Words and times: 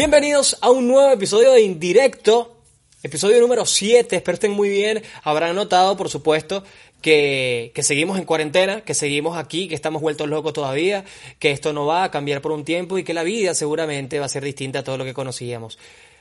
Bienvenidos 0.00 0.56
a 0.62 0.70
un 0.70 0.88
nuevo 0.88 1.12
episodio 1.12 1.52
de 1.52 1.60
Indirecto, 1.60 2.56
episodio 3.02 3.38
número 3.38 3.66
7, 3.66 4.16
espero 4.16 4.32
estén 4.32 4.52
muy 4.52 4.70
bien, 4.70 5.02
habrán 5.22 5.54
notado 5.54 5.94
por 5.98 6.08
supuesto 6.08 6.64
que, 7.02 7.70
que, 7.74 7.82
seguimos 7.82 8.18
en 8.18 8.24
cuarentena, 8.24 8.80
que 8.80 8.94
seguimos 8.94 9.36
aquí, 9.36 9.68
que 9.68 9.74
estamos 9.74 10.00
vueltos 10.00 10.26
locos 10.26 10.54
todavía, 10.54 11.04
que 11.38 11.50
esto 11.50 11.74
no 11.74 11.84
va 11.84 12.04
a 12.04 12.10
cambiar 12.10 12.40
por 12.40 12.52
un 12.52 12.64
tiempo 12.64 12.96
y 12.96 13.04
que 13.04 13.12
la 13.12 13.24
vida 13.24 13.54
seguramente 13.54 14.18
va 14.18 14.24
a 14.24 14.30
ser 14.30 14.42
distinta 14.42 14.78
a 14.78 14.84
todo 14.84 14.96
lo 14.96 15.04
que 15.04 15.12
conocíamos. 15.12 15.78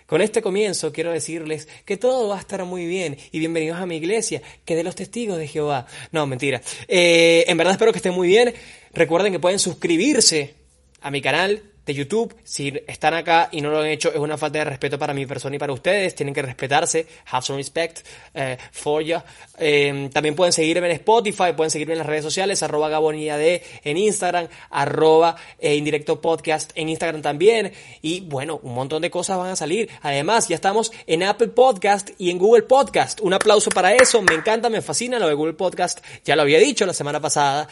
Con 0.08 0.20
este 0.20 0.42
comienzo 0.42 0.92
quiero 0.92 1.14
decirles 1.14 1.70
que 1.86 1.96
todo 1.96 2.28
va 2.28 2.36
a 2.36 2.42
estar 2.42 2.66
muy 2.66 2.86
bien 2.86 3.18
y 3.32 3.40
bienvenidos 3.40 3.80
a 3.80 3.86
mi 3.86 3.96
iglesia, 3.96 4.42
que 4.66 4.76
de 4.76 4.84
los 4.84 4.96
testigos 4.96 5.38
de 5.38 5.48
Jehová. 5.48 5.88
No, 6.12 6.28
mentira. 6.28 6.62
Eh, 6.90 7.46
en 7.48 7.56
verdad 7.56 7.76
espero 7.76 7.94
que 7.94 8.00
estén 8.00 8.14
muy 8.14 8.28
bien. 8.28 8.54
Recuerden 8.92 9.32
que 9.32 9.40
pueden 9.40 9.58
suscribirse 9.58 10.56
a 11.00 11.12
mi 11.12 11.22
canal 11.22 11.64
YouTube. 11.94 12.36
Si 12.44 12.74
están 12.88 13.14
acá 13.14 13.50
y 13.52 13.62
no 13.62 13.70
lo 13.70 13.80
han 13.80 13.88
hecho, 13.88 14.10
es 14.10 14.18
una 14.18 14.38
falta 14.38 14.60
de 14.60 14.66
respeto 14.66 14.98
para 14.98 15.14
mi 15.14 15.26
persona 15.26 15.56
y 15.56 15.60
para 15.60 15.74
ustedes. 15.74 16.16
Tienen 16.16 16.34
que 16.34 16.42
respetarse. 16.42 17.08
Have 17.32 17.46
some 17.46 17.58
respect 17.58 18.06
eh, 18.34 18.58
for 18.72 19.02
you. 19.02 19.18
Eh, 19.58 20.10
también 20.14 20.36
pueden 20.36 20.54
seguirme 20.54 20.88
en 20.88 20.94
Spotify, 20.94 21.54
pueden 21.56 21.72
seguirme 21.72 21.94
en 21.94 22.00
las 22.00 22.08
redes 22.08 22.24
sociales, 22.24 22.64
arroba 22.64 22.90
gaboniad 22.90 23.40
en 23.40 23.98
Instagram, 23.98 24.48
arroba 24.70 25.36
eh, 25.60 25.76
indirecto 25.76 26.22
podcast 26.22 26.72
en 26.76 26.90
Instagram 26.90 27.22
también. 27.22 27.74
Y 28.02 28.22
bueno, 28.22 28.60
un 28.64 28.74
montón 28.74 29.02
de 29.02 29.10
cosas 29.10 29.38
van 29.38 29.52
a 29.52 29.56
salir. 29.56 29.90
Además, 30.02 30.48
ya 30.48 30.56
estamos 30.56 30.92
en 31.08 31.24
Apple 31.24 31.50
Podcast 31.50 32.10
y 32.18 32.30
en 32.32 32.38
Google 32.38 32.64
Podcast. 32.64 33.22
Un 33.22 33.34
aplauso 33.34 33.70
para 33.70 33.94
eso. 33.94 34.22
Me 34.22 34.34
encanta, 34.34 34.70
me 34.70 34.82
fascina 34.82 35.20
lo 35.20 35.28
de 35.28 35.34
Google 35.34 35.54
Podcast. 35.54 36.00
Ya 36.26 36.36
lo 36.36 36.44
había 36.44 36.60
dicho 36.60 36.86
la 36.86 36.94
semana 36.94 37.20
pasada. 37.20 37.68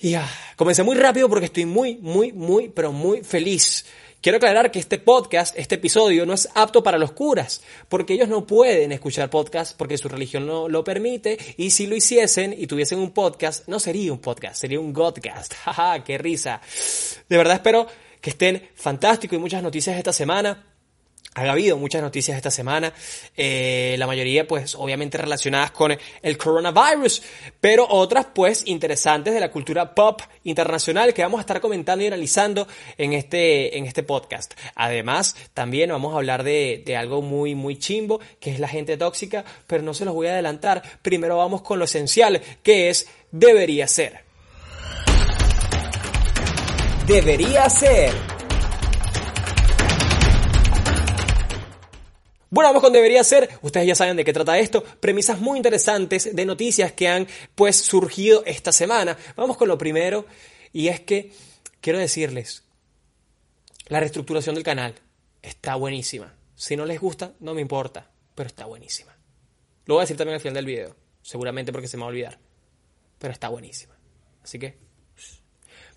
Y 0.00 0.10
ya, 0.10 0.30
comencé 0.54 0.84
muy 0.84 0.96
rápido 0.96 1.28
porque 1.28 1.46
estoy 1.46 1.66
muy, 1.66 1.96
muy, 1.96 2.32
muy, 2.32 2.68
pero 2.68 2.92
muy 2.92 3.24
feliz. 3.24 3.84
Quiero 4.20 4.36
aclarar 4.36 4.70
que 4.70 4.78
este 4.78 4.98
podcast, 4.98 5.58
este 5.58 5.74
episodio, 5.74 6.24
no 6.24 6.34
es 6.34 6.48
apto 6.54 6.84
para 6.84 6.98
los 6.98 7.12
curas, 7.12 7.62
porque 7.88 8.14
ellos 8.14 8.28
no 8.28 8.46
pueden 8.46 8.92
escuchar 8.92 9.28
podcast 9.28 9.76
porque 9.76 9.98
su 9.98 10.08
religión 10.08 10.46
no 10.46 10.68
lo 10.68 10.84
permite, 10.84 11.36
y 11.56 11.70
si 11.70 11.88
lo 11.88 11.96
hiciesen 11.96 12.54
y 12.56 12.68
tuviesen 12.68 13.00
un 13.00 13.10
podcast, 13.10 13.66
no 13.68 13.80
sería 13.80 14.12
un 14.12 14.18
podcast, 14.18 14.56
sería 14.60 14.78
un 14.78 14.92
Godcast. 14.92 15.54
Jaja, 15.64 16.04
qué 16.04 16.16
risa. 16.16 16.60
De 17.28 17.36
verdad 17.36 17.56
espero 17.56 17.86
que 18.20 18.30
estén 18.30 18.68
fantásticos 18.74 19.36
y 19.36 19.40
muchas 19.40 19.62
noticias 19.62 19.96
esta 19.96 20.12
semana. 20.12 20.67
Ha 21.34 21.52
habido 21.52 21.76
muchas 21.76 22.02
noticias 22.02 22.36
esta 22.36 22.50
semana, 22.50 22.92
eh, 23.36 23.94
la 23.96 24.08
mayoría 24.08 24.46
pues 24.48 24.74
obviamente 24.74 25.18
relacionadas 25.18 25.70
con 25.70 25.96
el 26.22 26.36
coronavirus, 26.36 27.22
pero 27.60 27.86
otras 27.88 28.26
pues 28.34 28.62
interesantes 28.66 29.34
de 29.34 29.38
la 29.38 29.50
cultura 29.52 29.94
pop 29.94 30.20
internacional 30.42 31.14
que 31.14 31.22
vamos 31.22 31.38
a 31.38 31.42
estar 31.42 31.60
comentando 31.60 32.02
y 32.02 32.08
analizando 32.08 32.66
en 32.96 33.12
este, 33.12 33.78
en 33.78 33.86
este 33.86 34.02
podcast. 34.02 34.54
Además, 34.74 35.36
también 35.54 35.90
vamos 35.90 36.12
a 36.12 36.16
hablar 36.16 36.42
de, 36.42 36.82
de 36.84 36.96
algo 36.96 37.22
muy, 37.22 37.54
muy 37.54 37.78
chimbo, 37.78 38.20
que 38.40 38.50
es 38.50 38.58
la 38.58 38.66
gente 38.66 38.96
tóxica, 38.96 39.44
pero 39.68 39.84
no 39.84 39.94
se 39.94 40.04
los 40.04 40.14
voy 40.14 40.26
a 40.26 40.32
adelantar. 40.32 40.82
Primero 41.02 41.36
vamos 41.36 41.62
con 41.62 41.78
lo 41.78 41.84
esencial, 41.84 42.42
que 42.64 42.88
es 42.88 43.06
debería 43.30 43.86
ser. 43.86 44.24
Debería 47.06 47.70
ser. 47.70 48.37
Bueno, 52.50 52.70
vamos 52.70 52.82
con 52.82 52.92
debería 52.92 53.22
ser. 53.24 53.48
Ustedes 53.62 53.86
ya 53.86 53.94
saben 53.94 54.16
de 54.16 54.24
qué 54.24 54.32
trata 54.32 54.58
esto. 54.58 54.82
Premisas 54.82 55.40
muy 55.40 55.58
interesantes 55.58 56.34
de 56.34 56.46
noticias 56.46 56.92
que 56.92 57.08
han 57.08 57.26
pues 57.54 57.76
surgido 57.76 58.42
esta 58.46 58.72
semana. 58.72 59.16
Vamos 59.36 59.56
con 59.56 59.68
lo 59.68 59.76
primero 59.76 60.26
y 60.72 60.88
es 60.88 61.00
que 61.00 61.32
quiero 61.80 61.98
decirles, 61.98 62.64
la 63.88 64.00
reestructuración 64.00 64.54
del 64.54 64.64
canal 64.64 64.94
está 65.42 65.74
buenísima. 65.74 66.34
Si 66.54 66.76
no 66.76 66.86
les 66.86 67.00
gusta, 67.00 67.34
no 67.40 67.54
me 67.54 67.60
importa, 67.60 68.10
pero 68.34 68.48
está 68.48 68.66
buenísima. 68.66 69.16
Lo 69.84 69.94
voy 69.94 70.02
a 70.02 70.04
decir 70.04 70.16
también 70.16 70.34
al 70.34 70.40
final 70.40 70.54
del 70.54 70.66
video, 70.66 70.96
seguramente 71.22 71.72
porque 71.72 71.88
se 71.88 71.96
me 71.96 72.02
va 72.02 72.06
a 72.06 72.10
olvidar. 72.10 72.38
Pero 73.18 73.32
está 73.32 73.48
buenísima. 73.48 73.94
Así 74.42 74.58
que 74.58 74.88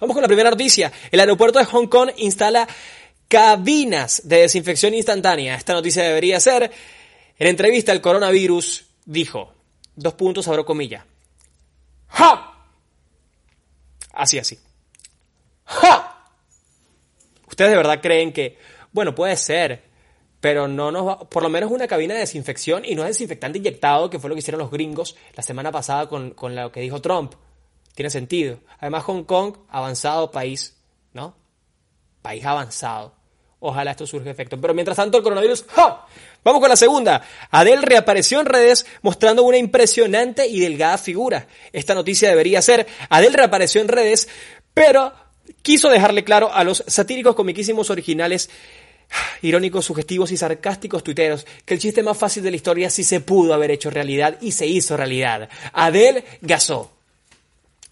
Vamos 0.01 0.15
con 0.15 0.23
la 0.23 0.27
primera 0.27 0.49
noticia. 0.49 0.91
El 1.11 1.19
aeropuerto 1.19 1.59
de 1.59 1.65
Hong 1.65 1.85
Kong 1.85 2.09
instala 2.17 2.67
cabinas 3.31 4.23
de 4.25 4.41
desinfección 4.41 4.93
instantánea. 4.93 5.55
Esta 5.55 5.71
noticia 5.71 6.03
debería 6.03 6.37
ser, 6.41 6.69
en 7.39 7.47
entrevista 7.47 7.93
al 7.93 8.01
coronavirus, 8.01 8.85
dijo, 9.05 9.53
dos 9.95 10.15
puntos, 10.15 10.49
abro 10.49 10.65
comilla. 10.65 11.05
¡Ja! 12.09 12.67
Así, 14.11 14.37
así. 14.37 14.59
¡Ja! 15.63 16.27
¿Ustedes 17.47 17.71
de 17.71 17.77
verdad 17.77 18.01
creen 18.01 18.33
que, 18.33 18.57
bueno, 18.91 19.15
puede 19.15 19.37
ser, 19.37 19.81
pero 20.41 20.67
no 20.67 20.91
nos 20.91 21.07
va, 21.07 21.19
por 21.19 21.41
lo 21.41 21.47
menos 21.47 21.71
una 21.71 21.87
cabina 21.87 22.13
de 22.15 22.19
desinfección 22.19 22.83
y 22.83 22.95
no 22.95 23.03
es 23.03 23.11
desinfectante 23.11 23.59
inyectado, 23.59 24.09
que 24.09 24.19
fue 24.19 24.29
lo 24.29 24.35
que 24.35 24.39
hicieron 24.39 24.59
los 24.59 24.71
gringos 24.71 25.15
la 25.35 25.43
semana 25.43 25.71
pasada 25.71 26.09
con, 26.09 26.31
con 26.31 26.53
lo 26.53 26.69
que 26.69 26.81
dijo 26.81 26.99
Trump. 27.01 27.35
Tiene 27.95 28.09
sentido. 28.09 28.59
Además, 28.79 29.05
Hong 29.05 29.23
Kong, 29.23 29.55
avanzado 29.69 30.31
país, 30.31 30.77
¿no? 31.13 31.37
País 32.21 32.43
avanzado. 32.43 33.20
Ojalá 33.63 33.91
esto 33.91 34.07
surge 34.07 34.29
efecto. 34.29 34.59
Pero 34.59 34.73
mientras 34.73 34.97
tanto, 34.97 35.17
el 35.17 35.23
coronavirus. 35.23 35.65
¡ja! 35.69 36.05
Vamos 36.43 36.59
con 36.59 36.69
la 36.69 36.75
segunda. 36.75 37.21
Adele 37.51 37.81
reapareció 37.83 38.39
en 38.39 38.47
redes 38.47 38.87
mostrando 39.03 39.43
una 39.43 39.57
impresionante 39.57 40.47
y 40.47 40.59
delgada 40.59 40.97
figura. 40.97 41.47
Esta 41.71 41.93
noticia 41.93 42.29
debería 42.29 42.61
ser: 42.61 42.87
Adele 43.09 43.37
reapareció 43.37 43.79
en 43.81 43.87
redes, 43.87 44.27
pero 44.73 45.13
quiso 45.61 45.89
dejarle 45.89 46.23
claro 46.23 46.51
a 46.51 46.63
los 46.63 46.83
satíricos 46.87 47.35
comiquísimos 47.35 47.91
originales 47.91 48.49
irónicos, 49.43 49.85
sugestivos 49.85 50.31
y 50.31 50.37
sarcásticos 50.37 51.03
tuiteros 51.03 51.45
que 51.63 51.75
el 51.75 51.79
chiste 51.79 52.01
más 52.01 52.17
fácil 52.17 52.41
de 52.41 52.49
la 52.49 52.57
historia 52.57 52.89
sí 52.89 53.03
se 53.03 53.19
pudo 53.19 53.53
haber 53.53 53.69
hecho 53.69 53.91
realidad 53.91 54.37
y 54.41 54.53
se 54.53 54.65
hizo 54.65 54.97
realidad. 54.97 55.49
Adele 55.73 56.25
gasó. 56.41 56.91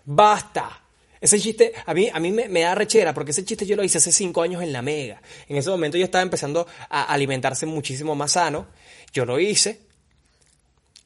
Basta. 0.05 0.81
Ese 1.21 1.39
chiste 1.39 1.73
a 1.85 1.93
mí, 1.93 2.09
a 2.11 2.19
mí 2.19 2.31
me, 2.31 2.61
da 2.61 2.75
rechera 2.75 3.13
porque 3.13 3.31
ese 3.31 3.43
chiste 3.43 3.65
yo 3.65 3.75
lo 3.75 3.83
hice 3.83 3.97
hace 3.97 4.11
cinco 4.11 4.41
años 4.41 4.63
en 4.63 4.71
la 4.71 4.81
Mega. 4.81 5.21
En 5.47 5.57
ese 5.57 5.69
momento 5.69 5.97
yo 5.97 6.05
estaba 6.05 6.21
empezando 6.21 6.65
a 6.89 7.03
alimentarse 7.03 7.65
muchísimo 7.65 8.15
más 8.15 8.33
sano. 8.33 8.67
Yo 9.11 9.25
lo 9.25 9.39
hice 9.39 9.81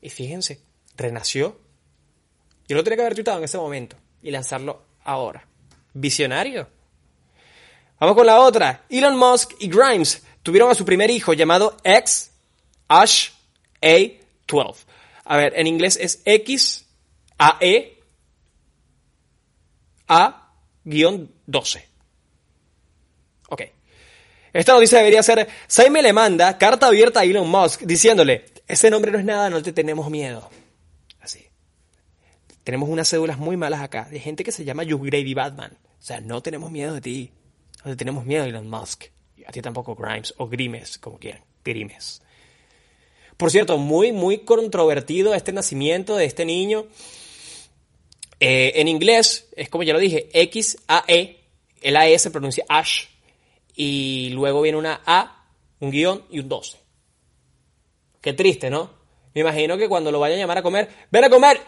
y 0.01 0.09
fíjense, 0.09 0.61
renació. 0.95 1.59
Yo 2.67 2.75
lo 2.75 2.83
tenía 2.83 2.97
que 2.97 3.01
haber 3.03 3.15
tuitado 3.15 3.39
en 3.39 3.45
ese 3.45 3.57
momento 3.57 3.95
y 4.21 4.29
lanzarlo 4.29 4.83
ahora. 5.03 5.47
Visionario. 5.93 6.67
Vamos 7.99 8.15
con 8.15 8.25
la 8.25 8.39
otra. 8.39 8.85
Elon 8.89 9.17
Musk 9.17 9.53
y 9.59 9.69
Grimes 9.69 10.23
tuvieron 10.43 10.69
a 10.69 10.75
su 10.75 10.85
primer 10.85 11.09
hijo 11.09 11.33
llamado 11.33 11.77
X 11.83 12.31
Ash 12.87 13.29
A12. 13.81 14.75
A 15.25 15.37
ver, 15.37 15.53
en 15.55 15.67
inglés 15.67 15.97
es 15.99 16.21
X 16.25 16.85
A 17.39 17.57
E 17.61 18.02
a-12. 20.07 21.83
Ok. 23.49 23.61
Esta 24.53 24.73
noticia 24.73 24.99
debería 24.99 25.23
ser, 25.23 25.47
Saime 25.67 26.01
le 26.01 26.13
manda 26.13 26.57
carta 26.57 26.87
abierta 26.87 27.21
a 27.21 27.23
Elon 27.23 27.49
Musk 27.49 27.81
diciéndole, 27.81 28.45
ese 28.67 28.89
nombre 28.89 29.11
no 29.11 29.17
es 29.17 29.25
nada, 29.25 29.49
no 29.49 29.61
te 29.61 29.73
tenemos 29.73 30.09
miedo. 30.09 30.49
Así. 31.19 31.47
Tenemos 32.63 32.89
unas 32.89 33.09
cédulas 33.09 33.37
muy 33.37 33.57
malas 33.57 33.81
acá, 33.81 34.07
de 34.09 34.19
gente 34.19 34.43
que 34.43 34.51
se 34.51 34.63
llama 34.63 34.83
You 34.83 34.99
Gravy 34.99 35.33
Batman. 35.33 35.77
O 35.99 36.05
sea, 36.05 36.21
no 36.21 36.41
tenemos 36.41 36.69
miedo 36.69 36.93
de 36.93 37.01
ti. 37.01 37.31
No 37.83 37.91
te 37.91 37.97
tenemos 37.97 38.25
miedo, 38.25 38.45
Elon 38.45 38.69
Musk. 38.69 39.05
A 39.45 39.51
ti 39.51 39.61
tampoco 39.61 39.95
Grimes 39.95 40.33
o 40.37 40.47
Grimes, 40.47 40.97
como 40.97 41.17
quieran. 41.17 41.43
Grimes. 41.63 42.21
Por 43.37 43.51
cierto, 43.51 43.77
muy, 43.77 44.11
muy 44.11 44.39
controvertido 44.39 45.33
este 45.33 45.51
nacimiento 45.51 46.15
de 46.15 46.25
este 46.25 46.45
niño. 46.45 46.85
Eh, 48.45 48.81
en 48.81 48.89
inglés 48.89 49.47
es 49.55 49.69
como 49.69 49.83
ya 49.83 49.93
lo 49.93 49.99
dije, 49.99 50.27
X-A-E, 50.33 51.39
el 51.81 51.95
A-E 51.95 52.19
se 52.19 52.29
pronuncia 52.29 52.65
Ash, 52.67 53.05
y 53.73 54.31
luego 54.31 54.61
viene 54.61 54.77
una 54.77 54.99
A, 55.05 55.45
un 55.79 55.91
guion 55.91 56.25
y 56.29 56.39
un 56.39 56.49
12. 56.49 56.77
Qué 58.19 58.33
triste, 58.33 58.69
¿no? 58.69 58.89
Me 59.33 59.39
imagino 59.39 59.77
que 59.77 59.87
cuando 59.87 60.11
lo 60.11 60.19
vayan 60.19 60.39
a 60.39 60.41
llamar 60.41 60.57
a 60.57 60.61
comer, 60.61 60.89
ven 61.09 61.23
a 61.23 61.29
comer. 61.29 61.61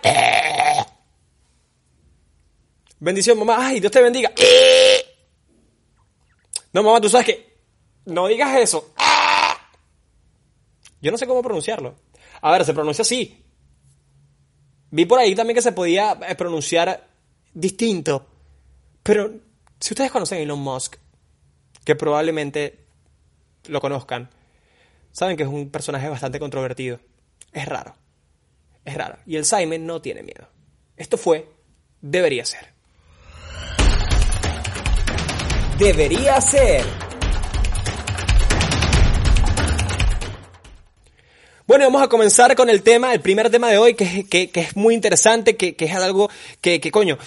Bendición, 3.00 3.40
mamá. 3.40 3.68
Ay, 3.68 3.80
Dios 3.80 3.94
te 3.94 4.02
bendiga. 4.02 4.34
No, 6.74 6.84
mamá, 6.84 7.00
tú 7.00 7.08
sabes 7.08 7.28
que... 7.28 7.56
No 8.04 8.28
digas 8.28 8.54
eso. 8.60 8.94
Yo 11.00 11.10
no 11.10 11.18
sé 11.18 11.26
cómo 11.26 11.42
pronunciarlo. 11.42 11.96
A 12.42 12.52
ver, 12.52 12.66
se 12.66 12.74
pronuncia 12.74 13.04
así. 13.04 13.45
Vi 14.96 15.06
por 15.06 15.20
ahí 15.20 15.36
también 15.36 15.56
que 15.56 15.62
se 15.62 15.74
podía 15.74 16.18
eh, 16.26 16.36
pronunciar 16.36 17.06
distinto. 17.54 18.26
Pero 19.04 19.30
si 19.78 19.94
ustedes 19.94 20.10
conocen 20.10 20.38
a 20.38 20.42
Elon 20.42 20.60
Musk, 20.60 20.96
que 21.84 21.98
probablemente 21.98 22.86
lo 23.68 23.82
conozcan, 23.82 24.30
saben 25.12 25.36
que 25.36 25.44
es 25.44 25.50
un 25.50 25.70
personaje 25.70 26.08
bastante 26.08 26.40
controvertido. 26.40 27.02
Es 27.52 27.66
raro. 27.66 27.94
Es 28.86 28.94
raro. 28.94 29.18
Y 29.26 29.36
el 29.36 29.44
Simon 29.44 29.86
no 29.86 30.02
tiene 30.02 30.24
miedo. 30.24 30.48
Esto 30.96 31.18
fue, 31.18 31.46
debería 32.00 32.46
ser. 32.46 32.70
Debería 35.78 36.40
ser. 36.40 36.86
Bueno, 41.68 41.86
vamos 41.86 42.04
a 42.04 42.08
comenzar 42.08 42.56
con 42.56 42.70
el 42.70 42.84
tema, 42.84 43.12
el 43.12 43.22
primer 43.22 43.50
tema 43.50 43.70
de 43.72 43.80
hoy, 43.80 43.96
que, 43.96 44.52
es 44.54 44.76
muy 44.76 44.94
interesante, 44.94 45.58
que, 45.58 45.76
es 45.80 45.92
algo 45.94 46.30
que, 46.62 46.80
coño, 46.92 47.18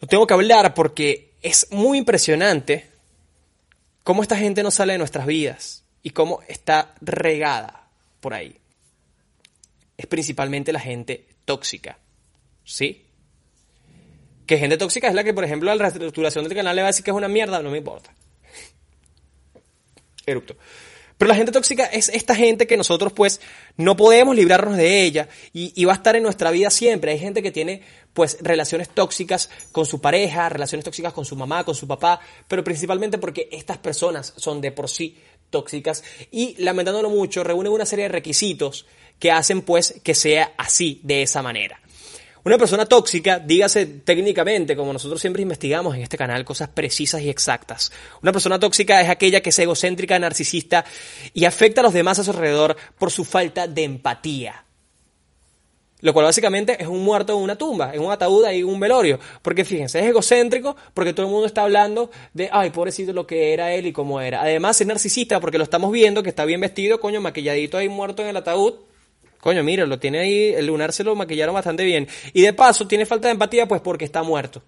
lo 0.00 0.08
tengo 0.08 0.26
que 0.26 0.34
hablar 0.34 0.74
porque 0.74 1.30
es 1.42 1.68
muy 1.70 1.98
impresionante 1.98 2.90
cómo 4.02 4.22
esta 4.22 4.36
gente 4.36 4.64
no 4.64 4.72
sale 4.72 4.94
de 4.94 4.98
nuestras 4.98 5.26
vidas 5.26 5.84
y 6.02 6.10
cómo 6.10 6.40
está 6.48 6.96
regada 7.00 7.88
por 8.18 8.34
ahí. 8.34 8.56
Es 9.96 10.06
principalmente 10.08 10.72
la 10.72 10.80
gente 10.80 11.28
tóxica, 11.44 11.98
¿sí? 12.64 13.06
Que 14.44 14.58
gente 14.58 14.76
tóxica 14.76 15.06
es 15.06 15.14
la 15.14 15.22
que, 15.22 15.32
por 15.32 15.44
ejemplo, 15.44 15.70
a 15.70 15.76
la 15.76 15.82
reestructuración 15.84 16.42
del 16.42 16.56
canal 16.56 16.74
le 16.74 16.82
va 16.82 16.88
a 16.88 16.90
decir 16.90 17.04
que 17.04 17.12
es 17.12 17.16
una 17.16 17.28
mierda, 17.28 17.62
no 17.62 17.70
me 17.70 17.78
importa. 17.78 18.12
Erupto. 20.26 20.56
Pero 21.18 21.28
la 21.30 21.34
gente 21.34 21.52
tóxica 21.52 21.86
es 21.86 22.10
esta 22.10 22.34
gente 22.34 22.66
que 22.66 22.76
nosotros 22.76 23.12
pues 23.12 23.40
no 23.76 23.96
podemos 23.96 24.36
librarnos 24.36 24.76
de 24.76 25.02
ella 25.02 25.28
y, 25.52 25.84
va 25.84 25.92
a 25.92 25.96
estar 25.96 26.14
en 26.14 26.22
nuestra 26.22 26.50
vida 26.50 26.70
siempre. 26.70 27.12
Hay 27.12 27.18
gente 27.18 27.42
que 27.42 27.50
tiene 27.50 27.82
pues 28.12 28.38
relaciones 28.42 28.90
tóxicas 28.90 29.48
con 29.72 29.86
su 29.86 30.00
pareja, 30.00 30.48
relaciones 30.48 30.84
tóxicas 30.84 31.14
con 31.14 31.24
su 31.24 31.36
mamá, 31.36 31.64
con 31.64 31.74
su 31.74 31.86
papá, 31.86 32.20
pero 32.48 32.62
principalmente 32.62 33.16
porque 33.18 33.48
estas 33.50 33.78
personas 33.78 34.34
son 34.36 34.60
de 34.60 34.72
por 34.72 34.90
sí 34.90 35.16
tóxicas 35.48 36.04
y 36.30 36.54
lamentándolo 36.62 37.08
mucho 37.08 37.44
reúnen 37.44 37.72
una 37.72 37.86
serie 37.86 38.04
de 38.04 38.10
requisitos 38.10 38.86
que 39.18 39.30
hacen 39.30 39.62
pues 39.62 40.00
que 40.02 40.14
sea 40.14 40.52
así, 40.58 41.00
de 41.02 41.22
esa 41.22 41.42
manera. 41.42 41.80
Una 42.46 42.58
persona 42.58 42.86
tóxica, 42.86 43.40
dígase 43.40 43.86
técnicamente, 43.86 44.76
como 44.76 44.92
nosotros 44.92 45.20
siempre 45.20 45.42
investigamos 45.42 45.96
en 45.96 46.02
este 46.02 46.16
canal, 46.16 46.44
cosas 46.44 46.68
precisas 46.68 47.20
y 47.20 47.28
exactas. 47.28 47.90
Una 48.22 48.30
persona 48.30 48.60
tóxica 48.60 49.00
es 49.00 49.08
aquella 49.08 49.40
que 49.40 49.50
es 49.50 49.58
egocéntrica, 49.58 50.16
narcisista 50.16 50.84
y 51.34 51.44
afecta 51.44 51.80
a 51.80 51.82
los 51.82 51.92
demás 51.92 52.20
a 52.20 52.22
su 52.22 52.30
alrededor 52.30 52.76
por 53.00 53.10
su 53.10 53.24
falta 53.24 53.66
de 53.66 53.82
empatía. 53.82 54.64
Lo 56.02 56.12
cual 56.12 56.26
básicamente 56.26 56.80
es 56.80 56.86
un 56.86 57.02
muerto 57.02 57.32
en 57.36 57.42
una 57.42 57.58
tumba, 57.58 57.92
en 57.92 58.00
un 58.00 58.12
ataúd 58.12 58.48
y 58.52 58.62
un 58.62 58.78
velorio. 58.78 59.18
Porque 59.42 59.64
fíjense, 59.64 59.98
es 59.98 60.06
egocéntrico 60.06 60.76
porque 60.94 61.12
todo 61.12 61.26
el 61.26 61.32
mundo 61.32 61.48
está 61.48 61.64
hablando 61.64 62.12
de, 62.32 62.48
ay, 62.52 62.70
pobrecito 62.70 63.12
lo 63.12 63.26
que 63.26 63.54
era 63.54 63.72
él 63.72 63.86
y 63.86 63.92
cómo 63.92 64.20
era. 64.20 64.40
Además 64.42 64.80
es 64.80 64.86
narcisista 64.86 65.40
porque 65.40 65.58
lo 65.58 65.64
estamos 65.64 65.90
viendo, 65.90 66.22
que 66.22 66.28
está 66.28 66.44
bien 66.44 66.60
vestido, 66.60 67.00
coño, 67.00 67.20
maquilladito 67.20 67.76
ahí 67.76 67.88
muerto 67.88 68.22
en 68.22 68.28
el 68.28 68.36
ataúd 68.36 68.74
Coño, 69.46 69.62
mira, 69.62 69.86
lo 69.86 70.00
tiene 70.00 70.18
ahí, 70.18 70.54
el 70.54 70.66
lunar 70.66 70.92
se 70.92 71.04
lo 71.04 71.14
maquillaron 71.14 71.54
bastante 71.54 71.84
bien. 71.84 72.08
Y 72.32 72.42
de 72.42 72.52
paso, 72.52 72.88
tiene 72.88 73.06
falta 73.06 73.28
de 73.28 73.32
empatía, 73.34 73.68
pues 73.68 73.80
porque 73.80 74.04
está 74.04 74.24
muerto. 74.24 74.60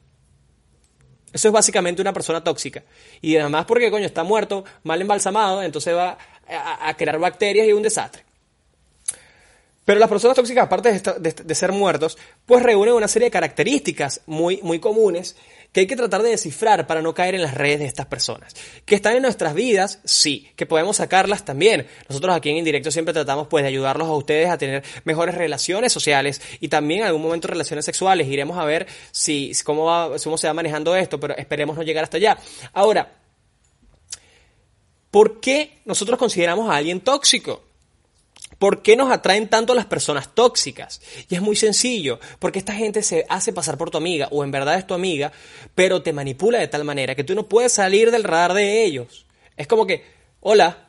Eso 1.33 1.49
es 1.49 1.53
básicamente 1.53 2.01
una 2.01 2.13
persona 2.13 2.45
tóxica. 2.45 2.85
Y 3.21 3.37
además 3.37 3.65
porque, 3.67 3.91
coño, 3.91 4.07
está 4.07 4.23
muerto, 4.23 4.65
mal 4.85 5.01
embalsamado, 5.01 5.65
entonces 5.65 5.97
va 5.97 6.17
a, 6.47 6.97
crear 6.97 7.19
bacterias 7.19 7.67
y 7.67 7.73
un 7.73 7.83
desastre. 7.83 8.23
Pero 9.85 9.99
las 9.99 10.09
personas 10.09 10.37
tóxicas, 10.37 10.67
aparte 10.67 10.93
de, 10.93 11.33
de, 11.33 11.55
ser 11.57 11.73
muertos, 11.73 12.17
pues 12.47 12.63
reúnen 12.63 12.95
una 12.95 13.09
serie 13.09 13.27
de 13.27 13.33
características 13.33 14.21
muy, 14.27 14.61
muy 14.63 14.79
comunes 14.79 15.35
que 15.73 15.81
hay 15.81 15.87
que 15.87 15.97
tratar 15.97 16.23
de 16.23 16.31
descifrar 16.31 16.87
para 16.87 17.03
no 17.03 17.15
caer 17.15 17.35
en 17.35 17.43
las 17.43 17.55
redes 17.55 17.81
de 17.81 17.87
estas 17.87 18.06
personas. 18.06 18.55
Que 18.85 18.94
están 18.94 19.17
en 19.17 19.23
nuestras 19.23 19.55
vidas, 19.55 20.00
sí, 20.05 20.50
que 20.56 20.67
podemos 20.67 20.97
sacarlas 20.97 21.44
también. 21.44 21.87
Nosotros 22.09 22.35
aquí 22.35 22.50
en 22.50 22.56
Indirecto 22.56 22.91
siempre 22.91 23.12
tratamos 23.12 23.49
pues 23.49 23.62
de 23.62 23.69
ayudarlos 23.69 24.09
a 24.09 24.12
ustedes 24.12 24.49
a 24.49 24.56
tener 24.56 24.82
mejores 25.05 25.35
relaciones 25.35 25.93
sociales 25.93 26.41
y 26.61 26.69
también 26.69 27.00
en 27.00 27.06
algún 27.06 27.23
momento 27.23 27.49
relaciones 27.49 27.85
sexuales. 27.85 28.29
Iremos 28.29 28.56
a 28.59 28.65
ver 28.65 28.87
si 29.11 29.53
cómo, 29.65 30.11
cómo 30.23 30.38
se 30.38 30.47
va 30.47 30.55
manejando 30.55 30.97
esto, 30.97 31.20
pero 31.20 31.37
esperemos 31.37 31.76
no 31.76 31.82
llegar 31.82 32.05
hasta 32.05 32.17
allá. 32.17 32.38
Ahora, 32.73 33.12
¿por 35.11 35.41
qué 35.41 35.81
nosotros 35.85 36.19
consideramos 36.19 36.70
a 36.70 36.76
alguien 36.76 37.00
tóxico? 37.00 37.68
¿Por 38.58 38.82
qué 38.82 38.96
nos 38.96 39.10
atraen 39.12 39.49
tanto 39.49 39.75
las 39.75 39.87
personas 39.87 40.34
tóxicas? 40.34 41.00
Y 41.28 41.37
es 41.37 41.40
muy 41.40 41.55
sencillo, 41.55 42.19
porque 42.40 42.58
esta 42.58 42.75
gente 42.75 43.02
se 43.02 43.25
hace 43.28 43.52
pasar 43.52 43.78
por 43.78 43.90
tu 43.90 43.99
amiga 43.99 44.28
o 44.32 44.43
en 44.43 44.50
verdad 44.50 44.76
es 44.76 44.87
tu 44.87 44.94
amiga, 44.94 45.32
pero 45.75 46.02
te 46.02 46.12
manipula 46.12 46.58
de 46.58 46.69
tal 46.69 46.84
manera 46.84 47.14
que 47.14 47.25
tú 47.25 47.34
no 47.37 47.49
puedes 47.49 47.72
salir 47.72 48.10
del 48.10 48.25
radar 48.25 48.55
de 48.55 48.84
ellos. 48.84 49.26
Es 49.56 49.69
como 49.69 49.87
que, 49.87 50.05
hola, 50.40 50.88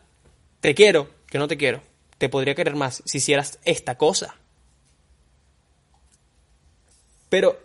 te 0.62 0.74
quiero, 0.74 1.10
yo 1.32 1.40
no 1.40 1.48
te 1.48 1.58
quiero, 1.58 1.84
te 2.18 2.28
podría 2.28 2.56
querer 2.56 2.76
más 2.76 3.04
si 3.06 3.20
hicieras 3.20 3.60
esta 3.66 3.98
cosa. 3.98 4.36
Pero, 7.30 7.60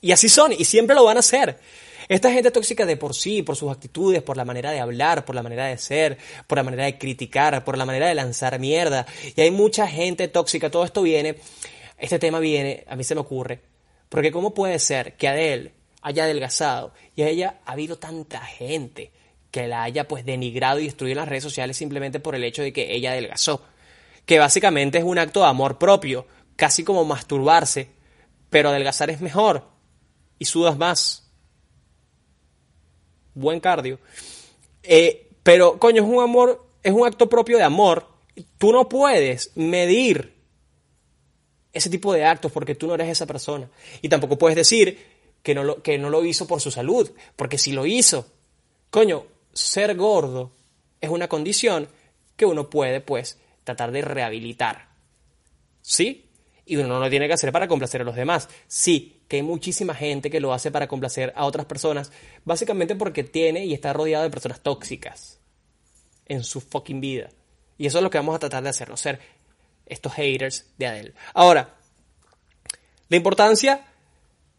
y 0.00 0.10
así 0.10 0.28
son, 0.28 0.52
y 0.52 0.64
siempre 0.64 0.96
lo 0.96 1.04
van 1.04 1.16
a 1.16 1.20
hacer. 1.20 1.60
Esta 2.08 2.32
gente 2.32 2.50
tóxica 2.50 2.86
de 2.86 2.96
por 2.96 3.14
sí, 3.14 3.42
por 3.42 3.56
sus 3.56 3.70
actitudes, 3.70 4.22
por 4.22 4.38
la 4.38 4.46
manera 4.46 4.70
de 4.70 4.80
hablar, 4.80 5.26
por 5.26 5.34
la 5.34 5.42
manera 5.42 5.66
de 5.66 5.76
ser, 5.76 6.16
por 6.46 6.56
la 6.56 6.64
manera 6.64 6.84
de 6.84 6.96
criticar, 6.96 7.64
por 7.64 7.76
la 7.76 7.84
manera 7.84 8.08
de 8.08 8.14
lanzar 8.14 8.58
mierda. 8.58 9.06
Y 9.36 9.40
hay 9.42 9.50
mucha 9.50 9.86
gente 9.86 10.26
tóxica. 10.28 10.70
Todo 10.70 10.84
esto 10.84 11.02
viene, 11.02 11.36
este 11.98 12.18
tema 12.18 12.38
viene, 12.38 12.84
a 12.88 12.96
mí 12.96 13.04
se 13.04 13.14
me 13.14 13.20
ocurre, 13.20 13.60
porque 14.08 14.32
¿cómo 14.32 14.54
puede 14.54 14.78
ser 14.78 15.16
que 15.16 15.28
Adele 15.28 15.72
haya 16.00 16.24
adelgazado 16.24 16.94
y 17.14 17.22
a 17.22 17.28
ella 17.28 17.60
ha 17.66 17.72
habido 17.72 17.98
tanta 17.98 18.40
gente 18.40 19.12
que 19.50 19.66
la 19.66 19.82
haya 19.82 20.08
pues 20.08 20.24
denigrado 20.24 20.78
y 20.78 20.84
destruido 20.84 21.12
en 21.12 21.18
las 21.18 21.28
redes 21.28 21.42
sociales 21.42 21.76
simplemente 21.76 22.20
por 22.20 22.34
el 22.34 22.44
hecho 22.44 22.62
de 22.62 22.72
que 22.72 22.94
ella 22.94 23.12
adelgazó? 23.12 23.62
Que 24.24 24.38
básicamente 24.38 24.96
es 24.96 25.04
un 25.04 25.18
acto 25.18 25.40
de 25.40 25.46
amor 25.46 25.76
propio, 25.78 26.26
casi 26.56 26.84
como 26.84 27.04
masturbarse, 27.04 27.90
pero 28.48 28.70
adelgazar 28.70 29.10
es 29.10 29.20
mejor 29.20 29.68
y 30.38 30.46
sudas 30.46 30.78
más 30.78 31.27
buen 33.38 33.60
cardio. 33.60 33.98
Eh, 34.82 35.30
pero, 35.42 35.78
coño, 35.78 36.02
es 36.02 36.08
un 36.08 36.22
amor, 36.22 36.66
es 36.82 36.92
un 36.92 37.06
acto 37.06 37.28
propio 37.28 37.56
de 37.56 37.64
amor. 37.64 38.06
Tú 38.58 38.72
no 38.72 38.88
puedes 38.88 39.52
medir 39.56 40.34
ese 41.72 41.90
tipo 41.90 42.12
de 42.12 42.24
actos 42.24 42.52
porque 42.52 42.74
tú 42.74 42.86
no 42.86 42.94
eres 42.94 43.08
esa 43.08 43.26
persona. 43.26 43.68
Y 44.02 44.08
tampoco 44.08 44.38
puedes 44.38 44.56
decir 44.56 44.98
que 45.42 45.54
no 45.54 45.64
lo, 45.64 45.82
que 45.82 45.98
no 45.98 46.10
lo 46.10 46.24
hizo 46.24 46.46
por 46.46 46.60
su 46.60 46.70
salud, 46.70 47.10
porque 47.36 47.58
si 47.58 47.72
lo 47.72 47.86
hizo, 47.86 48.26
coño, 48.90 49.26
ser 49.52 49.96
gordo 49.96 50.52
es 51.00 51.10
una 51.10 51.28
condición 51.28 51.88
que 52.36 52.46
uno 52.46 52.68
puede, 52.68 53.00
pues, 53.00 53.38
tratar 53.64 53.92
de 53.92 54.02
rehabilitar. 54.02 54.88
¿Sí? 55.82 56.26
Y 56.66 56.76
uno 56.76 56.88
no 56.88 57.00
lo 57.00 57.10
tiene 57.10 57.26
que 57.26 57.34
hacer 57.34 57.52
para 57.52 57.68
complacer 57.68 58.02
a 58.02 58.04
los 58.04 58.16
demás. 58.16 58.48
Sí, 58.66 59.17
que 59.28 59.36
hay 59.36 59.42
muchísima 59.42 59.94
gente 59.94 60.30
que 60.30 60.40
lo 60.40 60.52
hace 60.52 60.70
para 60.70 60.88
complacer 60.88 61.32
a 61.36 61.44
otras 61.44 61.66
personas, 61.66 62.10
básicamente 62.44 62.96
porque 62.96 63.22
tiene 63.22 63.64
y 63.66 63.74
está 63.74 63.92
rodeado 63.92 64.24
de 64.24 64.30
personas 64.30 64.60
tóxicas 64.60 65.38
en 66.26 66.42
su 66.42 66.60
fucking 66.60 67.00
vida. 67.00 67.28
Y 67.76 67.86
eso 67.86 67.98
es 67.98 68.04
lo 68.04 68.10
que 68.10 68.18
vamos 68.18 68.34
a 68.34 68.38
tratar 68.38 68.62
de 68.62 68.70
hacer, 68.70 68.88
no 68.88 68.96
ser 68.96 69.20
estos 69.86 70.14
haters 70.14 70.66
de 70.78 70.86
Adele. 70.86 71.14
Ahora, 71.34 71.76
la 73.08 73.16
importancia 73.16 73.84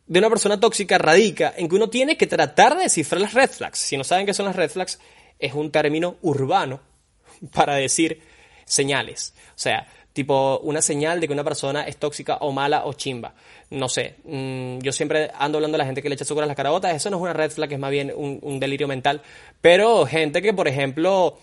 de 0.05 0.19
una 0.19 0.29
persona 0.29 0.59
tóxica 0.59 0.97
radica 0.97 1.53
en 1.55 1.67
que 1.67 1.75
uno 1.75 1.89
tiene 1.89 2.17
que 2.17 2.27
tratar 2.27 2.75
de 2.75 2.83
descifrar 2.83 3.21
las 3.21 3.33
red 3.33 3.49
flags. 3.49 3.79
Si 3.79 3.97
no 3.97 4.03
saben 4.03 4.25
qué 4.25 4.33
son 4.33 4.45
las 4.45 4.55
red 4.55 4.69
flags, 4.69 4.99
es 5.37 5.53
un 5.53 5.71
término 5.71 6.17
urbano 6.21 6.79
para 7.53 7.75
decir 7.75 8.21
señales. 8.65 9.33
O 9.49 9.59
sea, 9.59 9.87
tipo 10.19 10.59
una 10.63 10.81
señal 10.81 11.21
de 11.21 11.27
que 11.27 11.33
una 11.33 11.45
persona 11.45 11.87
es 11.87 11.95
tóxica 11.95 12.39
o 12.41 12.51
mala 12.51 12.83
o 12.83 12.91
chimba. 12.91 13.33
No 13.69 13.87
sé, 13.87 14.15
mm, 14.25 14.79
yo 14.79 14.91
siempre 14.91 15.31
ando 15.33 15.59
hablando 15.59 15.75
de 15.75 15.79
la 15.79 15.85
gente 15.85 16.01
que 16.01 16.09
le 16.09 16.15
echa 16.15 16.25
azúcar 16.25 16.43
a 16.43 16.47
las 16.47 16.57
carabotas, 16.57 16.93
eso 16.93 17.09
no 17.09 17.15
es 17.15 17.23
una 17.23 17.31
red 17.31 17.51
flag, 17.51 17.71
es 17.71 17.79
más 17.79 17.89
bien 17.89 18.11
un, 18.13 18.59
delirio 18.59 18.85
mental, 18.85 19.21
pero 19.61 20.05
gente 20.05 20.41
que, 20.41 20.53
por 20.53 20.67
ejemplo, 20.67 21.37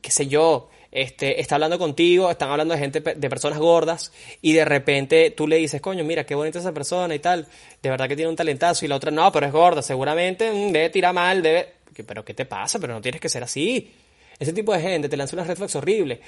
qué 0.00 0.12
sé 0.12 0.28
yo, 0.28 0.70
este, 0.92 1.40
está 1.40 1.56
hablando 1.56 1.76
contigo, 1.76 2.30
están 2.30 2.52
hablando 2.52 2.72
de 2.74 2.78
gente, 2.78 3.00
de 3.00 3.28
personas 3.28 3.58
gordas, 3.58 4.12
y 4.42 4.52
de 4.52 4.64
repente 4.64 5.32
tú 5.32 5.48
le 5.48 5.56
dices, 5.56 5.80
coño, 5.80 6.04
mira, 6.04 6.22
qué 6.22 6.36
bonita 6.36 6.60
esa 6.60 6.70
persona 6.70 7.12
y 7.16 7.18
tal, 7.18 7.48
de 7.82 7.90
verdad 7.90 8.06
que 8.06 8.14
tiene 8.14 8.30
un 8.30 8.36
talentazo, 8.36 8.84
y 8.84 8.88
la 8.88 8.94
otra, 8.94 9.10
no, 9.10 9.32
pero 9.32 9.44
es 9.44 9.52
gorda, 9.52 9.82
seguramente 9.82 10.52
mm, 10.52 10.70
debe 10.70 10.90
tirar 10.90 11.12
mal, 11.12 11.42
debe... 11.42 11.78
Pero 12.06 12.24
¿qué 12.24 12.32
te 12.32 12.44
pasa? 12.44 12.78
Pero 12.78 12.94
no 12.94 13.00
tienes 13.00 13.20
que 13.20 13.28
ser 13.28 13.42
así. 13.42 13.90
Ese 14.38 14.52
tipo 14.52 14.72
de 14.72 14.80
gente 14.80 15.08
te 15.08 15.16
lanza 15.16 15.34
unas 15.34 15.48
red 15.48 15.56
flags 15.56 15.74
horribles. 15.74 16.20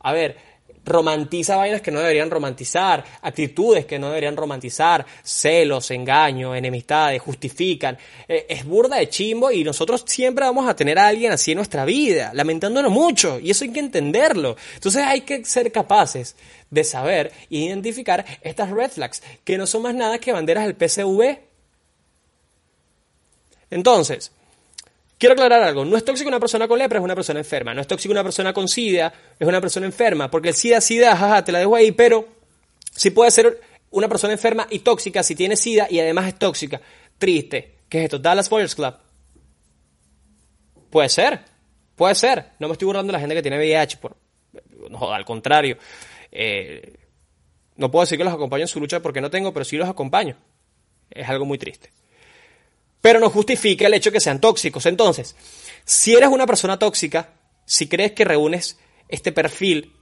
A 0.00 0.12
ver, 0.12 0.36
romantiza 0.84 1.56
vainas 1.56 1.80
que 1.80 1.90
no 1.90 2.00
deberían 2.00 2.30
romantizar, 2.30 3.04
actitudes 3.22 3.86
que 3.86 3.98
no 3.98 4.08
deberían 4.08 4.36
romantizar, 4.36 5.04
celos, 5.22 5.90
engaños, 5.90 6.56
enemistades, 6.56 7.20
justifican. 7.22 7.96
Eh, 8.28 8.46
es 8.48 8.64
burda 8.64 8.96
de 8.96 9.08
chimbo 9.08 9.50
y 9.50 9.64
nosotros 9.64 10.04
siempre 10.06 10.44
vamos 10.44 10.68
a 10.68 10.76
tener 10.76 10.98
a 10.98 11.08
alguien 11.08 11.32
así 11.32 11.52
en 11.52 11.56
nuestra 11.56 11.84
vida, 11.84 12.30
lamentándonos 12.34 12.92
mucho, 12.92 13.38
y 13.40 13.50
eso 13.50 13.64
hay 13.64 13.72
que 13.72 13.80
entenderlo. 13.80 14.56
Entonces 14.74 15.02
hay 15.04 15.22
que 15.22 15.44
ser 15.44 15.72
capaces 15.72 16.36
de 16.70 16.84
saber 16.84 17.32
e 17.50 17.58
identificar 17.58 18.24
estas 18.42 18.70
red 18.70 18.90
flags, 18.90 19.22
que 19.44 19.56
no 19.58 19.66
son 19.66 19.82
más 19.82 19.94
nada 19.94 20.18
que 20.18 20.32
banderas 20.32 20.64
del 20.64 20.74
PCV. 20.74 21.38
Entonces, 23.70 24.32
Quiero 25.18 25.34
aclarar 25.34 25.62
algo, 25.62 25.84
no 25.84 25.96
es 25.96 26.04
tóxico 26.04 26.28
una 26.28 26.40
persona 26.40 26.66
con 26.66 26.78
lepra, 26.78 26.98
es 26.98 27.04
una 27.04 27.14
persona 27.14 27.40
enferma. 27.40 27.72
No 27.72 27.80
es 27.80 27.86
tóxico 27.86 28.12
una 28.12 28.24
persona 28.24 28.52
con 28.52 28.68
SIDA, 28.68 29.12
es 29.38 29.46
una 29.46 29.60
persona 29.60 29.86
enferma. 29.86 30.30
Porque 30.30 30.48
el 30.48 30.54
SIDA, 30.54 30.80
SIDA, 30.80 31.16
jaja, 31.16 31.44
te 31.44 31.52
la 31.52 31.60
dejo 31.60 31.76
ahí, 31.76 31.92
pero 31.92 32.28
sí 32.90 33.10
puede 33.10 33.30
ser 33.30 33.60
una 33.90 34.08
persona 34.08 34.32
enferma 34.32 34.66
y 34.70 34.80
tóxica 34.80 35.22
si 35.22 35.36
tiene 35.36 35.56
SIDA 35.56 35.86
y 35.88 36.00
además 36.00 36.28
es 36.28 36.38
tóxica. 36.38 36.80
Triste. 37.16 37.78
¿Qué 37.88 37.98
es 37.98 38.04
esto? 38.04 38.18
Dallas 38.18 38.50
Boyers 38.50 38.74
Club. 38.74 38.94
Puede 40.90 41.08
ser, 41.08 41.40
puede 41.94 42.14
ser. 42.14 42.50
No 42.58 42.68
me 42.68 42.72
estoy 42.72 42.86
burlando 42.86 43.08
de 43.08 43.12
la 43.12 43.20
gente 43.20 43.34
que 43.34 43.42
tiene 43.42 43.58
VIH. 43.58 43.98
Por... 43.98 44.16
no, 44.90 45.12
al 45.12 45.24
contrario. 45.24 45.78
Eh, 46.30 46.96
no 47.76 47.90
puedo 47.90 48.04
decir 48.04 48.18
que 48.18 48.24
los 48.24 48.34
acompaño 48.34 48.62
en 48.62 48.68
su 48.68 48.80
lucha 48.80 49.00
porque 49.00 49.20
no 49.20 49.30
tengo, 49.30 49.52
pero 49.52 49.64
sí 49.64 49.76
los 49.76 49.88
acompaño. 49.88 50.36
Es 51.10 51.28
algo 51.28 51.44
muy 51.44 51.58
triste. 51.58 51.90
Pero 53.04 53.20
no 53.20 53.28
justifica 53.28 53.86
el 53.86 53.92
hecho 53.92 54.08
de 54.08 54.14
que 54.14 54.20
sean 54.20 54.40
tóxicos. 54.40 54.86
Entonces, 54.86 55.36
si 55.84 56.14
eres 56.14 56.30
una 56.30 56.46
persona 56.46 56.78
tóxica, 56.78 57.34
si 57.66 57.86
crees 57.86 58.12
que 58.12 58.24
reúnes 58.24 58.78
este 59.08 59.30
perfil, 59.30 59.92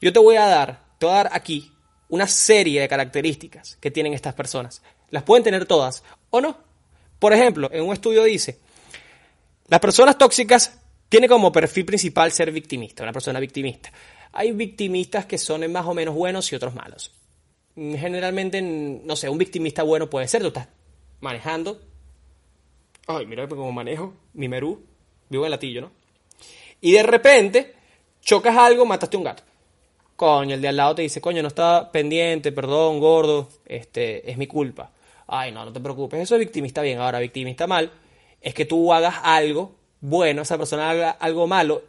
yo 0.00 0.12
te 0.12 0.20
voy 0.20 0.36
a 0.36 0.46
dar, 0.46 0.84
te 0.98 1.06
voy 1.06 1.14
a 1.16 1.24
dar 1.24 1.30
aquí 1.32 1.72
una 2.08 2.28
serie 2.28 2.80
de 2.80 2.86
características 2.86 3.76
que 3.80 3.90
tienen 3.90 4.14
estas 4.14 4.34
personas. 4.34 4.82
Las 5.10 5.24
pueden 5.24 5.42
tener 5.42 5.66
todas 5.66 6.04
o 6.30 6.40
no. 6.40 6.56
Por 7.18 7.32
ejemplo, 7.32 7.68
en 7.72 7.82
un 7.82 7.92
estudio 7.92 8.22
dice, 8.22 8.60
las 9.66 9.80
personas 9.80 10.16
tóxicas 10.16 10.78
tienen 11.08 11.28
como 11.28 11.50
perfil 11.50 11.84
principal 11.84 12.30
ser 12.30 12.52
victimista, 12.52 13.02
una 13.02 13.12
persona 13.12 13.40
victimista. 13.40 13.92
Hay 14.32 14.52
victimistas 14.52 15.26
que 15.26 15.38
son 15.38 15.72
más 15.72 15.86
o 15.86 15.94
menos 15.94 16.14
buenos 16.14 16.52
y 16.52 16.54
otros 16.54 16.72
malos. 16.72 17.10
Generalmente, 17.74 18.62
no 18.62 19.16
sé, 19.16 19.28
un 19.28 19.38
victimista 19.38 19.82
bueno 19.82 20.08
puede 20.08 20.28
ser, 20.28 20.42
tú 20.42 20.48
estás 20.48 20.68
manejando. 21.20 21.93
Ay, 23.06 23.26
mira 23.26 23.46
cómo 23.48 23.70
manejo, 23.72 24.14
mi 24.32 24.48
merú, 24.48 24.82
vivo 25.28 25.44
en 25.44 25.50
latillo, 25.50 25.80
¿no? 25.82 25.92
Y 26.80 26.92
de 26.92 27.02
repente, 27.02 27.74
chocas 28.20 28.56
algo, 28.56 28.86
mataste 28.86 29.16
un 29.16 29.24
gato. 29.24 29.42
Coño, 30.16 30.54
el 30.54 30.62
de 30.62 30.68
al 30.68 30.76
lado 30.76 30.94
te 30.94 31.02
dice, 31.02 31.20
coño, 31.20 31.42
no 31.42 31.48
estaba 31.48 31.90
pendiente, 31.90 32.52
perdón, 32.52 33.00
gordo, 33.00 33.48
este, 33.66 34.30
es 34.30 34.38
mi 34.38 34.46
culpa. 34.46 34.92
Ay, 35.26 35.52
no, 35.52 35.64
no 35.64 35.72
te 35.72 35.80
preocupes, 35.80 36.20
eso 36.20 36.34
es 36.36 36.40
victimista 36.40 36.82
bien. 36.82 36.98
Ahora, 36.98 37.18
victimista 37.18 37.66
mal, 37.66 37.90
es 38.40 38.54
que 38.54 38.64
tú 38.64 38.92
hagas 38.92 39.16
algo 39.22 39.74
bueno, 40.06 40.42
esa 40.42 40.58
persona 40.58 40.90
haga 40.90 41.12
algo 41.12 41.46
malo 41.46 41.82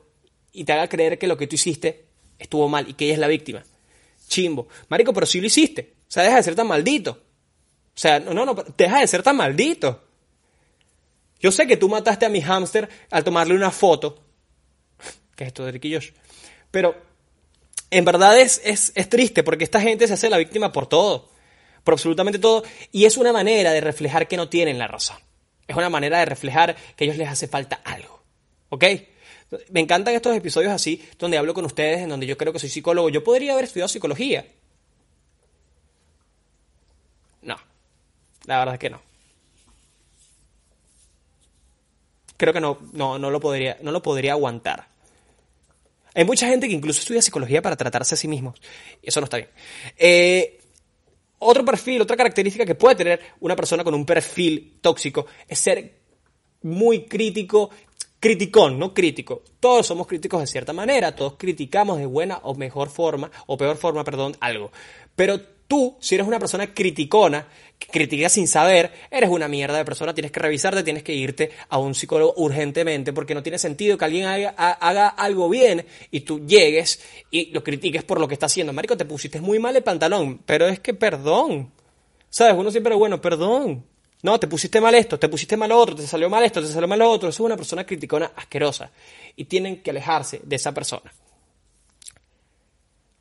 y 0.54 0.64
te 0.64 0.72
haga 0.72 0.88
creer 0.88 1.20
que 1.20 1.28
lo 1.28 1.36
que 1.36 1.48
tú 1.48 1.56
hiciste 1.56 2.06
estuvo 2.40 2.70
mal 2.70 2.88
y 2.88 2.94
que 2.94 3.04
ella 3.04 3.16
es 3.16 3.20
la 3.20 3.28
víctima. 3.28 3.62
Chimbo. 4.30 4.70
Marico, 4.88 5.12
pero 5.12 5.26
si 5.26 5.42
lo 5.42 5.48
hiciste. 5.48 5.96
O 6.08 6.12
sea, 6.12 6.24
deja 6.24 6.38
de 6.38 6.44
ser 6.44 6.56
tan 6.56 6.66
maldito. 6.66 7.12
O 7.12 7.98
sea, 7.98 8.22
no, 8.22 8.34
no, 8.34 8.46
no, 8.46 8.56
deja 8.78 9.02
de 9.02 9.08
ser 9.08 9.22
tan 9.22 9.36
maldito. 9.36 10.05
Yo 11.40 11.52
sé 11.52 11.68
que 11.68 11.78
tú 11.78 11.90
mataste 11.90 12.26
a 12.26 12.30
mi 12.30 12.42
hámster 12.42 12.90
al 13.12 13.24
tomarle 13.24 13.56
una 13.56 13.72
foto. 13.72 14.24
¿Qué 15.36 15.44
es 15.44 15.48
esto 15.48 15.66
de 15.66 15.72
Ricky 15.72 15.94
Josh? 15.94 16.12
Pero 16.72 16.96
en 17.92 18.06
verdad 18.06 18.40
es, 18.40 18.62
es, 18.64 18.92
es 18.96 19.10
triste 19.10 19.44
porque 19.44 19.64
esta 19.64 19.82
gente 19.82 20.08
se 20.08 20.14
hace 20.14 20.30
la 20.30 20.38
víctima 20.38 20.72
por 20.72 20.88
todo. 20.88 21.30
Por 21.84 21.94
absolutamente 21.94 22.40
todo. 22.40 22.64
Y 22.92 23.06
es 23.06 23.18
una 23.18 23.32
manera 23.32 23.72
de 23.72 23.82
reflejar 23.82 24.28
que 24.28 24.38
no 24.38 24.50
tienen 24.50 24.80
la 24.80 24.88
razón. 24.88 25.18
Es 25.68 25.76
una 25.76 25.90
manera 25.90 26.20
de 26.20 26.26
reflejar 26.26 26.76
que 26.96 27.04
a 27.04 27.06
ellos 27.06 27.18
les 27.18 27.30
hace 27.30 27.48
falta 27.48 27.82
algo. 27.84 28.24
¿Ok? 28.70 28.86
Me 29.70 29.80
encantan 29.80 30.16
estos 30.16 30.36
episodios 30.36 30.72
así, 30.72 31.08
donde 31.20 31.38
hablo 31.38 31.54
con 31.54 31.66
ustedes, 31.66 32.00
en 32.00 32.10
donde 32.10 32.26
yo 32.26 32.38
creo 32.38 32.52
que 32.52 32.60
soy 32.60 32.70
psicólogo. 32.70 33.10
Yo 33.10 33.24
podría 33.24 33.54
haber 33.54 33.66
estudiado 33.66 33.88
psicología. 33.88 34.46
No, 37.42 37.58
la 38.46 38.60
verdad 38.60 38.76
es 38.76 38.80
que 38.80 38.90
no. 38.90 39.02
Creo 42.38 42.54
que 42.54 42.60
no, 42.60 42.80
no, 42.94 43.18
no, 43.18 43.30
lo, 43.32 43.40
podría, 43.40 43.78
no 43.82 43.92
lo 43.92 44.02
podría 44.02 44.34
aguantar. 44.34 44.88
Hay 46.14 46.26
mucha 46.26 46.48
gente 46.48 46.68
que 46.68 46.74
incluso 46.74 47.02
estudia 47.02 47.22
psicología 47.22 47.62
para 47.62 47.76
tratarse 47.76 48.16
a 48.16 48.18
sí 48.18 48.28
mismos. 48.28 48.62
Eso 49.02 49.20
no 49.20 49.26
está 49.26 49.38
bien. 49.38 49.50
Eh, 49.98 50.60
otro 51.40 51.66
perfil, 51.66 52.02
otra 52.02 52.16
característica 52.16 52.66
que 52.66 52.76
puede 52.76 52.96
tener 52.96 53.20
una 53.42 53.56
persona 53.56 53.84
con 53.84 53.94
un 53.94 54.06
perfil 54.06 54.78
tóxico 54.82 55.26
es 55.48 55.60
ser 55.60 56.00
muy 56.62 57.06
crítico 57.06 57.70
criticón, 58.26 58.80
no 58.80 58.92
crítico. 58.92 59.44
Todos 59.60 59.86
somos 59.86 60.08
críticos 60.08 60.40
de 60.40 60.48
cierta 60.48 60.74
manera, 60.74 61.16
todos 61.16 61.36
criticamos 61.38 62.00
de 62.00 62.08
buena 62.08 62.40
o 62.42 62.56
mejor 62.56 62.90
forma, 62.90 63.30
o 63.46 63.56
peor 63.56 63.78
forma, 63.78 64.04
perdón, 64.04 64.36
algo. 64.40 64.72
Pero 65.16 65.40
tú, 65.68 65.98
si 66.00 66.16
eres 66.16 66.28
una 66.28 66.40
persona 66.40 66.74
criticona, 66.74 67.48
que 67.78 67.88
critica 67.88 68.30
sin 68.30 68.48
saber, 68.48 68.92
eres 69.12 69.30
una 69.30 69.48
mierda 69.48 69.78
de 69.78 69.86
persona, 69.86 70.14
tienes 70.14 70.32
que 70.32 70.40
revisarte, 70.40 70.84
tienes 70.84 71.04
que 71.04 71.14
irte 71.14 71.52
a 71.70 71.78
un 71.78 71.94
psicólogo 71.94 72.34
urgentemente, 72.38 73.14
porque 73.14 73.36
no 73.36 73.44
tiene 73.44 73.58
sentido 73.58 73.98
que 73.98 74.06
alguien 74.06 74.26
haga, 74.26 74.50
haga 74.50 75.08
algo 75.10 75.50
bien 75.50 75.86
y 76.12 76.22
tú 76.22 76.46
llegues 76.46 77.02
y 77.32 77.52
lo 77.52 77.64
critiques 77.64 78.04
por 78.04 78.20
lo 78.20 78.28
que 78.28 78.36
está 78.36 78.46
haciendo. 78.46 78.74
Marico, 78.74 78.96
te 78.96 79.06
pusiste 79.06 79.42
muy 79.42 79.60
mal 79.60 79.76
el 79.76 79.84
pantalón, 79.84 80.42
pero 80.46 80.68
es 80.68 80.80
que 80.80 80.94
perdón. 80.94 81.72
¿Sabes? 82.30 82.56
Uno 82.56 82.72
siempre 82.72 82.96
bueno, 82.96 83.22
perdón. 83.22 83.86
No, 84.24 84.40
te 84.40 84.48
pusiste 84.48 84.82
mal 84.82 84.96
esto, 84.96 85.20
te 85.20 85.30
pusiste 85.30 85.56
mal 85.56 85.72
otro, 85.72 85.96
te 85.96 86.08
salió 86.08 86.30
mal 86.30 86.44
esto, 86.44 86.60
te 86.60 86.68
salió 86.68 86.88
mal 86.88 87.02
otro. 87.02 87.30
Eso 87.30 87.44
es 87.44 87.46
una 87.46 87.56
persona 87.56 87.86
criticona 87.86 88.32
asquerosa. 88.36 88.90
Y 89.36 89.46
tienen 89.46 89.84
que 89.84 89.92
alejarse 89.92 90.42
de 90.44 90.56
esa 90.56 90.74
persona. 90.74 91.14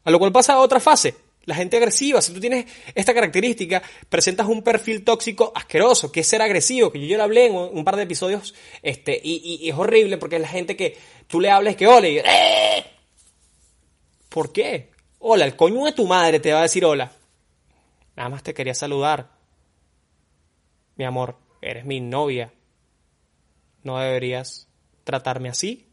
A 0.05 0.11
lo 0.11 0.19
cual 0.19 0.33
pasa 0.33 0.55
a 0.55 0.61
otra 0.61 0.81
fase. 0.81 1.15
La 1.45 1.55
gente 1.55 1.77
agresiva. 1.77 2.23
Si 2.23 2.33
tú 2.33 2.41
tienes 2.41 2.67
esta 2.95 3.13
característica, 3.13 3.83
presentas 4.09 4.47
un 4.47 4.63
perfil 4.63 5.05
tóxico 5.05 5.53
asqueroso, 5.55 6.11
que 6.11 6.21
es 6.21 6.27
ser 6.27 6.43
agresivo, 6.43 6.91
que 6.91 7.01
yo 7.01 7.07
ya 7.07 7.19
lo 7.19 7.25
hablé 7.25 7.47
en 7.47 7.55
un 7.55 7.85
par 7.85 7.97
de 7.97 8.05
episodios, 8.05 8.55
este, 8.83 9.21
y, 9.23 9.69
es 9.69 9.77
horrible 9.77 10.19
porque 10.19 10.37
es 10.37 10.43
la 10.43 10.49
gente 10.49 10.77
que 10.77 10.97
tú 11.27 11.41
le 11.41 11.51
hables 11.51 11.77
que 11.77 11.87
hola 11.87 12.09
y 12.09 12.19
¡Eh! 12.19 12.85
¿Por 14.29 14.53
qué? 14.53 14.91
Hola, 15.19 15.45
el 15.45 15.57
coño 15.57 15.85
de 15.85 15.93
tu 15.93 16.07
madre 16.07 16.41
te 16.41 16.53
va 16.53 16.61
a 16.61 16.63
decir 16.63 16.85
hola. 16.85 17.13
Nada 18.17 18.29
más 18.29 18.43
te 18.43 18.55
quería 18.55 18.75
saludar 18.75 19.31
mi 20.97 21.05
amor, 21.05 21.37
eres 21.61 21.85
mi 21.85 22.01
novia, 22.01 22.53
no 23.83 23.99
deberías 23.99 24.69
tratarme 25.05 25.49
así. 25.49 25.87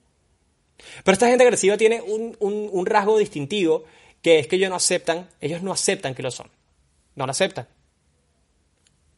Pero 1.04 1.14
esta 1.14 1.28
gente 1.28 1.44
agresiva 1.44 1.78
tiene 1.78 2.02
un, 2.02 2.86
rasgo 2.86 3.18
distintivo 3.18 3.84
que 4.22 4.40
es 4.40 4.48
que 4.48 4.56
ellos 4.56 4.70
no 4.70 4.76
aceptan, 4.76 5.30
ellos 5.40 5.62
no 5.62 5.72
aceptan 5.72 6.14
que 6.14 6.24
lo 6.24 6.32
son. 6.32 6.50
No 7.16 7.26
lo 7.26 7.32
aceptan. 7.32 7.68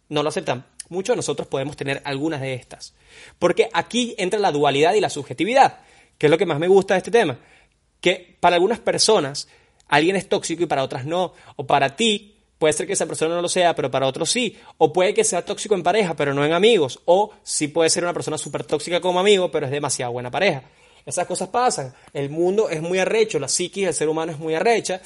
No 0.09 0.23
lo 0.23 0.29
aceptan. 0.29 0.65
Muchos 0.89 1.13
de 1.13 1.17
nosotros 1.17 1.47
podemos 1.47 1.75
tener 1.75 2.01
algunas 2.05 2.41
de 2.41 2.53
estas. 2.53 2.93
Porque 3.39 3.69
aquí 3.73 4.15
entra 4.17 4.39
la 4.39 4.51
dualidad 4.51 4.93
y 4.93 5.01
la 5.01 5.09
subjetividad, 5.09 5.79
que 6.17 6.27
es 6.27 6.31
lo 6.31 6.37
que 6.37 6.45
más 6.45 6.59
me 6.59 6.67
gusta 6.67 6.93
de 6.93 6.99
este 6.99 7.11
tema. 7.11 7.39
Que 7.99 8.37
para 8.39 8.55
algunas 8.55 8.79
personas 8.79 9.47
alguien 9.87 10.15
es 10.15 10.27
tóxico 10.27 10.63
y 10.63 10.67
para 10.67 10.83
otras 10.83 11.05
no. 11.05 11.33
O 11.55 11.65
para 11.65 11.95
ti 11.95 12.33
Puede 12.63 12.71
ser 12.71 12.87
que 12.87 12.93
esa 12.93 13.05
persona 13.05 13.35
no 13.35 13.41
lo 13.41 13.49
sea, 13.49 13.75
pero 13.75 13.91
para 13.91 14.07
otros 14.07 14.29
sí. 14.29 14.57
O 14.77 14.93
puede 14.93 15.13
que 15.13 15.25
sea 15.25 15.43
tóxico 15.43 15.75
en 15.75 15.83
pareja, 15.83 16.15
pero 16.15 16.33
no 16.33 16.45
en 16.45 16.53
amigos. 16.53 17.01
O 17.03 17.33
sí 17.43 17.67
puede 17.67 17.89
ser 17.89 18.03
una 18.05 18.13
persona 18.13 18.37
súper 18.37 18.63
tóxica 18.63 19.01
como 19.01 19.19
amigo, 19.19 19.51
pero 19.51 19.65
es 19.65 19.71
demasiado 19.73 20.13
buena 20.13 20.31
pareja. 20.31 20.63
Esas 21.05 21.27
cosas 21.27 21.49
pasan. 21.49 21.93
El 22.13 22.29
mundo 22.29 22.69
es 22.69 22.81
muy 22.81 22.99
arrecho, 22.99 23.39
la 23.39 23.47
psiquis 23.47 23.85
del 23.85 23.93
ser 23.93 24.09
humano 24.09 24.31
es 24.31 24.39
muy 24.39 24.55
arrecha. 24.55 25.01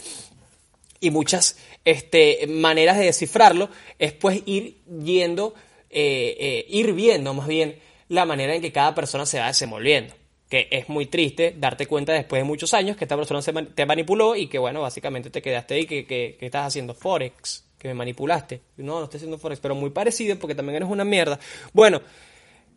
Y 0.99 1.11
muchas 1.11 1.57
este, 1.85 2.47
maneras 2.47 2.97
de 2.97 3.05
descifrarlo 3.05 3.69
es 3.99 4.13
pues 4.13 4.41
ir 4.45 4.77
yendo, 5.03 5.53
eh, 5.89 6.35
eh, 6.39 6.65
ir 6.69 6.93
viendo 6.93 7.33
más 7.33 7.47
bien 7.47 7.79
la 8.09 8.25
manera 8.25 8.55
en 8.55 8.61
que 8.61 8.71
cada 8.71 8.95
persona 8.95 9.25
se 9.25 9.39
va 9.39 9.47
desenvolviendo 9.47 10.15
que 10.49 10.67
es 10.71 10.87
muy 10.89 11.07
triste 11.07 11.55
darte 11.57 11.87
cuenta 11.87 12.13
después 12.13 12.39
de 12.39 12.45
muchos 12.45 12.73
años 12.73 12.95
que 12.95 13.05
esta 13.05 13.17
persona 13.17 13.41
se 13.41 13.51
te 13.51 13.85
manipuló 13.85 14.35
y 14.35 14.47
que, 14.47 14.57
bueno, 14.57 14.81
básicamente 14.81 15.29
te 15.29 15.41
quedaste 15.41 15.73
ahí, 15.73 15.85
que, 15.85 16.05
que, 16.05 16.37
estás 16.39 16.67
haciendo 16.67 16.93
Forex, 16.93 17.65
que 17.77 17.89
me 17.89 17.93
manipulaste. 17.93 18.61
No, 18.77 18.99
no 18.99 19.03
estoy 19.05 19.17
haciendo 19.17 19.37
Forex, 19.37 19.59
pero 19.59 19.75
muy 19.75 19.89
parecido 19.89 20.37
porque 20.39 20.55
también 20.55 20.77
eres 20.77 20.89
una 20.89 21.03
mierda. 21.03 21.37
Bueno, 21.73 22.01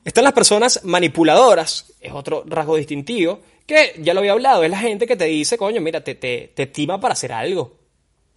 están 0.05 0.25
las 0.25 0.33
personas 0.33 0.85
manipuladoras, 0.85 1.93
es 2.01 2.13
otro 2.13 2.45
rasgo 2.47 2.77
distintivo, 2.77 3.41
que 3.67 3.95
ya 3.99 4.15
lo 4.15 4.21
había 4.21 4.33
hablado, 4.33 4.65
es 4.65 4.71
la 4.71 4.79
gente 4.79 5.07
que 5.07 5.17
te 5.17 5.27
dice, 5.27 5.57
coño, 5.57 5.81
mira, 5.81 6.03
te, 6.03 6.15
te, 6.15 6.53
te 6.55 6.67
tima 6.67 7.01
para 7.01 7.13
hacer 7.13 7.33
algo. 7.33 7.79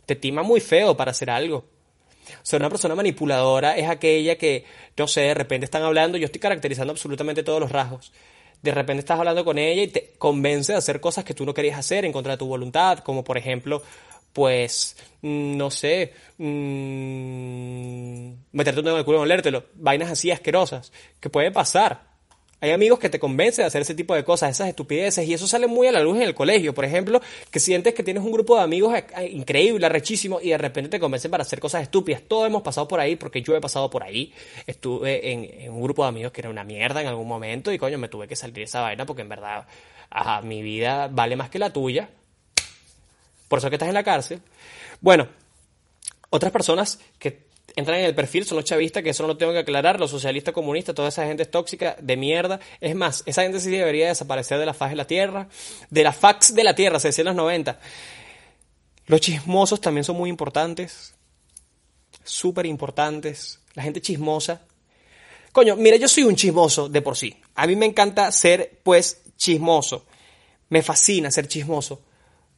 Te 0.05 0.15
tima 0.15 0.43
muy 0.43 0.59
feo 0.59 0.95
para 0.97 1.11
hacer 1.11 1.29
algo. 1.29 1.57
O 1.57 2.45
sea, 2.45 2.59
una 2.59 2.69
persona 2.69 2.95
manipuladora 2.95 3.77
es 3.77 3.89
aquella 3.89 4.37
que, 4.37 4.65
no 4.97 5.07
sé, 5.07 5.21
de 5.21 5.33
repente 5.33 5.65
están 5.65 5.83
hablando, 5.83 6.17
yo 6.17 6.25
estoy 6.25 6.41
caracterizando 6.41 6.91
absolutamente 6.91 7.43
todos 7.43 7.59
los 7.59 7.71
rasgos 7.71 8.11
de 8.63 8.71
repente 8.71 9.01
estás 9.01 9.19
hablando 9.19 9.43
con 9.43 9.59
ella 9.59 9.83
y 9.83 9.87
te 9.89 10.13
convence 10.17 10.71
de 10.71 10.77
hacer 10.77 11.01
cosas 11.01 11.25
que 11.25 11.33
tú 11.33 11.45
no 11.45 11.53
querías 11.53 11.77
hacer 11.77 12.05
en 12.05 12.13
contra 12.13 12.31
de 12.31 12.37
tu 12.37 12.47
voluntad, 12.47 12.99
como 12.99 13.23
por 13.23 13.37
ejemplo, 13.37 13.83
pues, 14.33 14.97
mm, 15.21 15.55
no 15.57 15.71
sé, 15.71 16.13
mmm, 16.37 18.33
meterte 18.51 18.79
un 18.79 18.85
dedo 18.85 18.95
en 18.95 18.99
el 18.99 19.05
culo 19.05 19.19
y 19.19 19.21
olértelo, 19.21 19.65
vainas 19.75 20.11
así 20.11 20.31
asquerosas, 20.31 20.91
que 21.19 21.29
puede 21.29 21.51
pasar. 21.51 22.13
Hay 22.63 22.71
amigos 22.71 22.97
que 22.97 23.09
te 23.09 23.19
convencen 23.19 23.63
de 23.63 23.67
hacer 23.67 23.81
ese 23.81 23.93
tipo 23.93 24.15
de 24.15 24.23
cosas, 24.23 24.51
esas 24.51 24.69
estupideces, 24.69 25.27
y 25.27 25.33
eso 25.33 25.47
sale 25.47 25.67
muy 25.67 25.87
a 25.87 25.91
la 25.91 25.99
luz 25.99 26.15
en 26.15 26.21
el 26.23 26.33
colegio. 26.33 26.73
Por 26.73 26.85
ejemplo, 26.85 27.19
que 27.51 27.59
sientes 27.59 27.93
que 27.93 28.03
tienes 28.03 28.23
un 28.23 28.31
grupo 28.31 28.55
de 28.55 28.63
amigos 28.63 28.95
eh, 28.95 29.05
eh, 29.17 29.27
increíble, 29.27 29.89
rechísimo, 29.89 30.39
y 30.41 30.51
de 30.51 30.57
repente 30.57 30.89
te 30.89 30.97
convencen 30.97 31.29
para 31.29 31.41
hacer 31.41 31.59
cosas 31.59 31.81
estúpidas. 31.81 32.21
Todos 32.25 32.47
hemos 32.47 32.61
pasado 32.61 32.87
por 32.87 33.01
ahí, 33.01 33.17
porque 33.17 33.41
yo 33.41 33.53
he 33.53 33.59
pasado 33.59 33.89
por 33.89 34.01
ahí. 34.01 34.31
Estuve 34.65 35.33
en, 35.33 35.73
un 35.73 35.81
grupo 35.81 36.03
de 36.03 36.09
amigos 36.09 36.31
que 36.31 36.39
era 36.39 36.49
una 36.49 36.63
mierda 36.63 37.01
en 37.01 37.07
algún 37.07 37.27
momento, 37.27 37.69
y 37.69 37.77
coño, 37.77 37.97
me 37.97 38.07
tuve 38.07 38.29
que 38.29 38.37
salir 38.37 38.55
de 38.55 38.63
esa 38.63 38.79
vaina, 38.79 39.05
porque 39.05 39.23
en 39.23 39.29
verdad, 39.29 39.67
ajá, 40.09 40.41
mi 40.41 40.61
vida 40.61 41.09
vale 41.11 41.35
más 41.35 41.49
que 41.49 41.59
la 41.59 41.73
tuya. 41.73 42.11
Por 43.53 43.59
eso 43.59 43.69
que 43.69 43.75
estás 43.75 43.89
en 43.89 43.93
la 43.93 44.03
cárcel. 44.03 44.41
Bueno, 44.99 45.27
otras 46.31 46.51
personas 46.51 46.97
que 47.19 47.45
entran 47.75 47.99
en 47.99 48.05
el 48.05 48.15
perfil, 48.15 48.45
son 48.45 48.55
los 48.55 48.65
chavistas, 48.65 49.03
que 49.03 49.11
eso 49.11 49.21
no 49.21 49.27
lo 49.27 49.37
tengo 49.37 49.51
que 49.51 49.59
aclarar, 49.59 49.99
los 49.99 50.09
socialistas 50.09 50.55
comunistas, 50.55 50.95
toda 50.95 51.09
esa 51.09 51.27
gente 51.27 51.43
es 51.43 51.51
tóxica, 51.51 51.95
de 52.01 52.17
mierda. 52.17 52.59
Es 52.81 52.95
más, 52.95 53.21
esa 53.27 53.43
gente 53.43 53.59
sí 53.59 53.69
debería 53.69 54.07
desaparecer 54.07 54.57
de 54.57 54.65
la 54.65 54.73
faz 54.73 54.89
de 54.89 54.95
la 54.95 55.05
tierra, 55.05 55.49
de 55.91 56.03
la 56.03 56.13
fax 56.13 56.55
de 56.55 56.63
la 56.63 56.73
tierra, 56.73 56.99
se 56.99 57.09
decía 57.09 57.21
en 57.21 57.27
los 57.27 57.35
90. 57.35 57.79
Los 59.05 59.21
chismosos 59.21 59.79
también 59.79 60.03
son 60.03 60.15
muy 60.15 60.31
importantes, 60.31 61.13
súper 62.23 62.65
importantes. 62.65 63.59
La 63.75 63.83
gente 63.83 64.01
chismosa. 64.01 64.63
Coño, 65.51 65.75
mira, 65.75 65.97
yo 65.97 66.07
soy 66.07 66.23
un 66.23 66.35
chismoso 66.35 66.89
de 66.89 67.03
por 67.03 67.15
sí. 67.15 67.39
A 67.53 67.67
mí 67.67 67.75
me 67.75 67.85
encanta 67.85 68.31
ser, 68.31 68.79
pues, 68.81 69.21
chismoso. 69.37 70.07
Me 70.69 70.81
fascina 70.81 71.29
ser 71.29 71.47
chismoso. 71.47 72.01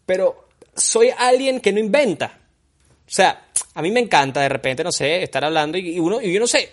Pero 0.05 0.44
soy 0.75 1.11
alguien 1.17 1.59
que 1.59 1.71
no 1.71 1.79
inventa. 1.79 2.39
O 3.07 3.11
sea, 3.11 3.47
a 3.73 3.81
mí 3.81 3.91
me 3.91 3.99
encanta 3.99 4.41
de 4.41 4.49
repente, 4.49 4.83
no 4.83 4.91
sé, 4.91 5.23
estar 5.23 5.43
hablando 5.43 5.77
y 5.77 5.99
uno, 5.99 6.21
y 6.21 6.35
uno 6.35 6.47
se 6.47 6.69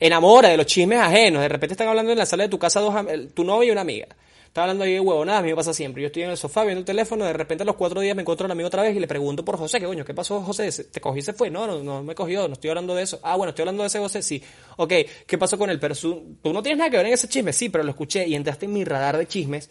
enamora 0.00 0.48
de 0.48 0.56
los 0.56 0.66
chismes 0.66 0.98
ajenos. 0.98 1.42
De 1.42 1.48
repente 1.48 1.74
están 1.74 1.88
hablando 1.88 2.12
en 2.12 2.18
la 2.18 2.26
sala 2.26 2.44
de 2.44 2.48
tu 2.48 2.58
casa 2.58 2.80
dos, 2.80 2.94
tu 3.34 3.44
novio 3.44 3.68
y 3.68 3.70
una 3.72 3.80
amiga. 3.82 4.06
Estaba 4.48 4.64
hablando 4.64 4.84
ahí 4.84 4.94
de 4.94 5.00
huevonadas, 5.00 5.40
a 5.40 5.42
mí 5.42 5.50
me 5.50 5.56
pasa 5.56 5.74
siempre. 5.74 6.00
Yo 6.02 6.06
estoy 6.06 6.22
en 6.22 6.30
el 6.30 6.36
sofá 6.38 6.64
viendo 6.64 6.80
el 6.80 6.84
teléfono, 6.84 7.24
de 7.24 7.34
repente 7.34 7.62
a 7.62 7.66
los 7.66 7.76
cuatro 7.76 8.00
días 8.00 8.16
me 8.16 8.22
encuentro 8.22 8.46
a 8.46 8.48
un 8.48 8.52
amigo 8.52 8.66
otra 8.66 8.82
vez 8.82 8.96
y 8.96 8.98
le 8.98 9.06
pregunto 9.06 9.44
por 9.44 9.58
José, 9.58 9.78
¿qué 9.78 9.86
coño? 9.86 10.04
¿Qué 10.06 10.14
pasó, 10.14 10.40
José? 10.40 10.84
¿Te 10.84 11.00
cogí 11.00 11.18
y 11.18 11.22
se 11.22 11.34
fue? 11.34 11.50
No, 11.50 11.66
no, 11.66 11.82
no 11.82 12.02
me 12.02 12.14
cogió, 12.14 12.48
no 12.48 12.54
estoy 12.54 12.70
hablando 12.70 12.94
de 12.94 13.02
eso. 13.02 13.20
Ah, 13.22 13.36
bueno, 13.36 13.50
estoy 13.50 13.64
hablando 13.64 13.82
de 13.82 13.88
ese 13.88 13.98
José, 13.98 14.22
sí. 14.22 14.42
Ok, 14.78 14.92
¿qué 15.26 15.38
pasó 15.38 15.58
con 15.58 15.68
el 15.68 15.78
perso? 15.78 16.22
Tú 16.42 16.52
no 16.52 16.62
tienes 16.62 16.78
nada 16.78 16.90
que 16.90 16.96
ver 16.96 17.06
en 17.06 17.12
ese 17.12 17.28
chisme, 17.28 17.52
sí, 17.52 17.68
pero 17.68 17.84
lo 17.84 17.90
escuché 17.90 18.26
y 18.26 18.34
entraste 18.34 18.64
en 18.64 18.72
mi 18.72 18.84
radar 18.84 19.18
de 19.18 19.28
chismes, 19.28 19.68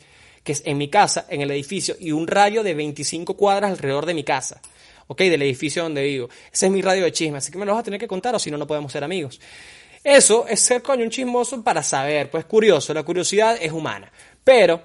que 0.48 0.54
es 0.54 0.62
en 0.64 0.78
mi 0.78 0.88
casa, 0.88 1.26
en 1.28 1.42
el 1.42 1.52
edificio, 1.52 1.98
y 2.00 2.14
un 2.14 2.26
radio 2.26 2.64
de 2.64 2.74
25 2.74 3.36
cuadras 3.36 3.70
alrededor 3.70 4.06
de 4.06 4.14
mi 4.14 4.24
casa. 4.24 4.62
Ok, 5.08 5.20
del 5.20 5.42
edificio 5.42 5.84
donde 5.84 6.02
vivo. 6.04 6.30
Ese 6.54 6.68
es 6.68 6.72
mi 6.72 6.82
radio 6.82 7.04
de 7.04 7.12
chismes, 7.12 7.44
así 7.44 7.52
que 7.52 7.58
me 7.58 7.66
lo 7.66 7.74
vas 7.74 7.82
a 7.82 7.84
tener 7.84 8.00
que 8.00 8.08
contar 8.08 8.34
o 8.34 8.40
si 8.40 8.50
no, 8.50 8.58
no 8.58 8.66
podemos 8.66 8.90
ser 8.90 9.04
amigos. 9.04 9.42
Eso 10.02 10.48
es 10.48 10.62
ser 10.62 10.82
coño 10.82 11.04
un 11.04 11.10
chismoso 11.10 11.62
para 11.62 11.84
saber, 11.84 12.32
pues 12.32 12.46
curioso, 12.46 12.94
la 12.94 13.04
curiosidad 13.04 13.58
es 13.60 13.74
humana. 13.74 14.10
Pero 14.42 14.82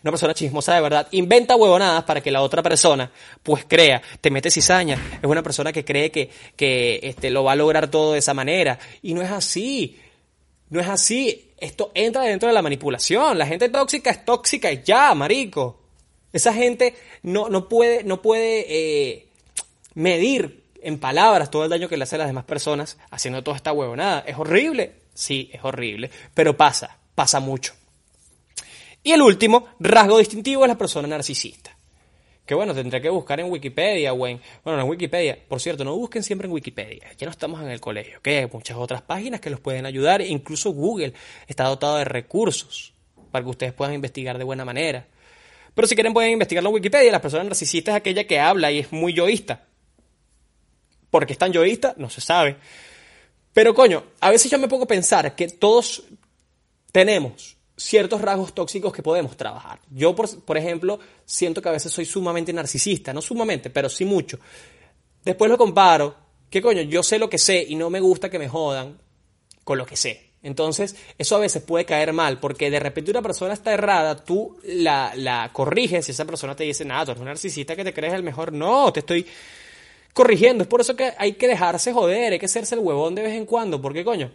una 0.00 0.12
persona 0.12 0.32
chismosa 0.32 0.76
de 0.76 0.80
verdad 0.80 1.08
inventa 1.10 1.56
huevonadas 1.56 2.04
para 2.04 2.20
que 2.20 2.30
la 2.30 2.42
otra 2.42 2.62
persona 2.62 3.10
pues 3.42 3.64
crea, 3.64 4.00
te 4.20 4.30
mete 4.30 4.48
cizaña, 4.48 5.18
es 5.20 5.28
una 5.28 5.42
persona 5.42 5.72
que 5.72 5.84
cree 5.84 6.12
que, 6.12 6.30
que 6.54 7.00
este, 7.02 7.30
lo 7.30 7.42
va 7.42 7.52
a 7.52 7.56
lograr 7.56 7.90
todo 7.90 8.12
de 8.12 8.20
esa 8.20 8.32
manera 8.32 8.78
y 9.02 9.12
no 9.12 9.22
es 9.22 9.30
así, 9.32 9.98
no 10.70 10.78
es 10.78 10.86
así, 10.86 11.47
esto 11.60 11.90
entra 11.94 12.22
dentro 12.22 12.48
de 12.48 12.54
la 12.54 12.62
manipulación, 12.62 13.38
la 13.38 13.46
gente 13.46 13.68
tóxica 13.68 14.10
es 14.10 14.24
tóxica 14.24 14.70
y 14.70 14.82
ya, 14.82 15.14
marico, 15.14 15.80
esa 16.32 16.52
gente 16.52 16.94
no, 17.22 17.48
no 17.48 17.68
puede, 17.68 18.04
no 18.04 18.22
puede 18.22 18.66
eh, 18.68 19.28
medir 19.94 20.64
en 20.82 20.98
palabras 20.98 21.50
todo 21.50 21.64
el 21.64 21.70
daño 21.70 21.88
que 21.88 21.96
le 21.96 22.04
hace 22.04 22.16
a 22.16 22.18
las 22.18 22.28
demás 22.28 22.44
personas 22.44 22.98
haciendo 23.10 23.42
toda 23.42 23.56
esta 23.56 23.72
huevonada, 23.72 24.24
es 24.26 24.36
horrible, 24.38 24.92
sí, 25.14 25.50
es 25.52 25.60
horrible, 25.64 26.10
pero 26.34 26.56
pasa, 26.56 26.98
pasa 27.14 27.40
mucho. 27.40 27.74
Y 29.02 29.12
el 29.12 29.22
último 29.22 29.68
rasgo 29.80 30.18
distintivo 30.18 30.64
es 30.64 30.68
la 30.68 30.78
persona 30.78 31.08
narcisista. 31.08 31.67
Que 32.48 32.54
bueno, 32.54 32.74
tendré 32.74 33.02
que 33.02 33.10
buscar 33.10 33.38
en 33.40 33.50
Wikipedia 33.50 34.14
o 34.14 34.26
en... 34.26 34.40
Bueno, 34.64 34.80
en 34.80 34.88
Wikipedia. 34.88 35.38
Por 35.46 35.60
cierto, 35.60 35.84
no 35.84 35.94
busquen 35.94 36.22
siempre 36.22 36.46
en 36.46 36.52
Wikipedia. 36.54 37.12
Ya 37.18 37.26
no 37.26 37.30
estamos 37.30 37.60
en 37.60 37.68
el 37.68 37.78
colegio. 37.78 38.22
Que 38.22 38.38
hay 38.38 38.48
muchas 38.50 38.78
otras 38.78 39.02
páginas 39.02 39.42
que 39.42 39.50
los 39.50 39.60
pueden 39.60 39.84
ayudar. 39.84 40.22
Incluso 40.22 40.70
Google 40.70 41.12
está 41.46 41.64
dotado 41.64 41.98
de 41.98 42.06
recursos 42.06 42.94
para 43.30 43.44
que 43.44 43.50
ustedes 43.50 43.74
puedan 43.74 43.92
investigar 43.92 44.38
de 44.38 44.44
buena 44.44 44.64
manera. 44.64 45.06
Pero 45.74 45.86
si 45.86 45.94
quieren 45.94 46.14
pueden 46.14 46.32
investigarlo 46.32 46.70
en 46.70 46.76
Wikipedia. 46.76 47.12
La 47.12 47.20
persona 47.20 47.44
narcisista 47.44 47.90
es 47.90 47.98
aquella 47.98 48.24
que 48.24 48.40
habla 48.40 48.72
y 48.72 48.78
es 48.78 48.92
muy 48.92 49.12
yoísta. 49.12 49.66
Porque 51.10 51.34
es 51.34 51.38
tan 51.38 51.52
yoísta, 51.52 51.92
no 51.98 52.08
se 52.08 52.22
sabe. 52.22 52.56
Pero 53.52 53.74
coño, 53.74 54.04
a 54.20 54.30
veces 54.30 54.50
yo 54.50 54.58
me 54.58 54.68
pongo 54.68 54.84
a 54.84 54.88
pensar 54.88 55.34
que 55.34 55.48
todos 55.48 56.02
tenemos 56.92 57.57
ciertos 57.78 58.20
rasgos 58.20 58.54
tóxicos 58.54 58.92
que 58.92 59.02
podemos 59.02 59.36
trabajar. 59.36 59.78
Yo, 59.90 60.14
por, 60.14 60.58
ejemplo, 60.58 60.98
siento 61.24 61.62
que 61.62 61.68
a 61.68 61.72
veces 61.72 61.92
soy 61.92 62.04
sumamente 62.04 62.52
narcisista, 62.52 63.12
no 63.12 63.22
sumamente, 63.22 63.70
pero 63.70 63.88
sí 63.88 64.04
mucho. 64.04 64.38
Después 65.24 65.50
lo 65.50 65.56
comparo, 65.56 66.14
que 66.50 66.60
coño, 66.60 66.82
yo 66.82 67.02
sé 67.02 67.18
lo 67.18 67.30
que 67.30 67.38
sé 67.38 67.64
y 67.66 67.76
no 67.76 67.88
me 67.88 68.00
gusta 68.00 68.28
que 68.28 68.38
me 68.38 68.48
jodan 68.48 68.98
con 69.62 69.78
lo 69.78 69.86
que 69.86 69.96
sé. 69.96 70.32
Entonces, 70.42 70.96
eso 71.16 71.36
a 71.36 71.40
veces 71.40 71.62
puede 71.62 71.84
caer 71.84 72.12
mal, 72.12 72.38
porque 72.38 72.70
de 72.70 72.80
repente 72.80 73.10
una 73.10 73.22
persona 73.22 73.54
está 73.54 73.72
errada, 73.72 74.24
tú 74.24 74.58
la, 74.64 75.12
la 75.16 75.50
corriges 75.52 76.08
y 76.08 76.12
esa 76.12 76.24
persona 76.24 76.56
te 76.56 76.64
dice, 76.64 76.84
nada, 76.84 77.06
tú 77.06 77.10
eres 77.12 77.20
un 77.20 77.26
narcisista 77.26 77.76
que 77.76 77.84
te 77.84 77.94
crees 77.94 78.14
el 78.14 78.22
mejor. 78.22 78.52
No, 78.52 78.92
te 78.92 79.00
estoy 79.00 79.26
corrigiendo. 80.12 80.62
Es 80.62 80.68
por 80.68 80.80
eso 80.80 80.96
que 80.96 81.12
hay 81.16 81.34
que 81.34 81.46
dejarse 81.46 81.92
joder, 81.92 82.32
hay 82.32 82.38
que 82.38 82.46
hacerse 82.46 82.74
el 82.74 82.80
huevón 82.80 83.14
de 83.14 83.22
vez 83.22 83.34
en 83.34 83.46
cuando, 83.46 83.80
porque 83.80 84.04
coño, 84.04 84.32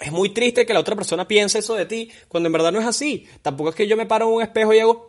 es 0.00 0.12
muy 0.12 0.30
triste 0.30 0.64
que 0.64 0.72
la 0.72 0.80
otra 0.80 0.96
persona 0.96 1.28
piense 1.28 1.58
eso 1.58 1.74
de 1.74 1.86
ti 1.86 2.10
cuando 2.28 2.48
en 2.48 2.52
verdad 2.52 2.72
no 2.72 2.80
es 2.80 2.86
así. 2.86 3.26
Tampoco 3.42 3.70
es 3.70 3.76
que 3.76 3.86
yo 3.86 3.96
me 3.96 4.06
paro 4.06 4.28
en 4.28 4.34
un 4.34 4.42
espejo 4.42 4.72
y 4.72 4.78
hago, 4.78 5.08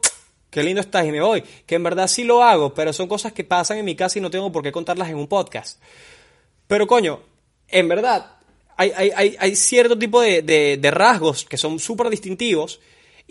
qué 0.50 0.64
lindo 0.64 0.82
estás 0.82 1.06
y 1.06 1.12
me 1.12 1.22
voy. 1.22 1.44
Que 1.66 1.76
en 1.76 1.84
verdad 1.84 2.08
sí 2.08 2.24
lo 2.24 2.44
hago, 2.44 2.74
pero 2.74 2.92
son 2.94 3.08
cosas 3.08 3.32
que 3.32 3.44
pasan 3.44 3.78
en 3.78 3.86
mi 3.86 3.96
casa 3.96 4.20
y 4.20 4.22
no 4.22 4.30
tengo 4.30 4.52
por 4.52 4.64
qué 4.64 4.72
contarlas 4.72 5.10
en 5.10 5.16
un 5.16 5.28
podcast. 5.28 5.82
Pero 6.68 6.88
coño, 6.88 7.22
en 7.68 7.88
verdad, 7.88 8.38
hay, 8.76 8.92
hay, 8.92 9.36
hay 9.40 9.56
cierto 9.56 9.98
tipo 9.98 10.22
de, 10.22 10.42
de 10.42 10.92
rasgos 10.92 11.46
que 11.46 11.58
son 11.58 11.80
súper 11.80 12.10
distintivos 12.10 12.80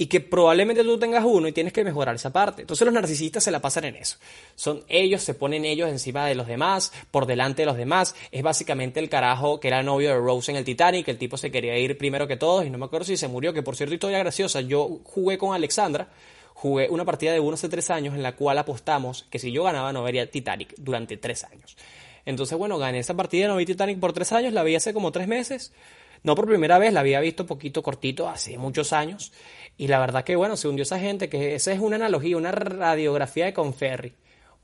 y 0.00 0.06
que 0.06 0.22
probablemente 0.22 0.82
tú 0.82 0.98
tengas 0.98 1.22
uno 1.26 1.46
y 1.46 1.52
tienes 1.52 1.74
que 1.74 1.84
mejorar 1.84 2.14
esa 2.14 2.32
parte. 2.32 2.62
Entonces 2.62 2.86
los 2.86 2.94
narcisistas 2.94 3.44
se 3.44 3.50
la 3.50 3.60
pasan 3.60 3.84
en 3.84 3.96
eso. 3.96 4.16
Son 4.54 4.82
ellos, 4.88 5.22
se 5.22 5.34
ponen 5.34 5.66
ellos 5.66 5.90
encima 5.90 6.24
de 6.24 6.34
los 6.34 6.46
demás, 6.46 6.90
por 7.10 7.26
delante 7.26 7.60
de 7.60 7.66
los 7.66 7.76
demás. 7.76 8.14
Es 8.32 8.42
básicamente 8.42 8.98
el 8.98 9.10
carajo 9.10 9.60
que 9.60 9.68
era 9.68 9.82
novio 9.82 10.08
de 10.08 10.16
Rose 10.16 10.52
en 10.52 10.56
el 10.56 10.64
Titanic, 10.64 11.06
el 11.08 11.18
tipo 11.18 11.36
se 11.36 11.50
quería 11.50 11.76
ir 11.76 11.98
primero 11.98 12.26
que 12.26 12.38
todos 12.38 12.64
y 12.64 12.70
no 12.70 12.78
me 12.78 12.86
acuerdo 12.86 13.04
si 13.04 13.18
se 13.18 13.28
murió, 13.28 13.52
que 13.52 13.62
por 13.62 13.76
cierto 13.76 13.92
historia 13.92 14.18
graciosa, 14.20 14.62
yo 14.62 15.00
jugué 15.04 15.36
con 15.36 15.54
Alexandra, 15.54 16.08
jugué 16.54 16.88
una 16.88 17.04
partida 17.04 17.34
de 17.34 17.40
uno 17.40 17.52
hace 17.52 17.68
tres 17.68 17.90
años 17.90 18.14
en 18.14 18.22
la 18.22 18.34
cual 18.36 18.56
apostamos 18.56 19.26
que 19.28 19.38
si 19.38 19.52
yo 19.52 19.64
ganaba 19.64 19.92
no 19.92 20.02
vería 20.02 20.30
Titanic 20.30 20.76
durante 20.78 21.18
tres 21.18 21.44
años. 21.44 21.76
Entonces, 22.24 22.56
bueno, 22.56 22.78
gané 22.78 23.00
esa 23.00 23.12
partida, 23.12 23.48
no 23.48 23.56
vi 23.56 23.66
Titanic 23.66 24.00
por 24.00 24.14
tres 24.14 24.32
años, 24.32 24.54
la 24.54 24.62
vi 24.62 24.76
hace 24.76 24.94
como 24.94 25.12
tres 25.12 25.28
meses. 25.28 25.74
No 26.22 26.34
por 26.34 26.46
primera 26.46 26.78
vez, 26.78 26.92
la 26.92 27.00
había 27.00 27.20
visto 27.20 27.46
poquito 27.46 27.82
cortito 27.82 28.28
hace 28.28 28.58
muchos 28.58 28.92
años. 28.92 29.32
Y 29.80 29.88
la 29.88 29.98
verdad 29.98 30.24
que, 30.24 30.36
bueno, 30.36 30.58
se 30.58 30.68
hundió 30.68 30.82
esa 30.82 30.98
gente, 30.98 31.30
que 31.30 31.54
esa 31.54 31.72
es 31.72 31.80
una 31.80 31.96
analogía, 31.96 32.36
una 32.36 32.52
radiografía 32.52 33.46
de 33.46 33.54
Conferri. 33.54 34.12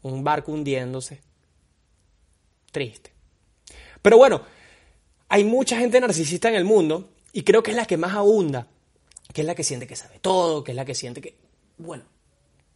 Un 0.02 0.22
barco 0.22 0.52
hundiéndose. 0.52 1.22
Triste. 2.70 3.12
Pero 4.02 4.18
bueno, 4.18 4.42
hay 5.30 5.42
mucha 5.44 5.78
gente 5.78 5.98
narcisista 6.00 6.50
en 6.50 6.56
el 6.56 6.66
mundo 6.66 7.08
y 7.32 7.44
creo 7.44 7.62
que 7.62 7.70
es 7.70 7.78
la 7.78 7.86
que 7.86 7.96
más 7.96 8.14
abunda, 8.14 8.66
que 9.32 9.40
es 9.40 9.46
la 9.46 9.54
que 9.54 9.64
siente 9.64 9.86
que 9.86 9.96
sabe 9.96 10.18
todo, 10.18 10.62
que 10.62 10.72
es 10.72 10.76
la 10.76 10.84
que 10.84 10.94
siente 10.94 11.22
que, 11.22 11.34
bueno, 11.78 12.04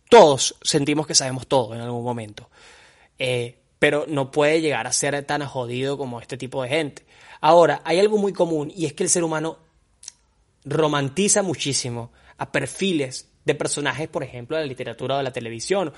todos 0.09 0.57
sentimos 0.63 1.07
que 1.07 1.15
sabemos 1.15 1.47
todo 1.47 1.75
en 1.75 1.83
algún 1.83 2.03
momento. 2.03 2.49
Eh, 3.19 3.59
pero 3.79 4.07
no 4.09 4.31
puede 4.31 4.63
llegar 4.63 4.87
a 4.87 4.93
ser 4.95 5.23
tan 5.27 5.45
jodido 5.45 5.99
como 5.99 6.23
este 6.23 6.39
tipo 6.39 6.63
de 6.63 6.71
gente. 6.71 7.05
Ahora, 7.43 7.83
hay 7.85 7.99
algo 7.99 8.17
muy 8.17 8.33
común 8.33 8.73
y 8.75 8.87
es 8.87 8.95
que 8.95 9.03
el 9.03 9.11
ser 9.11 9.25
humano 9.25 9.59
romantiza 10.65 11.43
muchísimo 11.43 12.13
a 12.41 12.51
perfiles 12.51 13.31
de 13.45 13.55
personajes, 13.55 14.09
por 14.09 14.25
ejemplo, 14.25 14.57
de 14.57 14.63
la 14.63 14.69
literatura 14.69 15.15
o 15.15 15.19
de 15.19 15.25
la 15.25 15.33
televisión. 15.33 15.93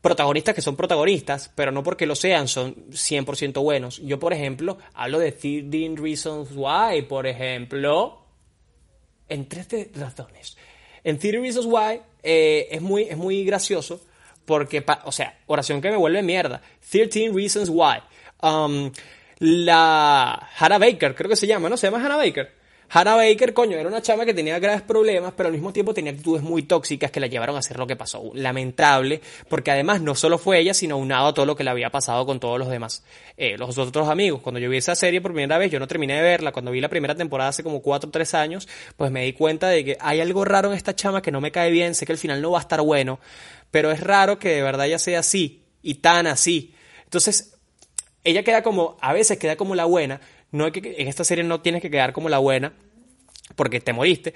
Protagonistas 0.00 0.54
que 0.54 0.62
son 0.62 0.76
protagonistas, 0.76 1.50
pero 1.54 1.72
no 1.72 1.82
porque 1.82 2.06
lo 2.06 2.14
sean, 2.14 2.46
son 2.46 2.76
100% 2.90 3.60
buenos. 3.60 3.98
Yo, 3.98 4.20
por 4.20 4.32
ejemplo, 4.32 4.78
hablo 4.94 5.18
de 5.18 5.32
13 5.32 5.94
Reasons 5.96 6.50
Why, 6.54 7.02
por 7.02 7.26
ejemplo, 7.26 8.24
en 9.28 9.48
tres 9.48 9.66
razones. 9.94 10.56
En 11.02 11.18
13 11.18 11.40
Reasons 11.40 11.66
Why 11.66 12.00
eh, 12.22 12.68
es, 12.70 12.80
muy, 12.80 13.02
es 13.02 13.16
muy 13.16 13.44
gracioso 13.44 14.00
porque, 14.44 14.84
o 15.04 15.12
sea, 15.12 15.40
oración 15.46 15.80
que 15.80 15.90
me 15.90 15.96
vuelve 15.96 16.22
mierda. 16.22 16.62
13 16.88 17.32
Reasons 17.34 17.68
Why. 17.68 17.98
Um, 18.42 18.92
la 19.40 20.50
Hannah 20.56 20.78
Baker, 20.78 21.16
creo 21.16 21.28
que 21.28 21.36
se 21.36 21.48
llama, 21.48 21.68
¿no? 21.68 21.76
Se 21.76 21.88
llama 21.88 22.04
Hannah 22.04 22.16
Baker. 22.16 22.63
Hannah 22.90 23.16
Baker, 23.16 23.52
coño, 23.54 23.76
era 23.76 23.88
una 23.88 24.02
chama 24.02 24.24
que 24.24 24.34
tenía 24.34 24.58
graves 24.58 24.82
problemas, 24.82 25.32
pero 25.36 25.48
al 25.48 25.52
mismo 25.52 25.72
tiempo 25.72 25.94
tenía 25.94 26.12
actitudes 26.12 26.42
muy 26.42 26.62
tóxicas 26.62 27.10
que 27.10 27.20
la 27.20 27.26
llevaron 27.26 27.56
a 27.56 27.58
hacer 27.58 27.78
lo 27.78 27.86
que 27.86 27.96
pasó. 27.96 28.30
Lamentable, 28.34 29.20
porque 29.48 29.70
además 29.70 30.00
no 30.00 30.14
solo 30.14 30.38
fue 30.38 30.58
ella, 30.58 30.74
sino 30.74 30.96
unado 30.96 31.28
a 31.28 31.34
todo 31.34 31.46
lo 31.46 31.56
que 31.56 31.64
le 31.64 31.70
había 31.70 31.90
pasado 31.90 32.24
con 32.26 32.40
todos 32.40 32.58
los 32.58 32.68
demás, 32.68 33.04
eh, 33.36 33.56
los 33.58 33.76
otros 33.78 34.08
amigos. 34.08 34.42
Cuando 34.42 34.60
yo 34.60 34.70
vi 34.70 34.76
esa 34.76 34.94
serie 34.94 35.20
por 35.20 35.32
primera 35.32 35.58
vez, 35.58 35.70
yo 35.70 35.80
no 35.80 35.88
terminé 35.88 36.14
de 36.16 36.22
verla, 36.22 36.52
cuando 36.52 36.70
vi 36.70 36.80
la 36.80 36.88
primera 36.88 37.14
temporada 37.14 37.50
hace 37.50 37.62
como 37.62 37.82
4 37.82 38.08
o 38.08 38.12
3 38.12 38.34
años, 38.34 38.68
pues 38.96 39.10
me 39.10 39.24
di 39.24 39.32
cuenta 39.32 39.68
de 39.68 39.84
que 39.84 39.96
hay 40.00 40.20
algo 40.20 40.44
raro 40.44 40.70
en 40.70 40.76
esta 40.76 40.94
chama 40.94 41.22
que 41.22 41.32
no 41.32 41.40
me 41.40 41.50
cae 41.50 41.70
bien, 41.70 41.94
sé 41.94 42.06
que 42.06 42.12
el 42.12 42.18
final 42.18 42.40
no 42.42 42.52
va 42.52 42.58
a 42.58 42.62
estar 42.62 42.80
bueno, 42.80 43.18
pero 43.70 43.90
es 43.90 44.00
raro 44.00 44.38
que 44.38 44.50
de 44.50 44.62
verdad 44.62 44.86
ella 44.86 44.98
sea 44.98 45.20
así, 45.20 45.64
y 45.82 45.96
tan 45.96 46.26
así. 46.26 46.74
Entonces, 47.04 47.54
ella 48.24 48.42
queda 48.42 48.62
como, 48.62 48.96
a 49.00 49.12
veces 49.12 49.38
queda 49.38 49.56
como 49.56 49.74
la 49.74 49.84
buena, 49.84 50.20
no 50.54 50.70
que, 50.70 50.94
en 50.98 51.08
esta 51.08 51.24
serie 51.24 51.42
no 51.42 51.60
tienes 51.60 51.82
que 51.82 51.90
quedar 51.90 52.12
como 52.12 52.28
la 52.28 52.38
buena, 52.38 52.72
porque 53.56 53.80
te 53.80 53.92
moriste, 53.92 54.34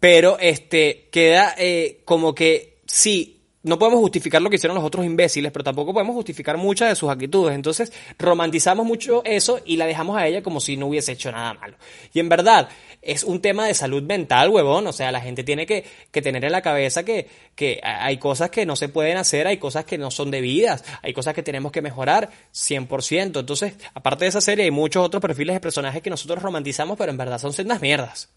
pero 0.00 0.38
este, 0.38 1.08
queda 1.12 1.54
eh, 1.56 2.00
como 2.04 2.34
que 2.34 2.78
sí, 2.86 3.40
no 3.62 3.78
podemos 3.78 4.00
justificar 4.00 4.42
lo 4.42 4.50
que 4.50 4.56
hicieron 4.56 4.74
los 4.74 4.84
otros 4.84 5.04
imbéciles, 5.04 5.52
pero 5.52 5.62
tampoco 5.62 5.92
podemos 5.92 6.14
justificar 6.14 6.56
muchas 6.56 6.88
de 6.88 6.96
sus 6.96 7.10
actitudes. 7.10 7.54
Entonces, 7.54 7.92
romantizamos 8.18 8.86
mucho 8.86 9.22
eso 9.24 9.60
y 9.64 9.76
la 9.76 9.86
dejamos 9.86 10.16
a 10.16 10.26
ella 10.26 10.42
como 10.42 10.60
si 10.60 10.76
no 10.76 10.86
hubiese 10.86 11.12
hecho 11.12 11.30
nada 11.30 11.54
malo. 11.54 11.76
Y 12.12 12.20
en 12.20 12.28
verdad, 12.28 12.68
es 13.02 13.24
un 13.24 13.40
tema 13.40 13.66
de 13.66 13.74
salud 13.74 14.02
mental, 14.02 14.50
huevón. 14.50 14.86
O 14.86 14.92
sea, 14.92 15.12
la 15.12 15.20
gente 15.20 15.44
tiene 15.44 15.66
que, 15.66 15.84
tener 16.10 16.44
en 16.44 16.52
la 16.52 16.62
cabeza 16.62 17.04
que, 17.04 17.28
que 17.54 17.80
hay 17.82 18.18
cosas 18.18 18.50
que 18.50 18.66
no 18.66 18.76
se 18.76 18.88
pueden 18.88 19.16
hacer, 19.16 19.46
hay 19.46 19.58
cosas 19.58 19.84
que 19.84 19.98
no 19.98 20.10
son 20.10 20.30
debidas, 20.30 20.84
hay 21.02 21.12
cosas 21.12 21.34
que 21.34 21.42
tenemos 21.42 21.72
que 21.72 21.82
mejorar 21.82 22.30
100%. 22.52 23.40
Entonces, 23.40 23.74
aparte 23.94 24.24
de 24.24 24.28
esa 24.28 24.40
serie, 24.40 24.64
hay 24.64 24.70
muchos 24.70 25.04
otros 25.04 25.20
perfiles 25.20 25.54
de 25.54 25.60
personajes 25.60 26.02
que 26.02 26.10
nosotros 26.10 26.42
romantizamos, 26.42 26.98
pero 26.98 27.10
en 27.10 27.16
verdad 27.16 27.38
son 27.38 27.52
sendas 27.52 27.80
mierdas 27.80 28.28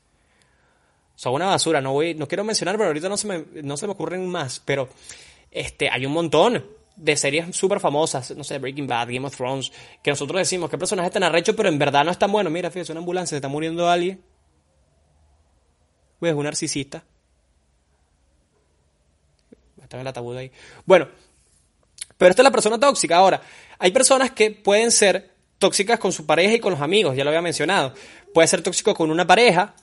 son 1.15 1.33
una 1.33 1.47
basura. 1.47 1.81
No 1.81 1.93
voy, 1.93 2.13
no 2.15 2.27
quiero 2.27 2.43
mencionar, 2.43 2.75
pero 2.75 2.87
ahorita 2.87 3.09
no 3.09 3.17
se 3.17 3.27
me, 3.27 3.45
no 3.61 3.77
se 3.77 3.87
me 3.87 3.93
ocurren 3.93 4.27
más. 4.27 4.61
Pero 4.63 4.89
este, 5.51 5.89
hay 5.89 6.05
un 6.05 6.13
montón 6.13 6.65
de 6.95 7.17
series 7.17 7.55
súper 7.55 7.79
famosas, 7.79 8.35
no 8.35 8.43
sé, 8.43 8.59
Breaking 8.59 8.85
Bad, 8.85 9.07
Game 9.07 9.25
of 9.25 9.35
Thrones, 9.35 9.71
que 10.03 10.11
nosotros 10.11 10.39
decimos 10.39 10.69
que 10.69 10.77
personajes 10.77 11.11
tan 11.11 11.23
arrechos, 11.23 11.55
pero 11.55 11.69
en 11.69 11.79
verdad 11.79 12.03
no 12.05 12.11
están 12.11 12.31
buenos. 12.31 12.51
Mira, 12.51 12.69
fíjate, 12.69 12.91
una 12.91 12.99
ambulancia, 12.99 13.31
se 13.31 13.37
está 13.37 13.47
muriendo 13.47 13.89
alguien. 13.89 14.21
Pues 16.23 16.31
es 16.31 16.37
un 16.37 16.45
narcisista. 16.45 17.03
Está 19.81 19.99
el 19.99 20.07
ataúd 20.07 20.37
ahí. 20.37 20.49
Bueno, 20.85 21.09
pero 22.17 22.29
esta 22.29 22.41
es 22.41 22.45
la 22.45 22.51
persona 22.51 22.79
tóxica. 22.79 23.17
Ahora, 23.17 23.41
hay 23.77 23.91
personas 23.91 24.31
que 24.31 24.51
pueden 24.51 24.89
ser 24.91 25.33
tóxicas 25.57 25.99
con 25.99 26.13
su 26.13 26.25
pareja 26.25 26.53
y 26.53 26.61
con 26.61 26.71
los 26.71 26.79
amigos, 26.79 27.17
ya 27.17 27.25
lo 27.25 27.29
había 27.29 27.41
mencionado. 27.41 27.93
Puede 28.33 28.47
ser 28.47 28.61
tóxico 28.61 28.93
con 28.93 29.11
una 29.11 29.27
pareja, 29.27 29.75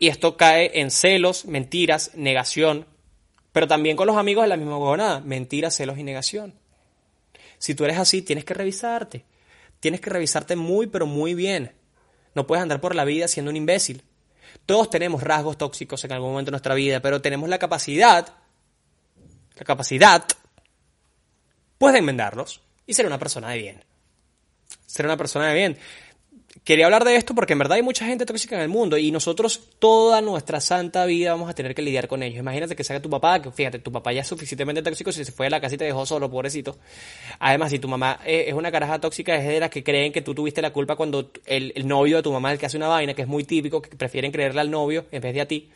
y 0.00 0.08
esto 0.08 0.36
cae 0.36 0.80
en 0.80 0.90
celos, 0.90 1.44
mentiras, 1.44 2.10
negación. 2.16 2.84
Pero 3.52 3.68
también 3.68 3.96
con 3.96 4.08
los 4.08 4.16
amigos 4.16 4.42
es 4.42 4.48
la 4.48 4.56
misma 4.56 4.78
huevonada. 4.78 5.20
Mentiras, 5.20 5.76
celos 5.76 5.96
y 5.96 6.02
negación. 6.02 6.54
Si 7.58 7.76
tú 7.76 7.84
eres 7.84 7.98
así, 7.98 8.20
tienes 8.20 8.44
que 8.44 8.54
revisarte. 8.54 9.24
Tienes 9.78 10.00
que 10.00 10.10
revisarte 10.10 10.56
muy, 10.56 10.88
pero 10.88 11.06
muy 11.06 11.34
bien. 11.34 11.70
No 12.34 12.48
puedes 12.48 12.64
andar 12.64 12.80
por 12.80 12.96
la 12.96 13.04
vida 13.04 13.28
siendo 13.28 13.50
un 13.50 13.56
imbécil. 13.56 14.02
Todos 14.66 14.90
tenemos 14.90 15.22
rasgos 15.22 15.58
tóxicos 15.58 16.04
en 16.04 16.12
algún 16.12 16.30
momento 16.30 16.50
de 16.50 16.52
nuestra 16.52 16.74
vida, 16.74 17.00
pero 17.00 17.20
tenemos 17.20 17.48
la 17.48 17.58
capacidad, 17.58 18.26
la 19.56 19.64
capacidad, 19.64 20.24
pues 21.78 21.92
de 21.92 21.98
enmendarlos 21.98 22.60
y 22.86 22.94
ser 22.94 23.06
una 23.06 23.18
persona 23.18 23.50
de 23.50 23.58
bien. 23.58 23.84
Ser 24.86 25.06
una 25.06 25.16
persona 25.16 25.48
de 25.48 25.54
bien 25.54 25.78
quería 26.64 26.84
hablar 26.84 27.04
de 27.04 27.16
esto 27.16 27.34
porque 27.34 27.54
en 27.54 27.58
verdad 27.58 27.76
hay 27.76 27.82
mucha 27.82 28.06
gente 28.06 28.26
tóxica 28.26 28.56
en 28.56 28.62
el 28.62 28.68
mundo 28.68 28.96
y 28.96 29.10
nosotros 29.10 29.60
toda 29.78 30.20
nuestra 30.20 30.60
santa 30.60 31.04
vida 31.06 31.32
vamos 31.32 31.50
a 31.50 31.54
tener 31.54 31.74
que 31.74 31.82
lidiar 31.82 32.08
con 32.08 32.22
ellos. 32.22 32.38
Imagínate 32.38 32.76
que 32.76 32.84
sea 32.84 33.00
tu 33.00 33.10
papá, 33.10 33.40
que 33.42 33.50
fíjate, 33.50 33.78
tu 33.78 33.90
papá 33.90 34.12
ya 34.12 34.20
es 34.20 34.26
suficientemente 34.26 34.82
tóxico 34.82 35.12
si 35.12 35.24
se 35.24 35.32
fue 35.32 35.46
de 35.46 35.50
la 35.50 35.60
casa 35.60 35.74
y 35.74 35.78
te 35.78 35.84
dejó 35.84 36.06
solo, 36.06 36.30
pobrecito. 36.30 36.76
Además, 37.38 37.70
si 37.70 37.78
tu 37.78 37.88
mamá 37.88 38.20
es 38.24 38.52
una 38.54 38.70
caraja 38.70 39.00
tóxica, 39.00 39.36
es 39.36 39.46
de 39.46 39.60
las 39.60 39.70
que 39.70 39.82
creen 39.82 40.12
que 40.12 40.22
tú 40.22 40.34
tuviste 40.34 40.62
la 40.62 40.72
culpa 40.72 40.96
cuando 40.96 41.30
el, 41.46 41.72
novio 41.86 42.16
de 42.16 42.22
tu 42.22 42.32
mamá 42.32 42.50
es 42.50 42.54
el 42.54 42.60
que 42.60 42.66
hace 42.66 42.76
una 42.76 42.88
vaina, 42.88 43.14
que 43.14 43.22
es 43.22 43.28
muy 43.28 43.44
típico, 43.44 43.82
que 43.82 43.96
prefieren 43.96 44.30
creerle 44.30 44.60
al 44.60 44.70
novio 44.70 45.06
en 45.10 45.20
vez 45.20 45.34
de 45.34 45.40
a 45.40 45.46
ti. 45.46 45.70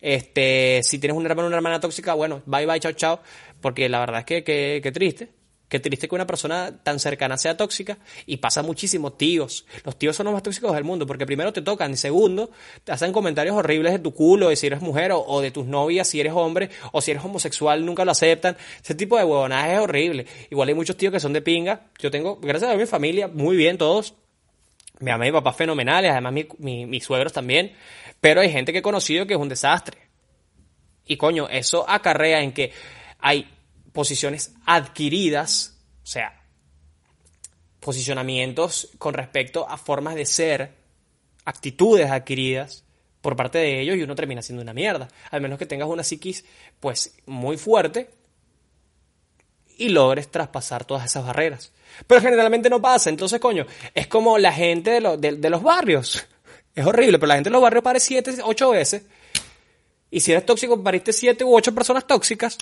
Este, 0.00 0.80
si 0.84 0.98
tienes 0.98 1.16
un 1.16 1.26
hermano 1.26 1.46
o 1.46 1.48
una 1.48 1.56
hermana 1.56 1.80
tóxica, 1.80 2.14
bueno, 2.14 2.42
bye 2.46 2.66
bye, 2.66 2.78
chao, 2.78 2.92
chao, 2.92 3.20
porque 3.60 3.88
la 3.88 4.00
verdad 4.00 4.20
es 4.20 4.26
que, 4.26 4.44
que, 4.44 4.80
que 4.82 4.92
triste. 4.92 5.37
Qué 5.68 5.80
triste 5.80 6.08
que 6.08 6.14
una 6.14 6.26
persona 6.26 6.72
tan 6.82 6.98
cercana 6.98 7.36
sea 7.36 7.56
tóxica 7.56 7.98
y 8.24 8.38
pasa 8.38 8.62
muchísimo. 8.62 9.12
Tíos. 9.12 9.66
Los 9.84 9.98
tíos 9.98 10.16
son 10.16 10.24
los 10.24 10.32
más 10.32 10.42
tóxicos 10.42 10.74
del 10.74 10.84
mundo 10.84 11.06
porque 11.06 11.26
primero 11.26 11.52
te 11.52 11.60
tocan 11.60 11.92
y 11.92 11.96
segundo 11.96 12.50
te 12.84 12.92
hacen 12.92 13.12
comentarios 13.12 13.54
horribles 13.54 13.92
de 13.92 13.98
tu 13.98 14.14
culo, 14.14 14.48
de 14.48 14.56
si 14.56 14.66
eres 14.66 14.80
mujer 14.80 15.12
o, 15.14 15.40
de 15.40 15.50
tus 15.50 15.66
novias 15.66 16.08
si 16.08 16.20
eres 16.20 16.32
hombre 16.34 16.70
o 16.92 17.00
si 17.02 17.10
eres 17.10 17.22
homosexual 17.22 17.84
nunca 17.84 18.04
lo 18.06 18.12
aceptan. 18.12 18.56
Ese 18.82 18.94
tipo 18.94 19.18
de 19.18 19.24
huevonaje 19.24 19.74
es 19.74 19.80
horrible. 19.80 20.26
Igual 20.50 20.68
hay 20.68 20.74
muchos 20.74 20.96
tíos 20.96 21.12
que 21.12 21.20
son 21.20 21.34
de 21.34 21.42
pinga. 21.42 21.88
Yo 21.98 22.10
tengo, 22.10 22.36
gracias 22.36 22.70
a 22.70 22.76
mi 22.76 22.86
familia, 22.86 23.28
muy 23.28 23.56
bien 23.56 23.76
todos. 23.76 24.14
Mi 25.00 25.10
mamá 25.10 25.26
y 25.26 25.30
mi 25.30 25.36
papá 25.36 25.52
fenomenales, 25.52 26.10
además 26.10 26.46
mis 26.58 27.04
suegros 27.04 27.32
también. 27.32 27.72
Pero 28.20 28.40
hay 28.40 28.50
gente 28.50 28.72
que 28.72 28.78
he 28.78 28.82
conocido 28.82 29.26
que 29.26 29.34
es 29.34 29.40
un 29.40 29.48
desastre. 29.48 29.98
Y 31.06 31.16
coño, 31.16 31.48
eso 31.48 31.88
acarrea 31.88 32.42
en 32.42 32.52
que 32.52 32.72
hay 33.18 33.48
posiciones 33.92 34.52
adquiridas, 34.66 35.78
o 36.02 36.06
sea, 36.06 36.42
posicionamientos 37.80 38.90
con 38.98 39.14
respecto 39.14 39.68
a 39.68 39.76
formas 39.76 40.14
de 40.14 40.26
ser, 40.26 40.74
actitudes 41.44 42.10
adquiridas 42.10 42.84
por 43.20 43.34
parte 43.34 43.58
de 43.58 43.80
ellos 43.80 43.96
y 43.96 44.02
uno 44.02 44.14
termina 44.14 44.42
siendo 44.42 44.62
una 44.62 44.74
mierda. 44.74 45.08
Al 45.30 45.40
menos 45.40 45.58
que 45.58 45.66
tengas 45.66 45.88
una 45.88 46.04
psiquis 46.04 46.44
pues 46.80 47.16
muy 47.26 47.56
fuerte 47.56 48.10
y 49.78 49.88
logres 49.88 50.30
traspasar 50.30 50.84
todas 50.84 51.06
esas 51.06 51.24
barreras. 51.24 51.72
Pero 52.06 52.20
generalmente 52.20 52.68
no 52.68 52.82
pasa, 52.82 53.10
entonces 53.10 53.40
coño, 53.40 53.66
es 53.94 54.06
como 54.06 54.38
la 54.38 54.52
gente 54.52 55.00
de, 55.00 55.50
los 55.50 55.62
barrios. 55.62 56.26
Es 56.74 56.86
horrible, 56.86 57.18
pero 57.18 57.26
la 57.26 57.34
gente 57.34 57.50
de 57.50 57.54
los 57.54 57.62
barrios 57.62 57.82
pare 57.82 57.98
siete, 57.98 58.36
ocho 58.44 58.70
veces. 58.70 59.02
Y 60.12 60.20
si 60.20 60.30
eres 60.30 60.46
tóxico, 60.46 60.80
pariste 60.80 61.12
siete 61.12 61.42
u 61.42 61.52
ocho 61.52 61.74
personas 61.74 62.06
tóxicas. 62.06 62.56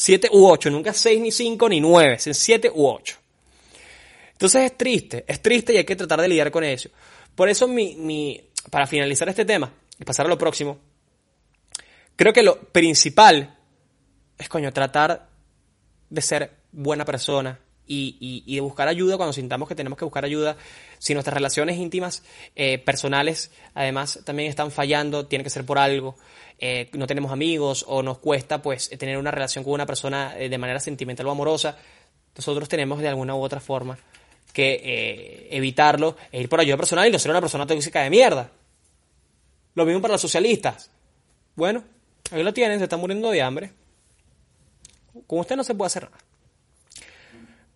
7 0.00 0.28
u 0.30 0.46
8, 0.46 0.70
nunca 0.70 0.92
6 0.92 1.20
ni 1.20 1.32
5 1.32 1.68
ni 1.68 1.80
9, 1.80 2.18
es 2.24 2.38
7 2.38 2.70
u 2.72 2.86
8. 2.86 3.16
Entonces 4.30 4.62
es 4.62 4.78
triste, 4.78 5.24
es 5.26 5.42
triste 5.42 5.74
y 5.74 5.78
hay 5.78 5.84
que 5.84 5.96
tratar 5.96 6.20
de 6.20 6.28
lidiar 6.28 6.52
con 6.52 6.62
eso. 6.62 6.88
Por 7.34 7.48
eso 7.48 7.66
mi, 7.66 7.96
mi, 7.96 8.40
para 8.70 8.86
finalizar 8.86 9.28
este 9.28 9.44
tema 9.44 9.72
y 9.98 10.04
pasar 10.04 10.26
a 10.26 10.28
lo 10.28 10.38
próximo, 10.38 10.78
creo 12.14 12.32
que 12.32 12.44
lo 12.44 12.60
principal 12.60 13.58
es, 14.38 14.48
coño, 14.48 14.72
tratar 14.72 15.28
de 16.08 16.22
ser 16.22 16.52
buena 16.70 17.04
persona 17.04 17.58
y, 17.88 18.54
de 18.54 18.60
buscar 18.60 18.86
ayuda 18.88 19.16
cuando 19.16 19.32
sintamos 19.32 19.68
que 19.68 19.74
tenemos 19.74 19.98
que 19.98 20.04
buscar 20.04 20.24
ayuda. 20.24 20.56
Si 20.98 21.14
nuestras 21.14 21.34
relaciones 21.34 21.78
íntimas, 21.78 22.22
eh, 22.54 22.78
personales, 22.78 23.50
además, 23.74 24.20
también 24.24 24.48
están 24.48 24.70
fallando, 24.70 25.26
tiene 25.26 25.42
que 25.42 25.50
ser 25.50 25.64
por 25.64 25.78
algo. 25.78 26.16
Eh, 26.58 26.90
no 26.92 27.06
tenemos 27.06 27.32
amigos 27.32 27.84
o 27.88 28.02
nos 28.02 28.18
cuesta 28.18 28.60
pues 28.60 28.90
tener 28.90 29.16
una 29.16 29.30
relación 29.30 29.64
con 29.64 29.72
una 29.72 29.86
persona 29.86 30.34
eh, 30.36 30.48
de 30.48 30.58
manera 30.58 30.80
sentimental 30.80 31.26
o 31.26 31.30
amorosa, 31.30 31.76
nosotros 32.36 32.68
tenemos 32.68 33.00
de 33.00 33.08
alguna 33.08 33.34
u 33.34 33.42
otra 33.42 33.60
forma 33.60 33.98
que 34.52 35.48
evitarlo 35.50 36.16
e 36.32 36.40
ir 36.40 36.48
por 36.48 36.58
ayuda 36.58 36.76
personal 36.76 37.06
y 37.06 37.12
no 37.12 37.18
ser 37.18 37.30
una 37.30 37.40
persona 37.40 37.66
tóxica 37.66 38.02
de 38.02 38.10
mierda. 38.10 38.50
Lo 39.74 39.84
mismo 39.84 40.00
para 40.00 40.14
los 40.14 40.20
socialistas. 40.20 40.90
Bueno, 41.54 41.84
ahí 42.32 42.42
lo 42.42 42.52
tienen, 42.52 42.78
se 42.78 42.84
están 42.84 42.98
muriendo 42.98 43.30
de 43.30 43.42
hambre. 43.42 43.72
Con 45.26 45.40
usted 45.40 45.56
no 45.56 45.62
se 45.62 45.74
puede 45.74 45.86
hacer 45.86 46.04
nada. 46.04 46.27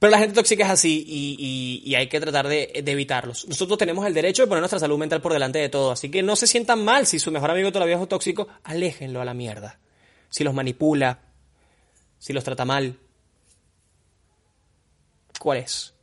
Pero 0.03 0.11
la 0.11 0.19
gente 0.19 0.35
tóxica 0.35 0.65
es 0.65 0.71
así 0.71 1.05
y, 1.07 1.95
hay 1.95 2.09
que 2.09 2.19
tratar 2.19 2.49
de, 2.49 2.73
evitarlos. 2.75 3.47
Nosotros 3.47 3.79
tenemos 3.79 4.05
el 4.05 4.13
derecho 4.13 4.43
de 4.43 4.49
poner 4.49 4.61
nuestra 4.61 4.81
salud 4.81 4.99
mental 4.99 5.23
por 5.23 5.33
delante 5.33 5.61
de 5.61 5.69
todo, 5.69 5.93
así 5.93 6.11
que 6.11 6.25
no 6.25 6.35
se 6.35 6.49
sientan 6.49 6.85
mal 6.85 7.07
si 7.07 7.21
su 7.21 7.31
mejor 7.31 7.53
amigo 7.53 7.71
todavía 7.71 7.95
es 7.95 8.01
un 8.01 8.09
tóxico, 8.09 8.49
aléjenlo 8.65 9.21
a 9.21 9.25
la 9.25 9.33
mierda. 9.33 9.79
Si 10.29 10.43
los 10.43 10.55
manipula, 10.55 11.21
si 12.19 12.33
los 12.33 12.43
trata 12.43 12.65
mal, 12.65 12.99
¿cuál 15.39 15.59
es? 15.59 15.95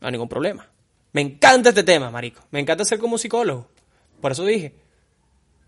No 0.00 0.08
hay 0.08 0.12
ningún 0.14 0.28
problema. 0.28 0.68
Me 1.12 1.20
encanta 1.20 1.68
este 1.68 1.84
tema, 1.84 2.10
marico. 2.10 2.42
Me 2.50 2.58
encanta 2.58 2.84
ser 2.84 2.98
como 2.98 3.18
psicólogo. 3.18 3.68
Por 4.20 4.32
eso 4.32 4.44
dije, 4.44 4.74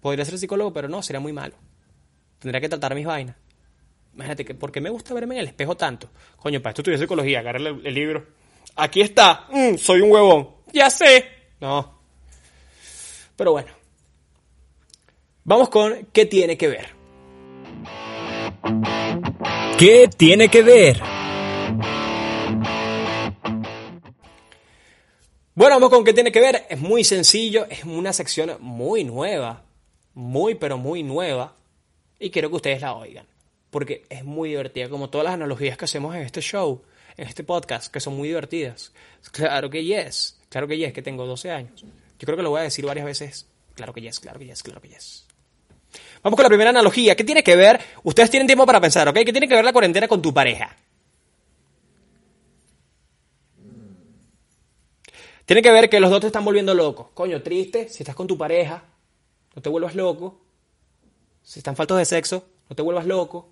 podría 0.01 0.25
ser 0.25 0.41
psicólogo, 0.41 0.73
pero 0.73 0.89
no, 0.89 1.05
sería 1.05 1.21
muy 1.21 1.33
malo. 1.33 1.55
Tendría 2.41 2.61
que 2.61 2.69
tratar 2.69 2.97
mis 2.97 3.07
vainas. 3.07 3.37
Imagínate, 4.17 4.47
que 4.47 4.55
¿por 4.55 4.73
qué 4.73 4.81
me 4.81 4.89
gusta 4.89 5.13
verme 5.13 5.35
en 5.35 5.43
el 5.43 5.49
espejo 5.49 5.77
tanto? 5.77 6.09
Coño, 6.39 6.63
para 6.63 6.71
esto 6.71 6.81
estudié 6.81 6.97
psicología, 6.97 7.41
agarré 7.41 7.59
el, 7.69 7.95
libro. 7.95 8.25
Aquí 8.77 9.03
está, 9.03 9.47
mm, 9.51 9.77
soy 9.77 10.01
un 10.01 10.11
huevón. 10.11 10.49
Ya 10.73 10.89
sé. 10.89 11.27
No. 11.61 12.01
Pero 13.37 13.53
bueno. 13.53 13.69
Vamos 15.45 15.69
con 15.69 16.09
¿qué 16.15 16.25
tiene 16.25 16.57
que 16.57 16.67
ver? 16.67 16.89
¿Qué 19.79 20.09
tiene 20.17 20.49
que 20.49 20.63
ver? 20.63 20.99
Bueno, 25.55 25.75
vamos 25.75 25.91
con 25.91 26.05
qué 26.05 26.15
tiene 26.15 26.33
que 26.33 26.41
ver. 26.41 26.65
Es 26.71 26.81
muy 26.81 27.05
sencillo, 27.05 27.67
es 27.69 27.85
una 27.85 28.15
sección 28.15 28.57
muy 28.61 29.05
nueva, 29.05 29.63
muy 30.15 30.55
pero 30.55 30.79
muy 30.79 31.03
nueva, 31.03 31.55
y 32.19 32.31
quiero 32.31 32.49
que 32.49 32.57
ustedes 32.57 32.81
la 32.81 32.95
oigan 32.95 33.36
porque 33.77 34.07
es 34.09 34.25
muy 34.25 34.49
divertida, 34.49 34.89
como 34.89 35.11
todas 35.11 35.27
las 35.27 35.35
analogías 35.35 35.77
que 35.77 35.85
hacemos 35.85 36.17
en 36.17 36.23
este 36.23 36.41
show, 36.41 36.81
en 37.15 37.29
este 37.29 37.45
podcast, 37.45 37.93
que 37.93 38.01
son 38.01 38.17
muy 38.17 38.29
divertidas. 38.29 38.91
Claro 39.33 39.69
que 39.69 39.85
yes, 39.85 40.41
claro 40.49 40.67
que 40.67 40.79
yes, 40.79 40.95
que 40.95 41.03
tengo 41.03 41.27
12 41.27 41.51
años. 41.51 41.83
Yo 41.83 42.25
creo 42.25 42.39
que 42.39 42.43
lo 42.43 42.49
voy 42.49 42.61
a 42.61 42.63
decir 42.63 42.87
varias 42.87 43.05
veces. 43.05 43.47
Claro 43.75 43.93
que 43.93 44.01
yes, 44.01 44.19
claro 44.19 44.39
que 44.39 44.47
yes, 44.47 44.63
claro 44.63 44.81
que 44.81 44.89
yes. 44.89 45.27
Vamos 46.23 46.39
con 46.39 46.45
la 46.45 46.49
primera 46.49 46.71
analogía. 46.71 47.15
¿Qué 47.15 47.23
tiene 47.23 47.45
que 47.45 47.55
ver? 47.55 47.79
Ustedes 48.03 48.31
tienen 48.31 48.47
tiempo 48.47 48.65
para 48.65 48.81
pensar, 48.81 49.07
¿ok? 49.09 49.17
¿Qué 49.17 49.33
tiene 49.33 49.47
que 49.47 49.55
ver 49.55 49.65
la 49.67 49.75
cuarentena 49.75 50.09
con 50.09 50.23
tu 50.23 50.33
pareja? 50.33 50.75
Tiene 55.45 55.61
que 55.61 55.71
ver 55.71 55.91
que 55.91 56.01
los 56.01 56.09
dos 56.11 56.23
te 56.23 56.29
están 56.29 56.47
volviendo 56.47 56.73
locos. 56.73 57.09
Coño, 57.13 57.43
triste, 57.43 57.91
si 57.91 58.05
estás 58.05 58.17
con 58.17 58.27
tu 58.27 58.39
pareja, 58.39 58.85
no 59.55 59.61
te 59.61 59.69
vuelvas 59.69 59.95
loco. 59.95 60.41
Si 61.43 61.61
están 61.61 61.77
faltos 61.77 61.99
de 61.99 62.07
sexo, 62.07 62.43
no 62.71 62.75
te 62.75 62.81
vuelvas 62.81 63.05
loco. 63.05 63.51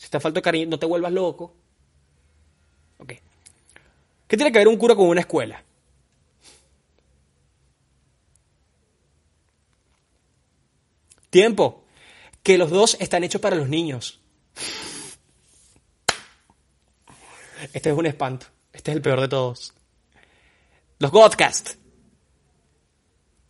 Si 0.00 0.08
te 0.08 0.18
falta 0.18 0.40
cariño, 0.40 0.70
no 0.70 0.78
te 0.78 0.86
vuelvas 0.86 1.12
loco. 1.12 1.54
Ok. 2.96 3.12
¿Qué 4.26 4.36
tiene 4.36 4.50
que 4.50 4.56
ver 4.56 4.68
un 4.68 4.78
cura 4.78 4.94
con 4.94 5.06
una 5.06 5.20
escuela? 5.20 5.62
Tiempo. 11.28 11.84
Que 12.42 12.56
los 12.56 12.70
dos 12.70 12.96
están 12.98 13.24
hechos 13.24 13.42
para 13.42 13.56
los 13.56 13.68
niños. 13.68 14.20
Este 17.74 17.90
es 17.90 17.96
un 17.96 18.06
espanto. 18.06 18.46
Este 18.72 18.92
es 18.92 18.96
el 18.96 19.02
peor 19.02 19.20
de 19.20 19.28
todos. 19.28 19.74
Los 20.98 21.10
Godcast. 21.10 21.72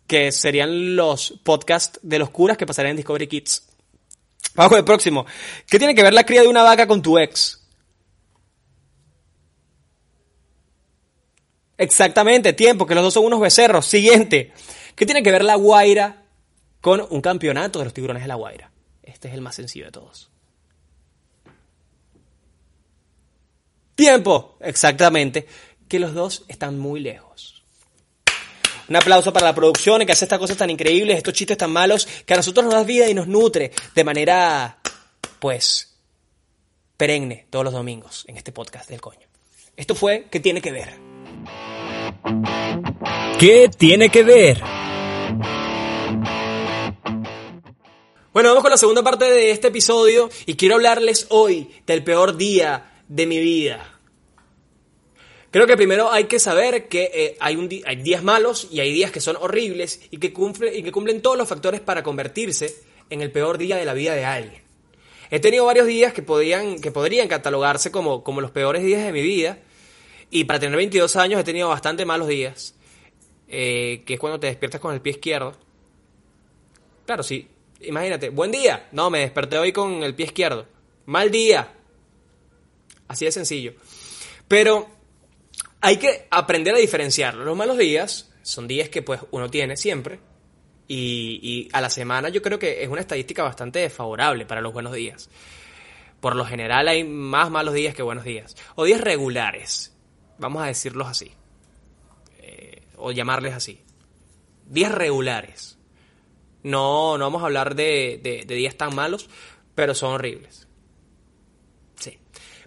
Que 0.08 0.32
serían 0.32 0.96
los 0.96 1.40
podcasts 1.44 2.00
de 2.02 2.18
los 2.18 2.30
curas 2.30 2.58
que 2.58 2.66
pasarían 2.66 2.90
en 2.90 2.96
Discovery 2.96 3.28
Kids. 3.28 3.69
Con 4.54 4.74
el 4.74 4.84
próximo. 4.84 5.26
¿Qué 5.66 5.78
tiene 5.78 5.94
que 5.94 6.02
ver 6.02 6.12
la 6.12 6.24
cría 6.24 6.42
de 6.42 6.48
una 6.48 6.62
vaca 6.62 6.86
con 6.86 7.02
tu 7.02 7.18
ex? 7.18 7.60
Exactamente, 11.78 12.52
tiempo, 12.52 12.86
que 12.86 12.94
los 12.94 13.02
dos 13.02 13.14
son 13.14 13.24
unos 13.24 13.40
becerros. 13.40 13.86
Siguiente. 13.86 14.52
¿Qué 14.94 15.06
tiene 15.06 15.22
que 15.22 15.30
ver 15.30 15.44
la 15.44 15.54
Guaira 15.54 16.24
con 16.82 17.06
un 17.08 17.22
campeonato 17.22 17.78
de 17.78 17.86
los 17.86 17.94
tiburones 17.94 18.22
de 18.22 18.28
la 18.28 18.34
Guaira? 18.34 18.70
Este 19.02 19.28
es 19.28 19.34
el 19.34 19.40
más 19.40 19.54
sencillo 19.54 19.86
de 19.86 19.92
todos. 19.92 20.30
Tiempo, 23.94 24.56
exactamente, 24.60 25.46
que 25.88 25.98
los 25.98 26.12
dos 26.12 26.44
están 26.48 26.78
muy 26.78 27.00
lejos. 27.00 27.59
Un 28.90 28.96
aplauso 28.96 29.32
para 29.32 29.46
la 29.46 29.54
producción 29.54 30.04
que 30.04 30.10
hace 30.10 30.24
estas 30.24 30.40
cosas 30.40 30.56
tan 30.56 30.68
increíbles, 30.68 31.16
estos 31.16 31.32
chistes 31.32 31.56
tan 31.56 31.70
malos, 31.70 32.08
que 32.26 32.34
a 32.34 32.36
nosotros 32.36 32.64
nos 32.64 32.74
da 32.74 32.82
vida 32.82 33.08
y 33.08 33.14
nos 33.14 33.28
nutre 33.28 33.70
de 33.94 34.02
manera, 34.02 34.78
pues, 35.38 35.94
perenne 36.96 37.46
todos 37.50 37.64
los 37.64 37.72
domingos 37.72 38.24
en 38.26 38.36
este 38.36 38.50
podcast 38.50 38.90
del 38.90 39.00
coño. 39.00 39.28
Esto 39.76 39.94
fue 39.94 40.26
¿Qué 40.28 40.40
tiene 40.40 40.60
que 40.60 40.72
ver? 40.72 40.88
¿Qué 43.38 43.70
tiene 43.78 44.08
que 44.08 44.24
ver? 44.24 44.60
Bueno, 48.32 48.48
vamos 48.48 48.62
con 48.62 48.72
la 48.72 48.76
segunda 48.76 49.04
parte 49.04 49.26
de 49.26 49.52
este 49.52 49.68
episodio 49.68 50.28
y 50.46 50.56
quiero 50.56 50.74
hablarles 50.74 51.28
hoy 51.30 51.70
del 51.86 52.02
peor 52.02 52.36
día 52.36 52.90
de 53.06 53.26
mi 53.26 53.38
vida. 53.38 53.99
Creo 55.50 55.66
que 55.66 55.76
primero 55.76 56.12
hay 56.12 56.24
que 56.24 56.38
saber 56.38 56.86
que 56.86 57.10
eh, 57.12 57.36
hay, 57.40 57.56
días 58.02 58.22
malos 58.22 58.68
y 58.70 58.80
hay 58.80 58.92
días 58.92 59.10
que 59.10 59.20
son 59.20 59.36
horribles 59.36 60.00
y 60.10 60.18
que, 60.18 60.32
cumplen 60.32 61.22
todos 61.22 61.36
los 61.36 61.48
factores 61.48 61.80
para 61.80 62.04
convertirse 62.04 62.74
en 63.10 63.20
el 63.20 63.32
peor 63.32 63.58
día 63.58 63.76
de 63.76 63.84
la 63.84 63.92
vida 63.92 64.14
de 64.14 64.24
alguien. 64.24 64.62
He 65.30 65.40
tenido 65.40 65.64
varios 65.64 65.86
días 65.86 66.12
que, 66.12 66.22
podrían 66.22 67.28
catalogarse 67.28 67.90
como, 67.90 68.22
como 68.22 68.40
los 68.40 68.52
peores 68.52 68.84
días 68.84 69.04
de 69.04 69.12
mi 69.12 69.22
vida 69.22 69.58
y 70.30 70.44
para 70.44 70.60
tener 70.60 70.76
22 70.76 71.16
años 71.16 71.40
he 71.40 71.44
tenido 71.44 71.68
bastante 71.68 72.04
malos 72.04 72.28
días, 72.28 72.74
eh, 73.48 74.02
que 74.06 74.14
es 74.14 74.20
cuando 74.20 74.38
te 74.38 74.46
despiertas 74.46 74.80
con 74.80 74.94
el 74.94 75.00
pie 75.00 75.12
izquierdo. 75.14 75.54
Claro, 77.06 77.24
sí. 77.24 77.48
Imagínate, 77.80 78.28
buen 78.28 78.52
día. 78.52 78.88
No, 78.92 79.10
me 79.10 79.20
desperté 79.20 79.58
hoy 79.58 79.72
con 79.72 80.04
el 80.04 80.14
pie 80.14 80.26
izquierdo. 80.26 80.66
Mal 81.06 81.32
día. 81.32 81.74
Así 83.08 83.24
de 83.24 83.32
sencillo. 83.32 83.72
Pero 84.46 84.99
hay 85.80 85.96
que 85.96 86.26
aprender 86.30 86.74
a 86.74 86.78
diferenciarlo. 86.78 87.44
Los 87.44 87.56
malos 87.56 87.78
días 87.78 88.30
son 88.42 88.68
días 88.68 88.88
que 88.88 89.02
pues 89.02 89.20
uno 89.30 89.50
tiene 89.50 89.76
siempre. 89.76 90.20
Y, 90.92 91.68
a 91.72 91.80
la 91.80 91.88
semana 91.88 92.30
yo 92.30 92.42
creo 92.42 92.58
que 92.58 92.82
es 92.82 92.88
una 92.88 93.00
estadística 93.00 93.44
bastante 93.44 93.88
favorable 93.90 94.44
para 94.44 94.60
los 94.60 94.72
buenos 94.72 94.92
días. 94.92 95.30
Por 96.20 96.34
lo 96.34 96.44
general 96.44 96.88
hay 96.88 97.04
más 97.04 97.50
malos 97.50 97.74
días 97.74 97.94
que 97.94 98.02
buenos 98.02 98.24
días. 98.24 98.56
O 98.74 98.84
días 98.84 99.00
regulares. 99.00 99.96
Vamos 100.38 100.62
a 100.62 100.66
decirlos 100.66 101.06
así. 101.06 101.30
Eh, 102.38 102.82
o 102.96 103.12
llamarles 103.12 103.54
así. 103.54 103.80
Días 104.66 104.92
regulares. 104.92 105.78
No, 106.62 107.16
no 107.16 107.24
vamos 107.24 107.42
a 107.42 107.46
hablar 107.46 107.74
de 107.74 108.44
días 108.46 108.74
tan 108.76 108.94
malos, 108.94 109.30
pero 109.74 109.94
son 109.94 110.14
horribles. 110.14 110.66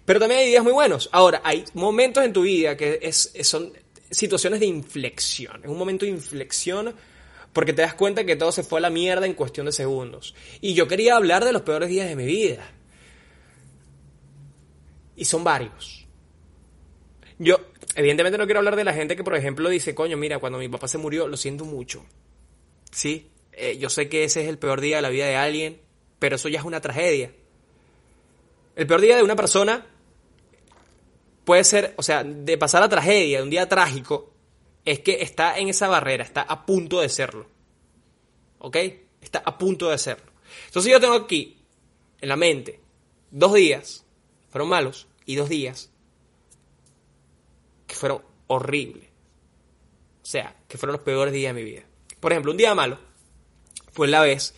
Pero 0.04 0.20
también 0.20 0.40
hay 0.40 0.48
días 0.48 0.62
muy 0.62 0.72
buenos. 0.72 1.08
Ahora, 1.12 1.40
hay 1.44 1.64
momentos 1.74 2.24
en 2.24 2.32
tu 2.32 2.42
vida 2.42 2.76
que 2.76 2.98
es, 3.02 3.32
son 3.42 3.72
situaciones 4.10 4.60
de 4.60 4.66
inflexión. 4.66 5.62
Es 5.62 5.70
un 5.70 5.78
momento 5.78 6.04
de 6.04 6.10
inflexión 6.10 6.94
porque 7.52 7.72
te 7.72 7.82
das 7.82 7.94
cuenta 7.94 8.24
que 8.24 8.36
todo 8.36 8.52
se 8.52 8.64
fue 8.64 8.80
a 8.80 8.82
la 8.82 8.90
mierda 8.90 9.26
en 9.26 9.34
cuestión 9.34 9.66
de 9.66 9.72
segundos. 9.72 10.34
Y 10.60 10.74
yo 10.74 10.88
quería 10.88 11.16
hablar 11.16 11.44
de 11.44 11.52
los 11.52 11.62
peores 11.62 11.88
días 11.88 12.08
de 12.08 12.16
mi 12.16 12.26
vida. 12.26 12.70
Y 15.16 15.24
son 15.24 15.44
varios. 15.44 16.06
Yo, 17.38 17.60
evidentemente 17.94 18.36
no 18.36 18.44
quiero 18.44 18.58
hablar 18.58 18.76
de 18.76 18.84
la 18.84 18.92
gente 18.92 19.16
que, 19.16 19.24
por 19.24 19.36
ejemplo, 19.36 19.68
dice, 19.68 19.94
coño, 19.94 20.16
mira, 20.16 20.38
cuando 20.38 20.58
mi 20.58 20.68
papá 20.68 20.88
se 20.88 20.98
murió, 20.98 21.28
lo 21.28 21.36
siento 21.36 21.64
mucho. 21.64 22.04
Sí, 22.90 23.30
eh, 23.52 23.78
yo 23.78 23.88
sé 23.88 24.08
que 24.08 24.24
ese 24.24 24.42
es 24.42 24.48
el 24.48 24.58
peor 24.58 24.80
día 24.80 24.96
de 24.96 25.02
la 25.02 25.10
vida 25.10 25.26
de 25.26 25.36
alguien, 25.36 25.80
pero 26.18 26.36
eso 26.36 26.48
ya 26.48 26.58
es 26.58 26.64
una 26.64 26.80
tragedia. 26.80 27.32
El 28.76 28.86
peor 28.86 29.00
día 29.00 29.16
de 29.16 29.22
una 29.22 29.36
persona 29.36 29.86
puede 31.44 31.64
ser, 31.64 31.94
o 31.96 32.02
sea, 32.02 32.24
de 32.24 32.58
pasar 32.58 32.82
a 32.82 32.88
tragedia, 32.88 33.38
de 33.38 33.42
un 33.42 33.50
día 33.50 33.68
trágico, 33.68 34.32
es 34.84 35.00
que 35.00 35.22
está 35.22 35.58
en 35.58 35.68
esa 35.68 35.88
barrera, 35.88 36.24
está 36.24 36.42
a 36.42 36.66
punto 36.66 37.00
de 37.00 37.08
serlo. 37.08 37.46
¿Ok? 38.58 38.76
Está 39.20 39.42
a 39.44 39.56
punto 39.58 39.90
de 39.90 39.98
serlo. 39.98 40.32
Entonces 40.66 40.92
yo 40.92 41.00
tengo 41.00 41.14
aquí, 41.14 41.58
en 42.20 42.28
la 42.28 42.36
mente, 42.36 42.80
dos 43.30 43.54
días, 43.54 44.04
fueron 44.50 44.68
malos, 44.68 45.08
y 45.26 45.36
dos 45.36 45.48
días 45.48 45.90
que 47.86 47.94
fueron 47.94 48.22
horribles. 48.46 49.04
O 50.22 50.26
sea, 50.26 50.56
que 50.68 50.78
fueron 50.78 50.94
los 50.94 51.02
peores 51.02 51.32
días 51.32 51.54
de 51.54 51.62
mi 51.62 51.68
vida. 51.68 51.82
Por 52.20 52.32
ejemplo, 52.32 52.52
un 52.52 52.58
día 52.58 52.74
malo 52.74 52.98
fue 53.92 54.08
la 54.08 54.22
vez 54.22 54.54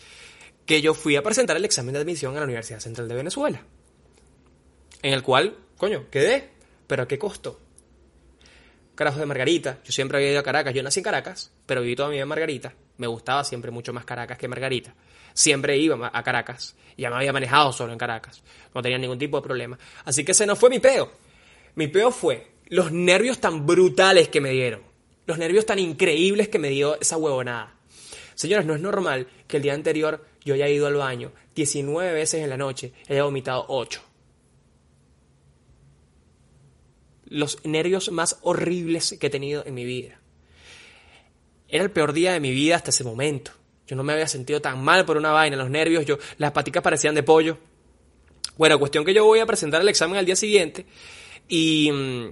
que 0.65 0.81
yo 0.81 0.93
fui 0.93 1.15
a 1.15 1.23
presentar 1.23 1.57
el 1.57 1.65
examen 1.65 1.93
de 1.93 2.01
admisión 2.01 2.35
a 2.35 2.39
la 2.39 2.45
Universidad 2.45 2.79
Central 2.79 3.07
de 3.07 3.15
Venezuela. 3.15 3.63
En 5.01 5.13
el 5.13 5.23
cual, 5.23 5.57
coño, 5.77 6.09
quedé 6.09 6.49
¿Pero 6.87 7.03
a 7.03 7.07
qué 7.07 7.19
costo? 7.19 7.59
Carajo 8.95 9.19
de 9.19 9.25
Margarita. 9.25 9.79
Yo 9.83 9.91
siempre 9.91 10.17
había 10.17 10.31
ido 10.31 10.39
a 10.39 10.43
Caracas. 10.43 10.73
Yo 10.73 10.81
nací 10.81 11.01
en 11.01 11.03
Caracas, 11.03 11.51
pero 11.65 11.81
viví 11.81 11.95
toda 11.95 12.09
mi 12.09 12.15
vida 12.15 12.23
en 12.23 12.29
Margarita. 12.29 12.73
Me 12.97 13.05
gustaba 13.05 13.43
siempre 13.43 13.69
mucho 13.69 13.93
más 13.93 14.05
Caracas 14.05 14.37
que 14.37 14.47
Margarita. 14.47 14.95
Siempre 15.33 15.77
iba 15.77 16.09
a 16.11 16.23
Caracas. 16.23 16.75
Ya 16.97 17.11
me 17.11 17.17
había 17.17 17.31
manejado 17.31 17.71
solo 17.71 17.93
en 17.93 17.99
Caracas. 17.99 18.41
No 18.73 18.81
tenía 18.81 18.97
ningún 18.97 19.19
tipo 19.19 19.37
de 19.37 19.43
problema. 19.43 19.77
Así 20.05 20.25
que 20.25 20.31
ese 20.31 20.47
no 20.47 20.55
fue 20.55 20.71
mi 20.71 20.79
peo. 20.79 21.11
Mi 21.75 21.87
peo 21.87 22.09
fue 22.09 22.47
los 22.69 22.91
nervios 22.91 23.39
tan 23.39 23.67
brutales 23.67 24.29
que 24.29 24.41
me 24.41 24.49
dieron. 24.49 24.81
Los 25.27 25.37
nervios 25.37 25.65
tan 25.65 25.77
increíbles 25.77 26.47
que 26.47 26.57
me 26.57 26.69
dio 26.69 26.99
esa 26.99 27.17
huevonada. 27.17 27.75
Señoras, 28.33 28.65
no 28.65 28.73
es 28.73 28.81
normal 28.81 29.27
que 29.47 29.57
el 29.57 29.63
día 29.63 29.73
anterior 29.73 30.25
yo 30.43 30.55
haya 30.55 30.69
ido 30.69 30.87
al 30.87 30.95
baño 30.95 31.33
19 31.53 32.13
veces 32.13 32.41
en 32.41 32.49
la 32.49 32.57
noche 32.57 32.93
y 33.07 33.13
haya 33.13 33.23
vomitado 33.23 33.65
8. 33.67 34.06
Los 37.29 37.63
nervios 37.65 38.11
más 38.11 38.37
horribles 38.41 39.15
que 39.19 39.27
he 39.27 39.29
tenido 39.29 39.65
en 39.65 39.73
mi 39.73 39.85
vida. 39.85 40.19
Era 41.67 41.83
el 41.83 41.91
peor 41.91 42.13
día 42.13 42.33
de 42.33 42.39
mi 42.39 42.51
vida 42.51 42.75
hasta 42.75 42.91
ese 42.91 43.03
momento. 43.03 43.51
Yo 43.87 43.95
no 43.95 44.03
me 44.03 44.13
había 44.13 44.27
sentido 44.27 44.61
tan 44.61 44.83
mal 44.83 45.05
por 45.05 45.17
una 45.17 45.31
vaina, 45.31 45.55
los 45.55 45.69
nervios, 45.69 46.05
yo, 46.05 46.17
las 46.37 46.51
paticas 46.51 46.83
parecían 46.83 47.15
de 47.15 47.23
pollo. 47.23 47.57
Bueno, 48.57 48.79
cuestión 48.79 49.05
que 49.05 49.13
yo 49.13 49.23
voy 49.23 49.39
a 49.39 49.45
presentar 49.45 49.81
el 49.81 49.89
examen 49.89 50.17
al 50.17 50.25
día 50.25 50.35
siguiente 50.35 50.85
y 51.47 51.91
mm, 51.91 52.27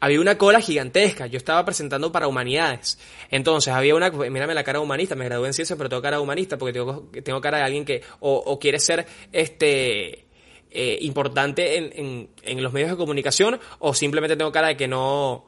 había 0.00 0.20
una 0.20 0.36
cola 0.36 0.60
gigantesca. 0.60 1.26
Yo 1.26 1.38
estaba 1.38 1.64
presentando 1.64 2.10
para 2.10 2.26
humanidades. 2.26 2.98
Entonces 3.30 3.72
había 3.72 3.94
una, 3.94 4.10
mírame 4.10 4.54
la 4.54 4.64
cara 4.64 4.80
humanista, 4.80 5.14
me 5.14 5.24
gradué 5.26 5.46
en 5.46 5.54
ciencia, 5.54 5.76
pero 5.76 5.88
tengo 5.88 6.02
cara 6.02 6.20
humanista 6.20 6.58
porque 6.58 6.72
tengo, 6.72 7.08
tengo 7.22 7.40
cara 7.40 7.58
de 7.58 7.64
alguien 7.64 7.84
que 7.84 8.02
o, 8.20 8.34
o 8.34 8.58
quiere 8.58 8.78
ser 8.78 9.06
este 9.32 10.26
eh, 10.70 10.98
importante 11.00 11.76
en, 11.76 12.28
en, 12.42 12.62
los 12.62 12.72
medios 12.72 12.90
de 12.90 12.96
comunicación 12.96 13.58
o 13.80 13.92
simplemente 13.92 14.36
tengo 14.36 14.52
cara 14.52 14.68
de 14.68 14.76
que 14.76 14.86
no, 14.86 15.44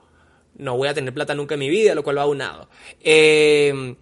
no 0.57 0.77
voy 0.77 0.89
a 0.89 0.95
tener 0.95 1.15
plata 1.15 1.35
nunca 1.35 1.55
en 1.55 1.61
mi 1.61 1.71
vida, 1.71 1.95
lo 1.95 2.03
cual 2.03 2.19
va 2.19 2.27
unado. 2.27 2.69
Eh, 3.01 3.95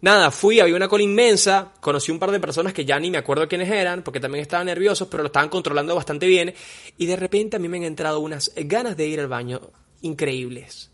nada, 0.00 0.30
fui, 0.30 0.60
había 0.60 0.76
una 0.76 0.88
cola 0.88 1.02
inmensa, 1.02 1.72
conocí 1.80 2.12
un 2.12 2.18
par 2.18 2.30
de 2.30 2.38
personas 2.38 2.72
que 2.72 2.84
ya 2.84 2.98
ni 3.00 3.10
me 3.10 3.18
acuerdo 3.18 3.48
quiénes 3.48 3.70
eran, 3.70 4.02
porque 4.02 4.20
también 4.20 4.42
estaban 4.42 4.66
nerviosos, 4.66 5.08
pero 5.08 5.22
lo 5.22 5.26
estaban 5.26 5.48
controlando 5.48 5.94
bastante 5.94 6.26
bien, 6.26 6.54
y 6.98 7.06
de 7.06 7.16
repente 7.16 7.56
a 7.56 7.58
mí 7.58 7.68
me 7.68 7.78
han 7.78 7.84
entrado 7.84 8.20
unas 8.20 8.52
ganas 8.54 8.96
de 8.96 9.06
ir 9.06 9.20
al 9.20 9.28
baño 9.28 9.60
increíbles. 10.02 10.90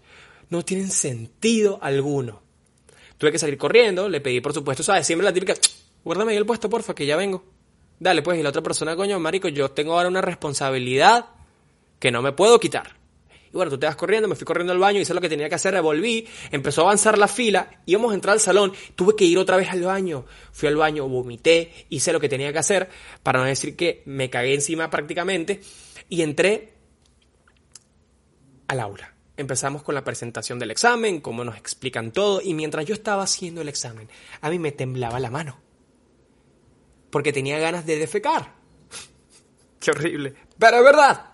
No 0.49 0.65
tienen 0.65 0.91
sentido 0.91 1.79
alguno. 1.83 2.43
Tuve 3.19 3.33
que 3.33 3.39
salir 3.39 3.59
corriendo, 3.59 4.09
le 4.09 4.21
pedí 4.21 4.41
por 4.41 4.55
supuesto, 4.55 4.83
¿sabes? 4.83 5.07
Siempre 5.07 5.25
la 5.25 5.33
típica, 5.33 5.55
guárdame 6.03 6.33
ahí 6.33 6.39
el 6.39 6.47
puesto, 6.47 6.71
porfa, 6.71 6.95
que 6.95 7.05
ya 7.05 7.17
vengo. 7.17 7.60
Dale, 8.01 8.23
pues, 8.23 8.39
y 8.39 8.43
la 8.43 8.49
otra 8.49 8.63
persona, 8.63 8.97
coño, 8.97 9.21
marico, 9.21 9.49
yo 9.49 9.71
tengo 9.73 9.93
ahora 9.93 10.09
una 10.09 10.23
responsabilidad 10.23 11.27
que 11.99 12.11
no 12.11 12.23
me 12.23 12.33
puedo 12.33 12.59
quitar. 12.59 12.97
Y 13.53 13.53
bueno, 13.53 13.71
tú 13.71 13.79
te 13.79 13.85
vas 13.85 13.95
corriendo, 13.95 14.27
me 14.27 14.37
fui 14.37 14.47
corriendo 14.47 14.73
al 14.73 14.79
baño, 14.79 15.01
hice 15.01 15.13
lo 15.13 15.21
que 15.21 15.29
tenía 15.29 15.51
que 15.51 15.57
hacer, 15.57 15.75
revolví, 15.75 16.27
empezó 16.51 16.81
a 16.81 16.85
avanzar 16.85 17.19
la 17.19 17.29
fila, 17.29 17.83
íbamos 17.85 18.13
a 18.13 18.15
entrar 18.15 18.33
al 18.33 18.41
salón, 18.41 18.73
tuve 18.95 19.15
que 19.15 19.27
ir 19.27 19.37
otra 19.37 19.59
vez 19.59 19.69
al 19.69 19.83
baño. 19.83 20.25
Fui 20.51 20.67
al 20.67 20.77
baño, 20.77 21.07
vomité, 21.09 21.87
hice 21.91 22.11
lo 22.15 22.21
que 22.21 22.31
tenía 22.31 22.51
que 22.55 22.59
hacer, 22.59 22.89
para 23.23 23.41
no 23.41 23.45
decir 23.45 23.77
que 23.77 24.03
me 24.07 24.31
cagué 24.31 24.55
encima 24.55 24.89
prácticamente, 24.89 25.61
y 26.09 26.23
entré 26.23 26.73
al 28.69 28.81
aula. 28.81 29.15
Empezamos 29.37 29.83
con 29.83 29.95
la 29.95 30.05
presentación 30.05 30.59
del 30.59 30.71
examen, 30.71 31.21
cómo 31.21 31.45
nos 31.45 31.59
explican 31.59 32.13
todo, 32.13 32.41
y 32.41 32.55
mientras 32.55 32.87
yo 32.87 32.95
estaba 32.95 33.25
haciendo 33.25 33.61
el 33.61 33.69
examen, 33.69 34.09
a 34.41 34.49
mí 34.49 34.59
me 34.59 34.73
temblaba 34.73 35.21
la 35.21 35.31
mano. 35.31 35.70
Porque 37.11 37.33
tenía 37.33 37.59
ganas 37.59 37.87
de 37.87 37.99
defecar. 37.99 38.55
Qué 39.81 39.91
horrible. 39.91 40.35
Pero 40.59 40.79
es 40.79 40.85
verdad. 40.85 41.31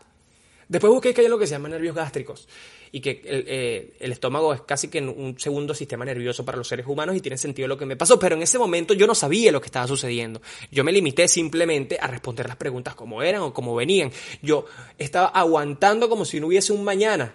Después 0.69 0.93
busqué 0.93 1.15
que 1.15 1.21
hay 1.21 1.29
lo 1.29 1.39
que 1.39 1.47
se 1.47 1.53
llama 1.53 1.69
nervios 1.69 1.95
gástricos 1.95 2.49
y 2.93 3.01
que 3.01 3.23
el, 3.25 3.45
eh, 3.47 3.93
el, 4.01 4.13
estómago 4.13 4.55
es 4.55 4.63
casi 4.63 4.89
que 4.89 5.01
un 5.01 5.39
segundo 5.39 5.75
sistema 5.75 6.05
nervioso 6.05 6.45
para 6.45 6.59
los 6.59 6.67
seres 6.67 6.87
humanos 6.87 7.15
y 7.17 7.21
tiene 7.21 7.37
sentido 7.37 7.69
lo 7.69 7.77
que 7.77 7.87
me 7.87 7.97
pasó, 7.97 8.19
pero 8.19 8.37
en 8.37 8.43
ese 8.43 8.59
momento 8.59 8.95
yo 8.95 9.07
no 9.07 9.15
sabía 9.15 9.53
lo 9.53 9.61
que 9.61 9.67
estaba 9.67 9.87
sucediendo. 9.87 10.41
Yo 10.71 10.83
me 10.83 10.93
limité 10.93 11.29
simplemente 11.29 11.99
a 12.01 12.07
responder 12.07 12.49
las 12.49 12.57
preguntas 12.57 12.95
como 12.95 13.23
eran 13.23 13.43
o 13.43 13.53
como 13.53 13.75
venían. 13.75 14.11
Yo 14.43 14.67
estaba 14.99 15.29
aguantando 15.29 16.09
como 16.09 16.25
si 16.25 16.41
no 16.41 16.47
hubiese 16.49 16.73
un 16.73 16.85
mañana. 16.85 17.35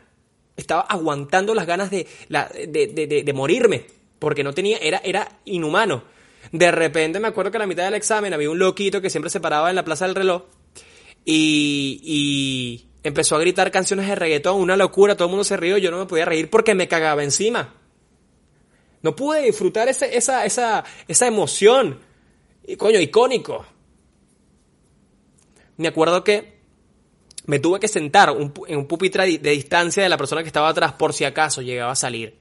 Estaba 0.57 0.81
aguantando 0.81 1.53
las 1.55 1.65
ganas 1.65 1.91
de, 1.91 2.07
de, 2.29 2.87
de, 2.87 3.23
de 3.23 3.33
morirme, 3.33 3.85
porque 4.19 4.43
no 4.43 4.53
tenía, 4.53 4.77
era, 4.77 5.01
era 5.03 5.39
inhumano. 5.45 6.03
De 6.51 6.71
repente 6.71 7.19
me 7.19 7.29
acuerdo 7.29 7.51
que 7.51 7.57
a 7.57 7.59
la 7.59 7.67
mitad 7.67 7.85
del 7.85 7.93
examen 7.93 8.33
había 8.33 8.49
un 8.49 8.59
loquito 8.59 9.01
que 9.01 9.09
siempre 9.09 9.29
se 9.29 9.39
paraba 9.39 9.69
en 9.69 9.75
la 9.75 9.85
plaza 9.85 10.05
del 10.05 10.15
reloj 10.15 10.43
y, 11.23 12.01
y 12.03 12.89
empezó 13.03 13.35
a 13.35 13.39
gritar 13.39 13.71
canciones 13.71 14.07
de 14.07 14.15
reggaetón, 14.15 14.59
una 14.59 14.75
locura, 14.75 15.15
todo 15.15 15.27
el 15.27 15.31
mundo 15.31 15.43
se 15.43 15.57
rió, 15.57 15.77
yo 15.77 15.91
no 15.91 15.99
me 15.99 16.05
podía 16.05 16.25
reír 16.25 16.49
porque 16.49 16.75
me 16.75 16.87
cagaba 16.87 17.23
encima. 17.23 17.75
No 19.01 19.15
pude 19.15 19.41
disfrutar 19.41 19.87
esa, 19.89 20.05
esa, 20.05 20.83
esa 21.07 21.27
emoción. 21.27 21.99
Y 22.67 22.75
coño, 22.75 22.99
icónico. 22.99 23.65
Me 25.77 25.87
acuerdo 25.87 26.23
que 26.23 26.61
me 27.45 27.59
tuve 27.59 27.79
que 27.79 27.87
sentar 27.87 28.29
en 28.67 28.77
un 28.77 28.87
pupitre 28.87 29.39
de 29.39 29.49
distancia 29.51 30.03
de 30.03 30.09
la 30.09 30.17
persona 30.17 30.43
que 30.43 30.47
estaba 30.47 30.69
atrás 30.69 30.93
por 30.93 31.13
si 31.13 31.25
acaso 31.25 31.61
llegaba 31.61 31.93
a 31.93 31.95
salir 31.95 32.37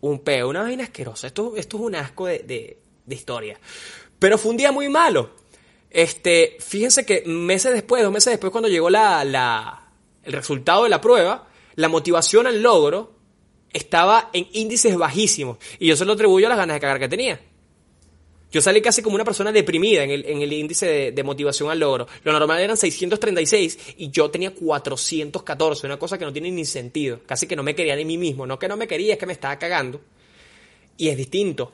un 0.00 0.18
peo, 0.20 0.48
una 0.48 0.62
vaina 0.62 0.84
asquerosa. 0.84 1.28
Esto, 1.28 1.56
esto 1.56 1.76
es 1.76 1.82
un 1.84 1.94
asco 1.94 2.26
de, 2.26 2.78
de 3.06 3.14
historia. 3.14 3.58
Pero 4.18 4.38
fue 4.38 4.50
un 4.50 4.56
día 4.56 4.72
muy 4.72 4.88
malo. 4.88 5.30
Este, 5.90 6.56
fíjense 6.60 7.06
que 7.06 7.22
meses 7.26 7.72
después, 7.72 8.02
dos 8.02 8.12
meses 8.12 8.32
después, 8.32 8.50
cuando 8.50 8.68
llegó 8.68 8.90
la, 8.90 9.24
la, 9.24 9.88
el 10.22 10.32
resultado 10.32 10.84
de 10.84 10.90
la 10.90 11.00
prueba, 11.00 11.48
la 11.76 11.88
motivación 11.88 12.46
al 12.46 12.60
logro 12.62 13.14
estaba 13.72 14.30
en 14.32 14.48
índices 14.52 14.96
bajísimos. 14.96 15.58
Y 15.78 15.86
yo 15.86 15.96
se 15.96 16.04
lo 16.04 16.14
atribuyo 16.14 16.46
a 16.46 16.50
las 16.50 16.58
ganas 16.58 16.76
de 16.76 16.80
cagar 16.80 16.98
que 16.98 17.08
tenía. 17.08 17.40
Yo 18.50 18.60
salí 18.60 18.80
casi 18.80 19.02
como 19.02 19.16
una 19.16 19.24
persona 19.24 19.52
deprimida 19.52 20.04
en 20.04 20.10
el, 20.10 20.24
en 20.24 20.40
el 20.40 20.52
índice 20.52 21.12
de, 21.12 21.22
motivación 21.24 21.70
al 21.70 21.80
logro. 21.80 22.06
Lo 22.22 22.32
normal 22.32 22.60
eran 22.60 22.76
636 22.76 23.78
y 23.98 24.10
yo 24.10 24.30
tenía 24.30 24.54
414, 24.54 25.86
una 25.86 25.98
cosa 25.98 26.16
que 26.16 26.24
no 26.24 26.32
tiene 26.32 26.50
ni 26.50 26.64
sentido. 26.64 27.20
Casi 27.26 27.46
que 27.46 27.56
no 27.56 27.62
me 27.62 27.74
quería 27.74 27.96
de 27.96 28.04
mí 28.04 28.16
mismo. 28.16 28.46
No 28.46 28.58
que 28.58 28.68
no 28.68 28.76
me 28.76 28.86
quería, 28.86 29.14
es 29.14 29.18
que 29.18 29.26
me 29.26 29.32
estaba 29.32 29.58
cagando. 29.58 30.00
Y 30.96 31.08
es 31.08 31.16
distinto. 31.16 31.72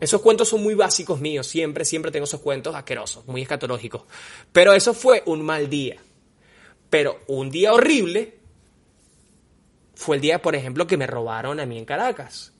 Esos 0.00 0.20
cuentos 0.20 0.48
son 0.48 0.62
muy 0.62 0.74
básicos 0.74 1.20
míos, 1.20 1.46
siempre, 1.46 1.84
siempre 1.84 2.10
tengo 2.10 2.24
esos 2.24 2.40
cuentos 2.40 2.74
asquerosos, 2.74 3.26
muy 3.26 3.42
escatológicos. 3.42 4.02
Pero 4.52 4.72
eso 4.72 4.92
fue 4.92 5.22
un 5.26 5.42
mal 5.42 5.70
día. 5.70 5.96
Pero 6.90 7.20
un 7.28 7.50
día 7.50 7.72
horrible 7.72 8.38
fue 9.94 10.16
el 10.16 10.22
día, 10.22 10.42
por 10.42 10.54
ejemplo, 10.54 10.86
que 10.86 10.96
me 10.96 11.06
robaron 11.06 11.58
a 11.58 11.66
mí 11.66 11.78
en 11.78 11.84
Caracas. 11.84 12.52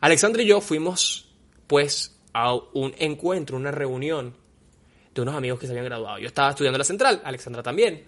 Alexandra 0.00 0.42
y 0.42 0.46
yo 0.46 0.60
fuimos, 0.60 1.28
pues, 1.66 2.16
a 2.32 2.54
un 2.54 2.94
encuentro, 2.98 3.56
una 3.56 3.70
reunión 3.70 4.36
de 5.14 5.22
unos 5.22 5.34
amigos 5.34 5.58
que 5.58 5.66
se 5.66 5.72
habían 5.72 5.86
graduado. 5.86 6.18
Yo 6.18 6.26
estaba 6.26 6.50
estudiando 6.50 6.76
en 6.76 6.80
la 6.80 6.84
central, 6.84 7.22
Alexandra 7.24 7.62
también. 7.62 8.04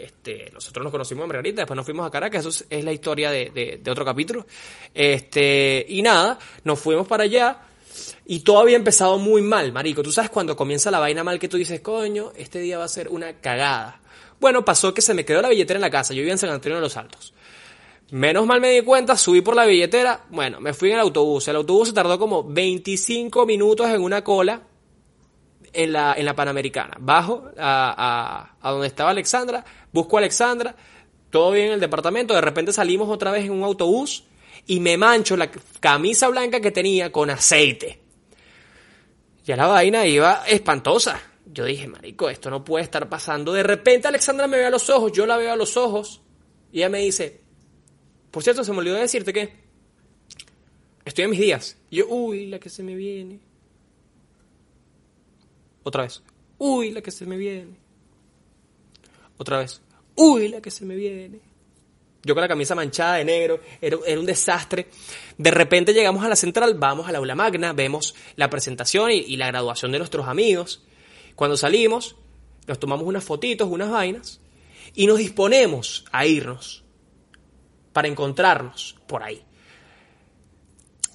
Este, 0.00 0.50
nosotros 0.54 0.82
nos 0.82 0.90
conocimos 0.90 1.22
en 1.22 1.28
Margarita, 1.28 1.60
después 1.60 1.76
nos 1.76 1.84
fuimos 1.84 2.06
a 2.06 2.10
Caracas, 2.10 2.46
eso 2.46 2.64
es, 2.70 2.84
la 2.84 2.92
historia 2.92 3.30
de, 3.30 3.82
otro 3.90 4.04
capítulo. 4.04 4.46
Este, 4.94 5.84
y 5.88 6.00
nada, 6.00 6.38
nos 6.64 6.80
fuimos 6.80 7.06
para 7.06 7.24
allá 7.24 7.58
y 8.26 8.40
todo 8.40 8.60
había 8.60 8.76
empezado 8.76 9.18
muy 9.18 9.42
mal, 9.42 9.72
marico. 9.72 10.02
Tú 10.02 10.10
sabes 10.10 10.30
cuando 10.30 10.56
comienza 10.56 10.90
la 10.90 11.00
vaina 11.00 11.22
mal 11.22 11.38
que 11.38 11.48
tú 11.48 11.58
dices, 11.58 11.80
coño, 11.80 12.32
este 12.34 12.60
día 12.60 12.78
va 12.78 12.84
a 12.84 12.88
ser 12.88 13.08
una 13.08 13.34
cagada. 13.40 14.00
Bueno, 14.40 14.64
pasó 14.64 14.94
que 14.94 15.02
se 15.02 15.12
me 15.12 15.26
quedó 15.26 15.42
la 15.42 15.50
billetera 15.50 15.76
en 15.76 15.82
la 15.82 15.90
casa, 15.90 16.14
yo 16.14 16.20
vivía 16.20 16.32
en 16.32 16.38
San 16.38 16.50
Antonio 16.50 16.76
de 16.76 16.82
los 16.82 16.96
Altos. 16.96 17.34
Menos 18.10 18.46
mal 18.46 18.60
me 18.60 18.70
di 18.70 18.80
cuenta, 18.80 19.18
subí 19.18 19.42
por 19.42 19.54
la 19.54 19.66
billetera, 19.66 20.24
bueno, 20.30 20.60
me 20.60 20.72
fui 20.72 20.88
en 20.88 20.94
el 20.94 21.00
autobús. 21.00 21.46
El 21.46 21.56
autobús 21.56 21.88
se 21.88 21.94
tardó 21.94 22.18
como 22.18 22.42
25 22.42 23.44
minutos 23.44 23.88
en 23.90 24.00
una 24.00 24.24
cola 24.24 24.62
en 25.72 25.92
la, 25.92 26.14
en 26.16 26.24
la 26.24 26.34
Panamericana. 26.34 26.96
Bajo 27.00 27.50
a, 27.58 27.94
a, 28.60 28.68
a 28.68 28.70
donde 28.72 28.86
estaba 28.86 29.10
Alexandra, 29.10 29.64
busco 29.92 30.16
a 30.16 30.20
Alexandra, 30.20 30.74
todo 31.30 31.52
bien 31.52 31.68
en 31.68 31.72
el 31.74 31.80
departamento, 31.80 32.34
de 32.34 32.40
repente 32.40 32.72
salimos 32.72 33.08
otra 33.08 33.30
vez 33.30 33.44
en 33.44 33.52
un 33.52 33.62
autobús 33.62 34.24
y 34.66 34.80
me 34.80 34.96
mancho 34.96 35.36
la 35.36 35.50
camisa 35.80 36.28
blanca 36.28 36.60
que 36.60 36.70
tenía 36.70 37.10
con 37.12 37.30
aceite. 37.30 38.00
Ya 39.44 39.56
la 39.56 39.66
vaina 39.66 40.06
iba 40.06 40.44
espantosa. 40.46 41.20
Yo 41.46 41.64
dije, 41.64 41.88
marico, 41.88 42.28
esto 42.28 42.50
no 42.50 42.64
puede 42.64 42.84
estar 42.84 43.08
pasando. 43.08 43.52
De 43.52 43.62
repente 43.62 44.06
Alexandra 44.06 44.46
me 44.46 44.58
ve 44.58 44.66
a 44.66 44.70
los 44.70 44.88
ojos, 44.90 45.12
yo 45.12 45.26
la 45.26 45.36
veo 45.36 45.52
a 45.52 45.56
los 45.56 45.76
ojos 45.76 46.20
y 46.72 46.78
ella 46.78 46.88
me 46.88 47.00
dice, 47.00 47.40
por 48.30 48.42
cierto, 48.42 48.62
se 48.62 48.72
me 48.72 48.78
olvidó 48.78 48.96
decirte 48.96 49.32
que 49.32 49.52
estoy 51.04 51.24
en 51.24 51.30
mis 51.30 51.40
días. 51.40 51.76
Y 51.90 51.96
yo, 51.96 52.06
uy, 52.08 52.46
la 52.46 52.60
que 52.60 52.70
se 52.70 52.82
me 52.82 52.94
viene. 52.94 53.40
Otra 55.82 56.02
vez. 56.02 56.22
Uy, 56.58 56.90
la 56.90 57.00
que 57.00 57.10
se 57.10 57.26
me 57.26 57.36
viene. 57.36 57.76
Otra 59.36 59.58
vez. 59.58 59.80
Uy, 60.14 60.48
la 60.48 60.60
que 60.60 60.70
se 60.70 60.84
me 60.84 60.94
viene. 60.94 61.40
Yo 62.22 62.34
con 62.34 62.42
la 62.42 62.48
camisa 62.48 62.74
manchada 62.74 63.14
de 63.14 63.24
negro, 63.24 63.60
era, 63.80 63.96
un 63.96 64.26
desastre. 64.26 64.88
De 65.38 65.50
repente 65.50 65.94
llegamos 65.94 66.22
a 66.22 66.28
la 66.28 66.36
central, 66.36 66.74
vamos 66.74 67.08
al 67.08 67.16
aula 67.16 67.34
magna, 67.34 67.72
vemos 67.72 68.14
la 68.36 68.50
presentación 68.50 69.10
y, 69.10 69.16
y, 69.20 69.36
la 69.38 69.46
graduación 69.46 69.90
de 69.90 69.98
nuestros 69.98 70.28
amigos. 70.28 70.84
Cuando 71.34 71.56
salimos, 71.56 72.16
nos 72.66 72.78
tomamos 72.78 73.06
unas 73.06 73.24
fotitos, 73.24 73.68
unas 73.70 73.90
vainas, 73.90 74.40
y 74.94 75.06
nos 75.06 75.16
disponemos 75.16 76.04
a 76.12 76.26
irnos 76.26 76.84
para 77.94 78.08
encontrarnos 78.08 78.96
por 79.06 79.22
ahí. 79.22 79.42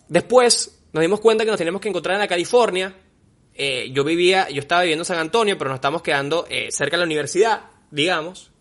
Después 0.08 0.82
nos 0.92 1.02
dimos 1.02 1.20
cuenta 1.20 1.44
que 1.44 1.52
nos 1.52 1.58
teníamos 1.58 1.82
que 1.82 1.90
encontrar 1.90 2.16
en 2.16 2.22
la 2.22 2.28
California, 2.28 2.96
eh, 3.56 3.90
yo 3.94 4.04
vivía, 4.04 4.50
yo 4.50 4.60
estaba 4.60 4.82
viviendo 4.82 5.04
en 5.04 5.06
San 5.06 5.18
Antonio, 5.18 5.58
pero 5.58 5.70
nos 5.70 5.78
estamos 5.78 6.02
quedando 6.02 6.46
eh, 6.50 6.68
cerca 6.72 6.98
de 6.98 7.00
la 7.00 7.06
universidad, 7.06 7.62
digamos. 7.90 8.52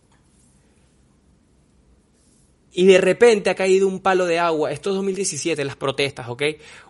Y 2.76 2.86
de 2.86 2.98
repente 2.98 3.50
ha 3.50 3.54
caído 3.54 3.86
un 3.86 4.00
palo 4.00 4.26
de 4.26 4.38
agua. 4.38 4.72
Esto 4.72 4.90
es 4.90 4.96
2017, 4.96 5.64
las 5.64 5.76
protestas, 5.76 6.28
¿ok? 6.28 6.42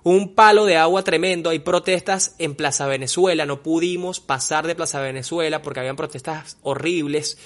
Un 0.02 0.34
palo 0.34 0.64
de 0.64 0.76
agua 0.76 1.02
tremendo. 1.02 1.50
Hay 1.50 1.58
protestas 1.58 2.36
en 2.38 2.54
Plaza 2.54 2.86
Venezuela. 2.86 3.44
No 3.44 3.62
pudimos 3.62 4.20
pasar 4.20 4.66
de 4.66 4.74
Plaza 4.74 5.00
Venezuela 5.00 5.60
porque 5.60 5.80
habían 5.80 5.96
protestas 5.96 6.56
horribles. 6.62 7.36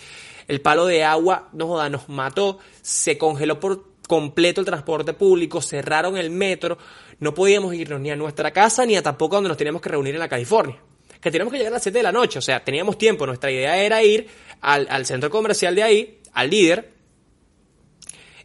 El 0.46 0.60
palo 0.60 0.86
de 0.86 1.02
agua 1.02 1.48
nos, 1.52 1.90
nos 1.90 2.08
mató. 2.08 2.58
Se 2.80 3.18
congeló 3.18 3.58
por 3.58 3.84
completo 4.06 4.60
el 4.60 4.66
transporte 4.66 5.14
público. 5.14 5.60
Cerraron 5.60 6.16
el 6.16 6.30
metro 6.30 6.78
no 7.20 7.34
podíamos 7.34 7.74
irnos 7.74 8.00
ni 8.00 8.10
a 8.10 8.16
nuestra 8.16 8.50
casa 8.52 8.86
ni 8.86 8.96
a 8.96 9.02
tampoco 9.02 9.36
donde 9.36 9.48
nos 9.48 9.56
teníamos 9.56 9.82
que 9.82 9.88
reunir 9.88 10.14
en 10.14 10.20
la 10.20 10.28
California. 10.28 10.76
Que 11.20 11.30
teníamos 11.30 11.52
que 11.52 11.58
llegar 11.58 11.72
a 11.72 11.76
las 11.76 11.82
7 11.82 11.98
de 11.98 12.02
la 12.02 12.12
noche, 12.12 12.38
o 12.38 12.42
sea, 12.42 12.62
teníamos 12.62 12.96
tiempo. 12.96 13.26
Nuestra 13.26 13.50
idea 13.50 13.76
era 13.76 14.02
ir 14.04 14.28
al, 14.60 15.04
centro 15.04 15.30
comercial 15.30 15.74
de 15.74 15.82
ahí, 15.82 16.20
al 16.32 16.48
líder, 16.48 16.92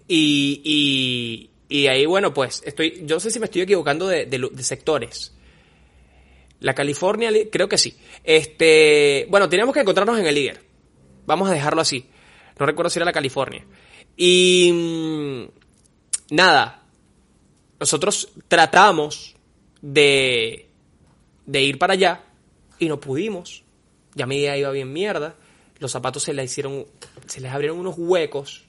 y, 0.07 1.49
y, 1.69 1.88
ahí, 1.88 2.05
bueno, 2.05 2.34
pues 2.34 2.61
estoy, 2.65 3.03
yo 3.05 3.15
no 3.15 3.19
sé 3.19 3.32
si 3.32 3.39
me 3.39 3.45
estoy 3.45 3.61
equivocando 3.61 4.07
de, 4.07 4.26
de, 4.26 4.63
sectores. 4.63 5.34
La 6.59 6.74
California, 6.74 7.30
creo 7.51 7.67
que 7.67 7.78
sí. 7.78 7.95
Este, 8.24 9.28
bueno, 9.30 9.47
teníamos 9.49 9.74
que 9.74 9.82
encontrarnos 9.82 10.17
en 10.19 10.26
el 10.26 10.36
líder. 10.36 10.63
Vamos 11.26 11.49
a 11.49 11.53
dejarlo 11.53 11.82
así. 11.82 12.05
No 12.59 12.65
recuerdo 12.65 12.89
si 12.89 12.99
era 12.99 13.05
la 13.05 13.13
California. 13.13 13.65
Y 14.17 14.71
mm, 14.71 16.36
nada, 16.36 16.82
nosotros 17.84 18.29
tratamos 18.47 19.36
de, 19.81 20.69
de 21.45 21.61
ir 21.63 21.77
para 21.77 21.91
allá 21.91 22.23
y 22.79 22.88
no 22.88 23.01
pudimos. 23.01 23.65
Ya 24.15 24.25
mi 24.25 24.38
día 24.38 24.55
iba 24.55 24.71
bien 24.71 24.93
mierda. 24.93 25.36
Los 25.79 25.91
zapatos 25.91 26.23
se 26.23 26.34
les 26.34 26.49
hicieron, 26.49 26.86
se 27.27 27.41
les 27.41 27.51
abrieron 27.51 27.77
unos 27.77 27.95
huecos 27.97 28.63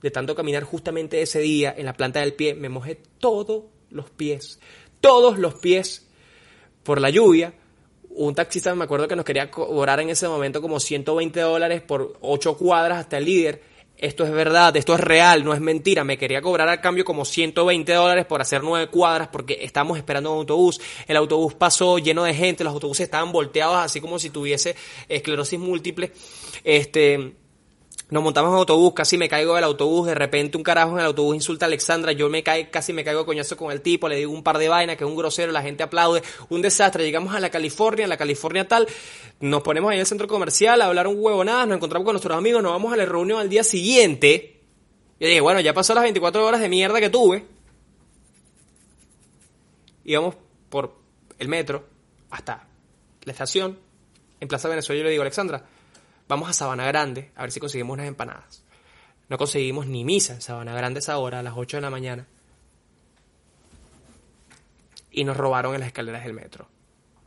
de 0.00 0.12
tanto 0.12 0.36
caminar 0.36 0.62
justamente 0.62 1.20
ese 1.20 1.40
día 1.40 1.74
en 1.76 1.86
la 1.86 1.94
planta 1.94 2.20
del 2.20 2.34
pie. 2.34 2.54
Me 2.54 2.68
mojé 2.68 3.00
todos 3.18 3.64
los 3.90 4.10
pies, 4.10 4.60
todos 5.00 5.40
los 5.40 5.54
pies 5.54 6.06
por 6.84 7.00
la 7.00 7.10
lluvia. 7.10 7.54
un 8.10 8.32
taxista 8.32 8.72
me 8.76 8.84
acuerdo 8.84 9.08
que 9.08 9.16
nos 9.16 9.24
quería 9.24 9.50
cobrar 9.50 9.98
en 9.98 10.10
ese 10.10 10.28
momento 10.28 10.62
como 10.62 10.78
120 10.78 11.40
dólares 11.40 11.82
por 11.82 12.16
8 12.20 12.56
cuadras 12.56 12.98
hasta 12.98 13.18
el 13.18 13.24
líder. 13.24 13.71
Esto 13.96 14.24
es 14.24 14.32
verdad, 14.32 14.76
esto 14.76 14.94
es 14.94 15.00
real, 15.00 15.44
no 15.44 15.54
es 15.54 15.60
mentira. 15.60 16.02
Me 16.02 16.18
quería 16.18 16.42
cobrar 16.42 16.68
al 16.68 16.80
cambio 16.80 17.04
como 17.04 17.24
120 17.24 17.92
dólares 17.92 18.26
por 18.26 18.40
hacer 18.40 18.62
9 18.62 18.88
cuadras 18.88 19.28
porque 19.28 19.58
estábamos 19.62 19.96
esperando 19.96 20.32
un 20.32 20.38
autobús. 20.38 20.80
El 21.06 21.16
autobús 21.16 21.54
pasó 21.54 21.98
lleno 21.98 22.24
de 22.24 22.34
gente, 22.34 22.64
los 22.64 22.72
autobuses 22.72 23.04
estaban 23.04 23.30
volteados 23.30 23.76
así 23.76 24.00
como 24.00 24.18
si 24.18 24.30
tuviese 24.30 24.74
esclerosis 25.08 25.58
múltiple. 25.58 26.10
Este, 26.64 27.34
nos 28.12 28.22
montamos 28.22 28.50
en 28.50 28.58
autobús, 28.58 28.92
casi 28.92 29.16
me 29.16 29.26
caigo 29.26 29.54
del 29.54 29.64
autobús, 29.64 30.06
de 30.06 30.14
repente 30.14 30.58
un 30.58 30.62
carajo 30.62 30.92
en 30.92 30.98
el 30.98 31.06
autobús 31.06 31.34
insulta 31.34 31.64
a 31.64 31.68
Alexandra, 31.68 32.12
yo 32.12 32.28
me 32.28 32.42
cae, 32.42 32.68
casi 32.68 32.92
me 32.92 33.04
caigo 33.04 33.24
coñazo 33.24 33.56
con 33.56 33.72
el 33.72 33.80
tipo, 33.80 34.06
le 34.06 34.16
digo 34.16 34.30
un 34.30 34.42
par 34.42 34.58
de 34.58 34.68
vainas, 34.68 34.98
que 34.98 35.04
es 35.04 35.08
un 35.08 35.16
grosero, 35.16 35.50
la 35.50 35.62
gente 35.62 35.82
aplaude, 35.82 36.22
un 36.50 36.60
desastre, 36.60 37.04
llegamos 37.04 37.34
a 37.34 37.40
la 37.40 37.48
California, 37.48 38.04
a 38.04 38.08
la 38.08 38.18
California 38.18 38.68
tal, 38.68 38.86
nos 39.40 39.62
ponemos 39.62 39.90
ahí 39.90 39.96
en 39.96 40.00
el 40.00 40.06
centro 40.06 40.28
comercial 40.28 40.82
a 40.82 40.88
hablar 40.88 41.06
un 41.06 41.16
huevo 41.18 41.42
nada, 41.42 41.64
nos 41.64 41.76
encontramos 41.76 42.04
con 42.04 42.12
nuestros 42.12 42.36
amigos, 42.36 42.62
nos 42.62 42.72
vamos 42.72 42.92
a 42.92 42.96
la 42.96 43.06
reunión 43.06 43.40
al 43.40 43.48
día 43.48 43.64
siguiente, 43.64 44.60
y 45.18 45.24
dije, 45.24 45.40
bueno, 45.40 45.60
ya 45.60 45.72
pasó 45.72 45.94
las 45.94 46.02
24 46.02 46.46
horas 46.46 46.60
de 46.60 46.68
mierda 46.68 47.00
que 47.00 47.08
tuve, 47.08 47.46
íbamos 50.04 50.34
por 50.68 50.96
el 51.38 51.48
metro 51.48 51.86
hasta 52.28 52.68
la 53.24 53.32
estación, 53.32 53.78
en 54.38 54.48
Plaza 54.48 54.68
Venezuela, 54.68 54.98
yo 54.98 55.04
le 55.04 55.10
digo, 55.12 55.22
Alexandra, 55.22 55.64
Vamos 56.32 56.48
a 56.48 56.54
Sabana 56.54 56.86
Grande 56.86 57.30
a 57.36 57.42
ver 57.42 57.52
si 57.52 57.60
conseguimos 57.60 57.92
unas 57.92 58.06
empanadas. 58.06 58.64
No 59.28 59.36
conseguimos 59.36 59.86
ni 59.86 60.02
misa 60.02 60.32
en 60.32 60.40
Sabana 60.40 60.74
Grande 60.74 61.00
esa 61.00 61.18
hora, 61.18 61.40
a 61.40 61.42
las 61.42 61.52
8 61.54 61.76
de 61.76 61.80
la 61.82 61.90
mañana. 61.90 62.26
Y 65.10 65.24
nos 65.24 65.36
robaron 65.36 65.74
en 65.74 65.80
las 65.80 65.88
escaleras 65.88 66.24
del 66.24 66.32
metro. 66.32 66.66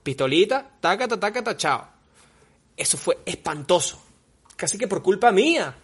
Pistolita, 0.01 0.71
tácata, 0.81 1.19
tácata, 1.19 1.55
chao. 1.55 1.87
Eso 2.75 2.97
fue 2.97 3.19
espantoso. 3.27 4.03
Casi 4.55 4.79
que 4.79 4.87
por 4.87 5.03
culpa 5.03 5.31
mía. 5.31 5.75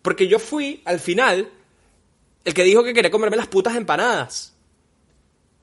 Porque 0.00 0.28
yo 0.28 0.38
fui, 0.38 0.80
al 0.84 1.00
final, 1.00 1.50
el 2.44 2.54
que 2.54 2.62
dijo 2.62 2.84
que 2.84 2.94
quería 2.94 3.10
comerme 3.10 3.36
las 3.36 3.48
putas 3.48 3.74
empanadas. 3.74 4.54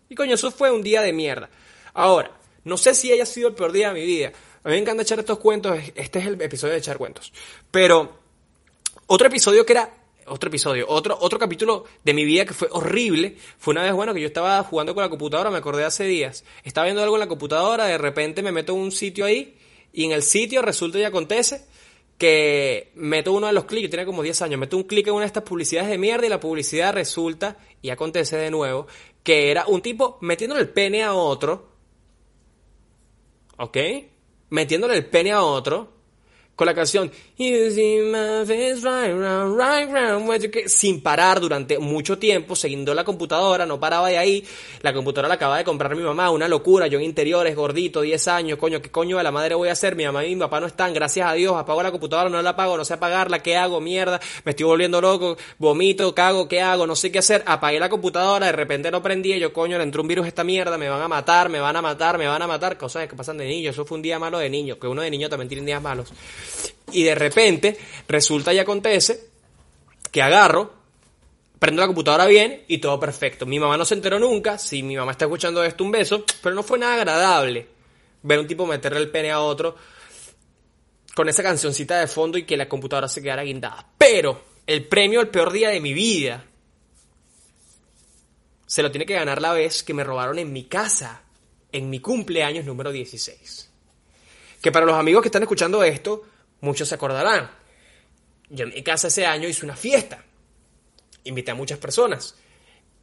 Y 0.09 0.15
coño, 0.15 0.33
eso 0.33 0.51
fue 0.51 0.71
un 0.71 0.83
día 0.83 1.01
de 1.01 1.13
mierda. 1.13 1.49
Ahora, 1.93 2.31
no 2.65 2.75
sé 2.75 2.93
si 2.93 3.13
haya 3.13 3.25
sido 3.25 3.47
el 3.47 3.55
peor 3.55 3.71
día 3.71 3.93
de 3.93 3.93
mi 3.93 4.05
vida. 4.05 4.33
A 4.63 4.69
mí 4.69 4.75
me 4.75 4.81
encanta 4.81 5.03
echar 5.03 5.19
estos 5.19 5.39
cuentos, 5.39 5.77
este 5.95 6.19
es 6.19 6.25
el 6.25 6.41
episodio 6.41 6.73
de 6.73 6.79
echar 6.79 6.97
cuentos. 6.97 7.31
Pero 7.71 8.19
otro 9.07 9.27
episodio 9.27 9.65
que 9.65 9.73
era 9.73 9.93
otro 10.27 10.49
episodio, 10.49 10.85
otro, 10.89 11.17
otro 11.19 11.39
capítulo 11.39 11.85
de 12.03 12.13
mi 12.13 12.25
vida 12.25 12.45
que 12.45 12.53
fue 12.53 12.67
horrible. 12.71 13.37
Fue 13.57 13.71
una 13.71 13.83
vez, 13.83 13.93
bueno, 13.93 14.13
que 14.13 14.21
yo 14.21 14.27
estaba 14.27 14.61
jugando 14.63 14.93
con 14.93 15.03
la 15.03 15.09
computadora, 15.09 15.49
me 15.49 15.57
acordé 15.57 15.85
hace 15.85 16.03
días. 16.03 16.43
Estaba 16.63 16.85
viendo 16.85 17.01
algo 17.01 17.15
en 17.15 17.21
la 17.21 17.27
computadora, 17.27 17.85
de 17.85 17.97
repente 17.97 18.41
me 18.41 18.51
meto 18.51 18.73
en 18.73 18.79
un 18.79 18.91
sitio 18.91 19.25
ahí, 19.25 19.57
y 19.93 20.05
en 20.05 20.11
el 20.11 20.23
sitio 20.23 20.61
resulta 20.61 20.99
y 20.99 21.03
acontece 21.03 21.65
que 22.17 22.91
meto 22.95 23.31
uno 23.31 23.47
de 23.47 23.53
los 23.53 23.65
clics, 23.65 23.83
yo 23.83 23.89
tenía 23.89 24.05
como 24.05 24.23
10 24.23 24.41
años, 24.41 24.59
meto 24.59 24.75
un 24.75 24.83
clic 24.83 25.07
en 25.07 25.13
una 25.13 25.21
de 25.21 25.27
estas 25.27 25.43
publicidades 25.43 25.89
de 25.89 25.97
mierda 25.97 26.25
y 26.25 26.29
la 26.29 26.39
publicidad 26.39 26.93
resulta, 26.93 27.57
y 27.81 27.89
acontece 27.89 28.37
de 28.37 28.51
nuevo, 28.51 28.87
que 29.23 29.51
era 29.51 29.67
un 29.67 29.81
tipo 29.81 30.17
metiéndole 30.21 30.61
el 30.61 30.69
pene 30.69 31.03
a 31.03 31.13
otro. 31.13 31.77
¿Ok? 33.57 33.77
Metiéndole 34.49 34.95
el 34.95 35.05
pene 35.05 35.31
a 35.31 35.41
otro 35.41 35.96
con 36.57 36.65
la 36.65 36.73
canción 36.73 37.11
sin 40.65 41.01
parar 41.01 41.39
durante 41.39 41.77
mucho 41.77 42.17
tiempo, 42.17 42.55
siguiendo 42.55 42.95
la 42.95 43.03
computadora, 43.03 43.67
no 43.67 43.79
paraba 43.79 44.09
de 44.09 44.17
ahí. 44.17 44.43
La 44.81 44.91
computadora 44.91 45.27
la 45.27 45.35
acaba 45.35 45.59
de 45.59 45.63
comprar 45.63 45.95
mi 45.95 46.01
mamá, 46.01 46.31
una 46.31 46.47
locura. 46.47 46.87
Yo 46.87 46.97
en 46.97 47.05
interiores, 47.05 47.55
gordito, 47.55 48.01
10 48.01 48.27
años, 48.29 48.57
coño, 48.57 48.81
¿qué 48.81 48.89
coño 48.89 49.17
de 49.17 49.23
la 49.23 49.31
madre 49.31 49.53
voy 49.53 49.69
a 49.69 49.73
hacer? 49.73 49.95
Mi 49.95 50.03
mamá 50.03 50.25
y 50.25 50.33
mi 50.33 50.41
papá 50.41 50.59
no 50.59 50.65
están, 50.65 50.95
gracias 50.95 51.29
a 51.29 51.33
Dios, 51.33 51.55
apago 51.55 51.83
la 51.83 51.91
computadora, 51.91 52.27
no 52.27 52.41
la 52.41 52.49
apago, 52.49 52.75
no 52.75 52.83
sé 52.83 52.95
apagarla, 52.95 53.43
¿qué 53.43 53.55
hago? 53.55 53.79
Mierda, 53.79 54.19
me 54.43 54.49
estoy 54.49 54.65
volviendo 54.65 54.99
loco, 54.99 55.37
vomito, 55.59 56.15
cago, 56.15 56.47
¿qué 56.47 56.61
hago? 56.61 56.87
No 56.87 56.95
sé 56.95 57.11
qué 57.11 57.19
hacer. 57.19 57.43
Apagué 57.45 57.79
la 57.79 57.89
computadora, 57.89 58.47
de 58.47 58.53
repente 58.53 58.89
no 58.89 59.03
prendí, 59.03 59.37
yo, 59.37 59.53
coño, 59.53 59.77
le 59.77 59.83
entró 59.83 60.01
un 60.01 60.07
virus 60.07 60.25
esta 60.25 60.43
mierda, 60.43 60.75
me 60.79 60.89
van 60.89 61.03
a 61.03 61.07
matar, 61.07 61.49
me 61.49 61.59
van 61.59 61.75
a 61.75 61.83
matar, 61.83 62.17
me 62.17 62.25
van 62.25 62.41
a 62.41 62.47
matar. 62.47 62.79
Cosas 62.79 63.07
que 63.07 63.15
pasan 63.15 63.37
de 63.37 63.45
niño, 63.45 63.69
eso 63.69 63.85
fue 63.85 63.97
un 63.97 64.01
día 64.01 64.17
malo 64.17 64.39
de 64.39 64.49
niño, 64.49 64.79
que 64.79 64.87
uno 64.87 65.03
de 65.03 65.11
niño 65.11 65.29
también 65.29 65.49
tiene 65.49 65.63
días 65.63 65.83
malos. 65.83 66.11
Y 66.91 67.03
de 67.03 67.15
repente 67.15 67.77
resulta 68.07 68.53
y 68.53 68.59
acontece 68.59 69.27
que 70.11 70.21
agarro, 70.21 70.73
prendo 71.59 71.81
la 71.81 71.87
computadora 71.87 72.25
bien 72.25 72.63
y 72.67 72.77
todo 72.77 72.99
perfecto. 72.99 73.45
Mi 73.45 73.59
mamá 73.59 73.77
no 73.77 73.85
se 73.85 73.95
enteró 73.95 74.19
nunca, 74.19 74.57
si 74.57 74.83
mi 74.83 74.95
mamá 74.95 75.11
está 75.11 75.25
escuchando 75.25 75.63
esto, 75.63 75.83
un 75.83 75.91
beso, 75.91 76.23
pero 76.41 76.55
no 76.55 76.63
fue 76.63 76.79
nada 76.79 76.95
agradable 76.95 77.67
ver 78.23 78.39
un 78.39 78.47
tipo 78.47 78.65
meterle 78.65 78.99
el 78.99 79.09
pene 79.09 79.31
a 79.31 79.39
otro 79.39 79.75
con 81.15 81.29
esa 81.29 81.41
cancioncita 81.41 81.99
de 81.99 82.07
fondo 82.07 82.37
y 82.37 82.43
que 82.43 82.57
la 82.57 82.69
computadora 82.69 83.07
se 83.07 83.21
quedara 83.21 83.43
guindada. 83.43 83.87
Pero 83.97 84.43
el 84.67 84.85
premio, 84.85 85.19
el 85.21 85.29
peor 85.29 85.51
día 85.51 85.69
de 85.69 85.79
mi 85.79 85.93
vida, 85.93 86.45
se 88.67 88.83
lo 88.83 88.91
tiene 88.91 89.05
que 89.05 89.15
ganar 89.15 89.41
la 89.41 89.53
vez 89.53 89.81
que 89.81 89.93
me 89.93 90.03
robaron 90.03 90.37
en 90.37 90.53
mi 90.53 90.65
casa, 90.65 91.23
en 91.71 91.89
mi 91.89 91.99
cumpleaños 91.99 92.65
número 92.65 92.91
16. 92.91 93.71
Que 94.61 94.71
para 94.71 94.85
los 94.85 94.95
amigos 94.95 95.21
que 95.21 95.29
están 95.29 95.41
escuchando 95.41 95.83
esto, 95.83 96.23
muchos 96.61 96.87
se 96.87 96.95
acordarán. 96.95 97.49
Yo 98.49 98.65
en 98.65 98.73
mi 98.73 98.83
casa 98.83 99.07
ese 99.07 99.25
año 99.25 99.47
hice 99.47 99.65
una 99.65 99.75
fiesta. 99.75 100.23
Invité 101.23 101.51
a 101.51 101.55
muchas 101.55 101.79
personas. 101.79 102.35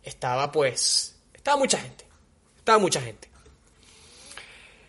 Estaba 0.02 0.50
pues, 0.50 1.20
estaba 1.34 1.56
mucha 1.56 1.78
gente. 1.78 2.04
Estaba 2.56 2.78
mucha 2.78 3.00
gente. 3.00 3.28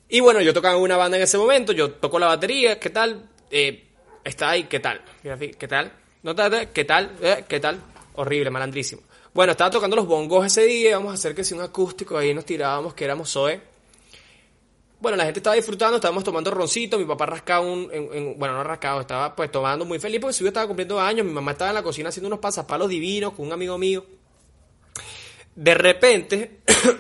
Y 0.08 0.20
bueno, 0.20 0.42
yo 0.42 0.54
tocaba 0.54 0.78
una 0.78 0.98
banda 0.98 1.18
en 1.18 1.24
ese 1.24 1.38
momento, 1.38 1.74
yo 1.74 1.92
toco 1.92 2.20
la 2.20 2.28
batería, 2.28 2.80
¿qué 2.80 2.90
tal? 2.90 3.28
Eh, 3.50 3.88
está 4.24 4.52
ahí, 4.52 4.66
¿qué 4.66 4.80
tal? 4.80 5.02
¿Qué 5.24 5.68
tal? 5.68 5.92
¿No 6.24 6.36
¿Qué 6.74 6.86
tal? 6.86 7.12
Eh, 7.22 7.44
¿Qué 7.48 7.60
tal? 7.60 7.82
Horrible, 8.14 8.50
malandrísimo. 8.50 9.02
Bueno, 9.34 9.52
estaba 9.52 9.72
tocando 9.72 9.96
los 9.96 10.08
bongos 10.08 10.46
ese 10.46 10.64
día, 10.64 10.98
vamos 10.98 11.12
a 11.12 11.16
hacer 11.16 11.36
que 11.36 11.44
si 11.44 11.54
un 11.54 11.62
acústico, 11.62 12.18
ahí 12.18 12.34
nos 12.34 12.46
tirábamos, 12.46 12.94
que 12.94 13.04
éramos 13.04 13.32
Zoe. 13.32 13.60
Bueno, 15.06 15.18
la 15.18 15.26
gente 15.26 15.40
estaba 15.40 15.56
disfrutando, 15.56 15.98
estábamos 15.98 16.24
tomando 16.24 16.50
roncito, 16.50 16.98
mi 16.98 17.06
papá 17.06 17.28
rascaba 17.28 17.64
un, 17.64 17.88
bueno, 18.40 18.56
no 18.56 18.64
rascado, 18.64 19.02
estaba 19.02 19.36
pues 19.36 19.52
tomando 19.52 19.86
muy 19.86 20.00
feliz 20.00 20.20
porque 20.20 20.34
su 20.34 20.42
hijo 20.42 20.48
estaba 20.48 20.66
cumpliendo 20.66 21.00
años, 21.00 21.28
mi 21.28 21.32
mamá 21.32 21.52
estaba 21.52 21.70
en 21.70 21.76
la 21.76 21.84
cocina 21.84 22.10
haciendo 22.10 22.26
unos 22.26 22.40
pasapalos 22.40 22.90
divinos 22.90 23.34
con 23.34 23.46
un 23.46 23.54
amigo 23.54 23.78
mío. 23.78 24.04
De 25.54 25.76
repente, 25.76 26.62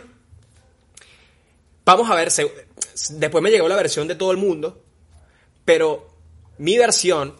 vamos 1.83 2.07
a 2.11 2.13
ver, 2.13 2.31
después 3.09 3.43
me 3.43 3.49
llegó 3.49 3.67
la 3.67 3.75
versión 3.75 4.07
de 4.07 4.13
todo 4.13 4.29
el 4.29 4.37
mundo, 4.37 4.83
pero 5.65 6.07
mi 6.59 6.77
versión, 6.77 7.35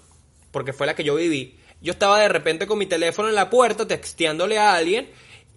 porque 0.49 0.73
fue 0.73 0.87
la 0.87 0.95
que 0.95 1.03
yo 1.03 1.13
viví, 1.13 1.59
yo 1.79 1.91
estaba 1.91 2.19
de 2.19 2.29
repente 2.29 2.65
con 2.65 2.79
mi 2.79 2.87
teléfono 2.87 3.29
en 3.29 3.35
la 3.35 3.51
puerta 3.51 3.87
texteándole 3.87 4.57
a 4.57 4.73
alguien 4.73 5.11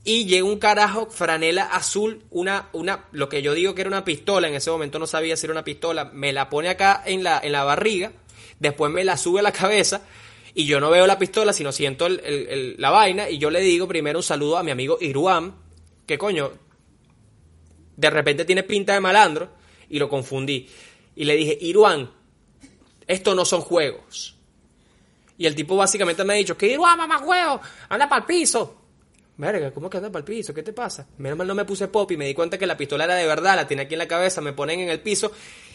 y 0.05 0.27
llega 0.27 0.45
un 0.45 0.59
carajo 0.59 1.07
franela 1.11 1.65
azul, 1.65 2.23
una, 2.31 2.69
una, 2.73 3.07
lo 3.13 3.29
que 3.29 3.43
yo 3.43 3.55
digo 3.55 3.75
que 3.75 3.83
era 3.83 3.89
una 3.89 4.05
pistola, 4.05 4.49
en 4.49 4.55
ese 4.55 4.71
momento 4.71 4.99
no 4.99 5.07
sabía 5.07 5.37
si 5.37 5.47
era 5.47 5.53
una 5.53 5.65
pistola, 5.65 6.07
me 6.07 6.33
la 6.33 6.49
pone 6.49 6.69
acá 6.69 7.03
en 7.05 7.23
la, 7.23 7.41
en 7.43 7.53
la 7.53 7.65
barriga, 7.65 8.13
después 8.59 8.93
me 8.93 9.05
la 9.05 9.17
sube 9.17 9.41
a 9.41 9.43
la 9.43 9.53
cabeza 9.53 10.03
y 10.55 10.65
yo 10.65 10.81
no 10.81 10.91
veo 10.91 11.07
la 11.07 11.19
pistola, 11.19 11.53
sino 11.53 11.73
siento 11.73 12.09
la 12.09 12.91
vaina 12.91 13.29
y 13.29 13.39
yo 13.39 13.51
le 13.51 13.61
digo 13.61 13.87
primero 13.87 14.19
un 14.19 14.23
saludo 14.23 14.57
a 14.57 14.63
mi 14.63 14.71
amigo 14.71 14.99
Iruam, 15.01 15.55
que 16.07 16.17
coño, 16.17 16.53
de 17.97 18.11
repente 18.11 18.45
tiene 18.45 18.63
pinta 18.63 18.95
de 18.95 19.01
malandro 19.01 19.51
y 19.91 19.99
lo 19.99 20.09
confundí. 20.09 20.69
Y 21.17 21.25
le 21.25 21.35
dije, 21.35 21.59
Iruam, 21.61 22.09
esto 23.07 23.35
no 23.35 23.45
son 23.45 23.61
juegos. 23.61 24.37
Y 25.37 25.47
el 25.47 25.55
tipo 25.55 25.77
básicamente 25.77 26.25
me 26.25 26.35
ha 26.35 26.37
dicho, 26.37 26.57
que 26.57 26.69
Iruam, 26.69 26.97
mamá 26.97 27.19
juego, 27.19 27.61
anda 27.89 28.09
para 28.09 28.21
el 28.21 28.27
piso 28.27 28.78
verga, 29.39 29.71
¿cómo 29.71 29.89
que 29.89 29.97
anda 29.97 30.11
para 30.11 30.21
el 30.21 30.25
piso? 30.25 30.53
¿Qué 30.53 30.63
te 30.63 30.73
pasa? 30.73 31.07
Menos 31.17 31.39
mal 31.39 31.47
no 31.47 31.55
me 31.55 31.65
puse 31.65 31.89
pop 31.89 32.11
y 32.11 32.17
me 32.17 32.27
di 32.27 32.35
cuenta 32.35 32.59
que 32.59 32.67
la 32.67 32.77
pistola 32.77 33.05
era 33.05 33.15
de 33.15 33.27
verdad, 33.27 33.57
la 33.57 33.67
tiene 33.67 33.85
aquí 33.85 33.95
en 33.95 34.01
la 34.01 34.09
cabeza, 34.09 34.41
me 34.41 34.53
ponen 34.53 34.81
en 34.81 34.91
el 34.91 35.01
piso 35.01 35.33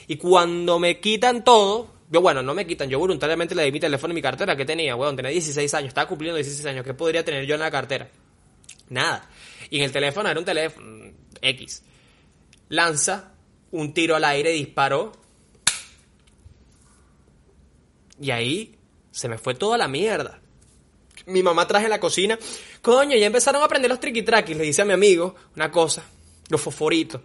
y 0.07 0.17
cuando 0.17 0.79
me 0.79 0.99
quitan 0.99 1.43
todo, 1.45 1.93
yo 2.11 2.21
bueno, 2.21 2.43
no 2.43 2.53
me 2.53 2.67
quitan, 2.67 2.89
yo 2.89 2.99
voluntariamente 2.99 3.55
le 3.55 3.63
di 3.63 3.71
mi 3.71 3.79
teléfono 3.79 4.11
y 4.11 4.15
mi 4.15 4.21
cartera 4.21 4.55
que 4.57 4.65
tenía, 4.65 4.95
weón, 4.97 5.15
tenía 5.15 5.31
16 5.31 5.73
años, 5.75 5.87
estaba 5.87 6.07
cumpliendo 6.07 6.35
16 6.35 6.65
años, 6.65 6.85
¿qué 6.85 6.93
podría 6.93 7.23
tener 7.23 7.45
yo 7.45 7.55
en 7.55 7.61
la 7.61 7.71
cartera? 7.71 8.09
Nada. 8.89 9.29
Y 9.69 9.77
en 9.77 9.83
el 9.83 9.91
teléfono 9.93 10.29
era 10.29 10.37
un 10.37 10.45
teléfono 10.45 11.11
X. 11.41 11.83
Lanza 12.67 13.31
un 13.71 13.93
tiro 13.93 14.15
al 14.15 14.25
aire, 14.25 14.51
disparó. 14.51 15.13
Y 18.21 18.29
ahí 18.29 18.75
se 19.11 19.29
me 19.29 19.37
fue 19.37 19.55
toda 19.55 19.77
la 19.77 19.87
mierda 19.87 20.43
mi 21.25 21.43
mamá 21.43 21.67
traje 21.67 21.87
la 21.87 21.99
cocina. 21.99 22.37
Coño, 22.83 23.15
ya 23.15 23.25
empezaron 23.27 23.61
a 23.61 23.65
aprender 23.65 23.89
los 23.89 23.99
triquitraquis. 24.01 24.57
Le 24.57 24.65
dice 24.65 24.81
a 24.81 24.85
mi 24.85 24.91
amigo 24.91 25.33
una 25.55 25.71
cosa, 25.71 26.03
los 26.49 26.59
fosforitos. 26.59 27.21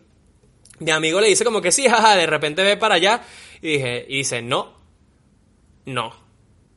Mi 0.78 0.92
amigo 0.92 1.20
le 1.20 1.26
dice 1.26 1.44
como 1.44 1.60
que 1.60 1.72
sí, 1.72 1.88
jaja, 1.88 2.14
de 2.14 2.26
repente 2.28 2.62
ve 2.62 2.76
para 2.76 2.94
allá 2.94 3.22
y, 3.60 3.76
dice, 4.06 4.40
no, 4.40 4.72
no, 5.86 6.14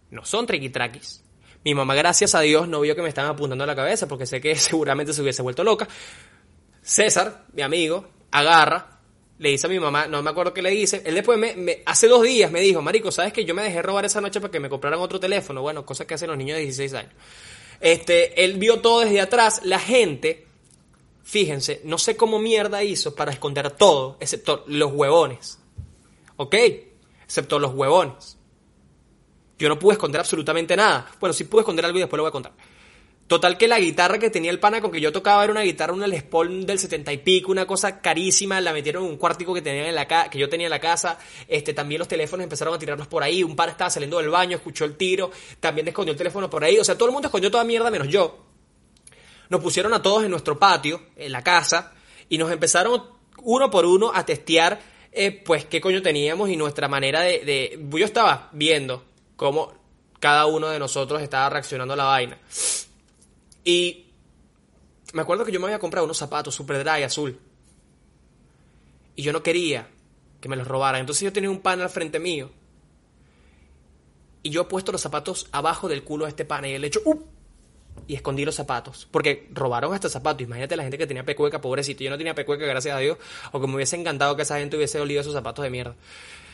no 0.10 0.26
son 0.26 0.48
triquitraquis. 0.48 1.24
Mi 1.64 1.76
mamá, 1.76 1.94
gracias 1.94 2.34
a 2.34 2.40
Dios, 2.42 2.68
no 2.68 2.82
vio 2.82 2.96
que 2.96 3.04
me 3.04 3.10
estaban 3.10 3.30
apuntando 3.30 3.64
a 3.64 3.68
la 3.68 3.76
cabeza 3.76 4.08
porque 4.08 4.26
sé 4.26 4.42
que 4.42 4.56
seguramente 4.58 5.14
se 5.14 5.22
hubiese 5.22 5.44
vuelto 5.44 5.64
loca. 5.64 5.88
César, 6.82 7.46
mi 7.54 7.62
amigo, 7.62 8.08
agarra, 8.32 9.00
le 9.38 9.50
dice 9.50 9.68
a 9.68 9.70
mi 9.70 9.80
mamá, 9.80 10.08
no 10.08 10.24
me 10.24 10.32
acuerdo 10.32 10.56
qué 10.56 10.64
le 10.64 10.72
dice, 10.72 11.04
él 11.06 11.14
después 11.14 11.38
me, 11.38 11.56
me- 11.56 11.84
hace 11.86 12.08
dos 12.08 12.24
días 12.24 12.52
me 12.52 12.62
dijo, 12.62 12.82
marico, 12.82 13.12
¿sabes 13.12 13.32
que 13.32 13.46
yo 13.46 13.54
me 13.54 13.62
dejé 13.62 13.84
robar 13.84 14.06
esa 14.06 14.20
noche 14.22 14.42
para 14.42 14.50
que 14.52 14.60
me 14.60 14.70
compraran 14.70 15.00
otro 15.00 15.20
teléfono? 15.20 15.62
Bueno, 15.62 15.86
cosas 15.86 16.08
que 16.08 16.16
hacen 16.16 16.30
los 16.30 16.38
niños 16.40 16.56
de 16.58 16.64
16 16.64 16.94
años. 16.96 17.14
Este, 17.82 18.46
él 18.46 18.58
vio 18.58 18.80
todo 18.80 19.02
desde 19.02 19.20
atrás, 19.20 19.62
la 19.64 19.80
gente, 19.80 20.46
fíjense, 21.24 21.82
no 21.84 21.98
sé 21.98 22.16
cómo 22.16 22.40
mierda 22.40 22.84
hizo 22.84 23.16
para 23.16 23.32
esconder 23.32 23.72
todo, 23.72 24.18
excepto 24.20 24.64
los 24.68 24.92
huevones. 24.94 25.60
¿Ok? 26.38 26.56
Excepto 27.24 27.60
los 27.60 27.74
huevones. 27.74 28.38
Yo 29.58 29.70
no 29.70 29.78
pude 29.78 29.94
esconder 29.94 30.20
absolutamente 30.22 30.76
nada. 30.76 31.12
Bueno, 31.20 31.34
sí 31.34 31.44
pude 31.44 31.62
esconder 31.62 31.86
algo 31.86 31.98
y 31.98 32.02
después 32.02 32.18
lo 32.18 32.24
voy 32.24 32.30
a 32.30 32.32
contar. 32.32 32.54
Total 33.32 33.58
que 33.58 33.70
la 33.70 33.80
guitarra 33.80 34.20
que 34.20 34.30
tenía 34.30 34.52
el 34.52 34.60
pana 34.60 34.82
con 34.82 34.92
que 34.92 35.00
yo 35.00 35.14
tocaba 35.14 35.46
era 35.46 35.54
una 35.54 35.62
guitarra, 35.62 35.94
una 35.94 36.06
Les 36.06 36.22
Paul 36.22 36.66
del 36.66 36.78
70 36.78 37.14
y 37.14 37.18
pico, 37.20 37.50
una 37.50 37.66
cosa 37.66 38.02
carísima, 38.02 38.60
la 38.60 38.74
metieron 38.74 39.06
en 39.06 39.12
un 39.12 39.16
cuartico 39.16 39.54
que, 39.54 39.62
tenían 39.62 39.86
en 39.86 39.96
la 39.96 40.06
que 40.06 40.38
yo 40.38 40.50
tenía 40.50 40.68
en 40.68 40.70
la 40.70 40.82
casa, 40.82 41.18
este, 41.48 41.74
también 41.74 42.00
los 42.00 42.10
teléfonos 42.10 42.44
empezaron 42.44 42.74
a 42.74 42.78
tirarlos 42.78 43.08
por 43.08 43.24
ahí, 43.24 43.42
un 43.42 43.56
par 43.56 43.70
estaba 43.70 43.90
saliendo 43.90 44.18
del 44.18 44.28
baño, 44.28 44.58
escuchó 44.58 44.84
el 44.84 44.98
tiro, 44.98 45.32
también 45.62 45.88
escondió 45.88 46.12
el 46.12 46.18
teléfono 46.18 46.50
por 46.50 46.62
ahí, 46.62 46.78
o 46.78 46.84
sea, 46.84 46.96
todo 46.98 47.08
el 47.08 47.14
mundo 47.14 47.30
escondió 47.30 47.50
toda 47.50 47.64
mierda 47.64 47.90
menos 47.90 48.10
yo. 48.10 48.48
Nos 49.48 49.62
pusieron 49.62 49.94
a 49.94 50.02
todos 50.02 50.26
en 50.26 50.32
nuestro 50.32 50.60
patio, 50.60 51.02
en 51.16 51.32
la 51.32 51.42
casa, 51.42 51.94
y 52.28 52.38
nos 52.38 52.52
empezaron 52.52 53.02
uno 53.44 53.72
por 53.72 53.86
uno 53.86 54.12
a 54.14 54.26
testear, 54.26 54.78
eh, 55.10 55.32
pues, 55.32 55.64
qué 55.64 55.80
coño 55.80 56.02
teníamos 56.02 56.50
y 56.50 56.58
nuestra 56.58 56.90
manera 56.90 57.22
de, 57.22 57.40
de... 57.46 57.80
Yo 57.98 58.06
estaba 58.06 58.50
viendo 58.52 59.06
cómo 59.38 59.72
cada 60.20 60.48
uno 60.48 60.68
de 60.68 60.80
nosotros 60.80 61.22
estaba 61.22 61.50
reaccionando 61.50 61.94
a 61.94 61.98
la 61.98 62.04
vaina. 62.04 62.38
Y 63.64 64.08
me 65.14 65.22
acuerdo 65.22 65.46
que 65.46 65.52
yo 65.52 65.60
me 65.60 65.68
había 65.68 65.80
comprado 65.80 66.06
unos 66.06 66.18
zapatos 66.18 66.56
super 66.56 66.84
dry 66.84 67.04
azul. 67.04 67.40
Y 69.16 69.24
yo 69.24 69.34
no 69.34 69.44
quería 69.44 69.88
que 70.40 70.50
me 70.50 70.56
los 70.56 70.68
robaran. 70.68 71.02
Entonces 71.02 71.24
yo 71.24 71.34
tenía 71.34 71.50
un 71.50 71.60
pan 71.60 71.82
al 71.82 71.90
frente 71.90 72.20
mío. 72.20 72.52
Y 74.44 74.50
yo 74.50 74.62
he 74.62 74.66
puesto 74.66 74.92
los 74.92 75.02
zapatos 75.02 75.48
abajo 75.52 75.88
del 75.88 76.04
culo 76.04 76.26
de 76.26 76.30
este 76.30 76.46
pana 76.46 76.68
y 76.68 76.74
él 76.74 76.84
he 76.84 76.88
hecho 76.88 77.02
¡up! 77.06 77.26
y 78.08 78.16
escondí 78.16 78.44
los 78.46 78.56
zapatos. 78.56 79.08
Porque 79.12 79.48
robaron 79.54 79.94
hasta 79.94 80.10
zapatos. 80.10 80.42
Imagínate 80.42 80.76
la 80.76 80.84
gente 80.84 80.98
que 80.98 81.08
tenía 81.08 81.24
pecueca, 81.24 81.62
pobrecito. 81.62 82.04
Yo 82.04 82.10
no 82.10 82.18
tenía 82.18 82.34
pecueca, 82.34 82.66
gracias 82.66 82.96
a 82.96 83.00
Dios. 83.00 83.18
O 83.52 83.62
que 83.62 83.68
me 83.68 83.76
hubiese 83.76 83.96
encantado 83.96 84.36
que 84.36 84.42
esa 84.42 84.58
gente 84.58 84.78
hubiese 84.78 85.00
olido 85.00 85.22
esos 85.22 85.34
zapatos 85.34 85.64
de 85.64 85.70
mierda. 85.70 85.96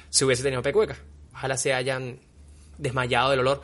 Si 0.10 0.26
hubiese 0.26 0.44
tenido 0.44 0.62
pecueca. 0.62 0.98
Ojalá 1.34 1.58
se 1.58 1.74
hayan 1.74 2.20
desmayado 2.78 3.32
del 3.32 3.40
olor. 3.40 3.62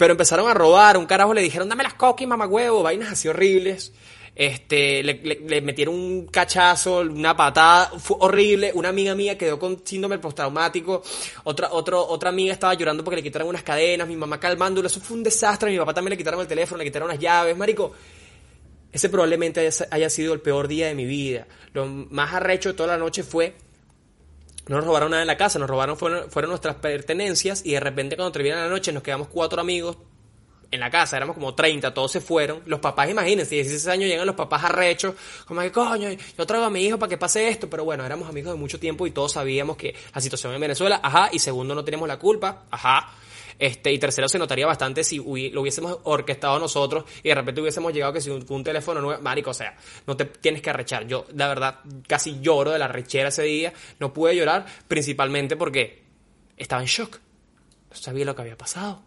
Pero 0.00 0.12
empezaron 0.12 0.48
a 0.48 0.54
robar. 0.54 0.96
Un 0.96 1.04
carajo 1.04 1.34
le 1.34 1.42
dijeron, 1.42 1.68
dame 1.68 1.82
las 1.82 1.92
coquis, 1.92 2.26
mamagüevo. 2.26 2.82
Vainas 2.82 3.12
así 3.12 3.28
horribles. 3.28 3.92
Este, 4.34 5.02
le, 5.02 5.60
metieron 5.60 5.94
un 5.94 6.26
cachazo, 6.28 7.00
una 7.00 7.36
patada, 7.36 7.92
fue 7.98 8.16
horrible. 8.20 8.72
Una 8.74 8.88
amiga 8.88 9.14
mía 9.14 9.36
quedó 9.36 9.58
con 9.58 9.82
síndrome 9.84 10.18
postraumático. 10.18 11.02
Otra, 11.44 11.68
otro, 11.72 12.02
otra 12.08 12.30
amiga 12.30 12.50
estaba 12.50 12.72
llorando 12.72 13.04
porque 13.04 13.16
le 13.16 13.22
quitaron 13.22 13.46
unas 13.48 13.62
cadenas. 13.62 14.08
Mi 14.08 14.16
mamá 14.16 14.40
calmándolo. 14.40 14.86
Eso 14.86 15.02
fue 15.02 15.18
un 15.18 15.22
desastre. 15.22 15.70
Mi 15.70 15.76
papá 15.76 15.92
también 15.92 16.12
le 16.12 16.16
quitaron 16.16 16.40
el 16.40 16.46
teléfono, 16.46 16.78
le 16.78 16.84
quitaron 16.84 17.06
las 17.06 17.18
llaves. 17.18 17.54
Marico, 17.54 17.92
ese 18.90 19.10
probablemente 19.10 19.60
haya, 19.60 19.86
haya 19.90 20.08
sido 20.08 20.32
el 20.32 20.40
peor 20.40 20.66
día 20.66 20.86
de 20.86 20.94
mi 20.94 21.04
vida. 21.04 21.46
Lo 21.74 21.84
más 21.84 22.32
arrecho 22.32 22.70
de 22.70 22.74
toda 22.74 22.86
la 22.86 22.96
noche 22.96 23.22
fue 23.22 23.54
no 24.70 24.76
nos 24.76 24.84
robaron 24.84 25.10
nada 25.10 25.24
en 25.24 25.26
la 25.26 25.36
casa, 25.36 25.58
nos 25.58 25.68
robaron 25.68 25.96
fueron, 25.96 26.30
fueron 26.30 26.50
nuestras 26.50 26.76
pertenencias 26.76 27.62
y 27.66 27.72
de 27.72 27.80
repente 27.80 28.14
cuando 28.14 28.30
termina 28.30 28.54
la 28.54 28.68
noche 28.68 28.92
nos 28.92 29.02
quedamos 29.02 29.26
cuatro 29.26 29.60
amigos 29.60 29.98
en 30.70 30.78
la 30.78 30.92
casa, 30.92 31.16
éramos 31.16 31.34
como 31.34 31.56
30, 31.56 31.92
todos 31.92 32.12
se 32.12 32.20
fueron. 32.20 32.62
Los 32.66 32.78
papás, 32.78 33.10
imagínense, 33.10 33.56
16 33.56 33.88
años 33.88 34.08
llegan 34.08 34.28
los 34.28 34.36
papás 34.36 34.62
arrechos, 34.62 35.16
como 35.44 35.60
que 35.62 35.72
coño, 35.72 36.10
yo 36.38 36.46
traigo 36.46 36.66
a 36.66 36.70
mi 36.70 36.84
hijo 36.84 37.00
para 37.00 37.10
que 37.10 37.18
pase 37.18 37.48
esto, 37.48 37.68
pero 37.68 37.84
bueno, 37.84 38.06
éramos 38.06 38.28
amigos 38.28 38.52
de 38.52 38.60
mucho 38.60 38.78
tiempo 38.78 39.08
y 39.08 39.10
todos 39.10 39.32
sabíamos 39.32 39.76
que 39.76 39.92
la 40.14 40.20
situación 40.20 40.54
en 40.54 40.60
Venezuela, 40.60 41.00
ajá, 41.02 41.30
y 41.32 41.40
segundo, 41.40 41.74
no 41.74 41.84
tenemos 41.84 42.06
la 42.06 42.20
culpa, 42.20 42.62
ajá. 42.70 43.12
Este, 43.60 43.92
y 43.92 43.98
tercero, 43.98 44.26
se 44.26 44.38
notaría 44.38 44.66
bastante 44.66 45.04
si 45.04 45.18
lo 45.18 45.60
hubiésemos 45.60 45.98
orquestado 46.04 46.58
nosotros 46.58 47.04
y 47.22 47.28
de 47.28 47.34
repente 47.34 47.60
hubiésemos 47.60 47.92
llegado 47.92 48.14
que 48.14 48.22
si 48.22 48.30
un, 48.30 48.42
un 48.48 48.64
teléfono 48.64 49.02
nuevo, 49.02 49.20
marico, 49.20 49.50
o 49.50 49.54
sea, 49.54 49.76
no 50.06 50.16
te 50.16 50.24
tienes 50.24 50.62
que 50.62 50.70
arrechar. 50.70 51.06
Yo, 51.06 51.26
la 51.34 51.46
verdad, 51.46 51.80
casi 52.08 52.40
lloro 52.40 52.70
de 52.70 52.78
la 52.78 52.88
rechera 52.88 53.28
ese 53.28 53.42
día. 53.42 53.74
No 53.98 54.14
pude 54.14 54.34
llorar, 54.34 54.64
principalmente 54.88 55.56
porque 55.56 56.02
estaba 56.56 56.80
en 56.80 56.88
shock. 56.88 57.18
No 57.90 57.96
sabía 57.96 58.24
lo 58.24 58.34
que 58.34 58.40
había 58.40 58.56
pasado. 58.56 59.02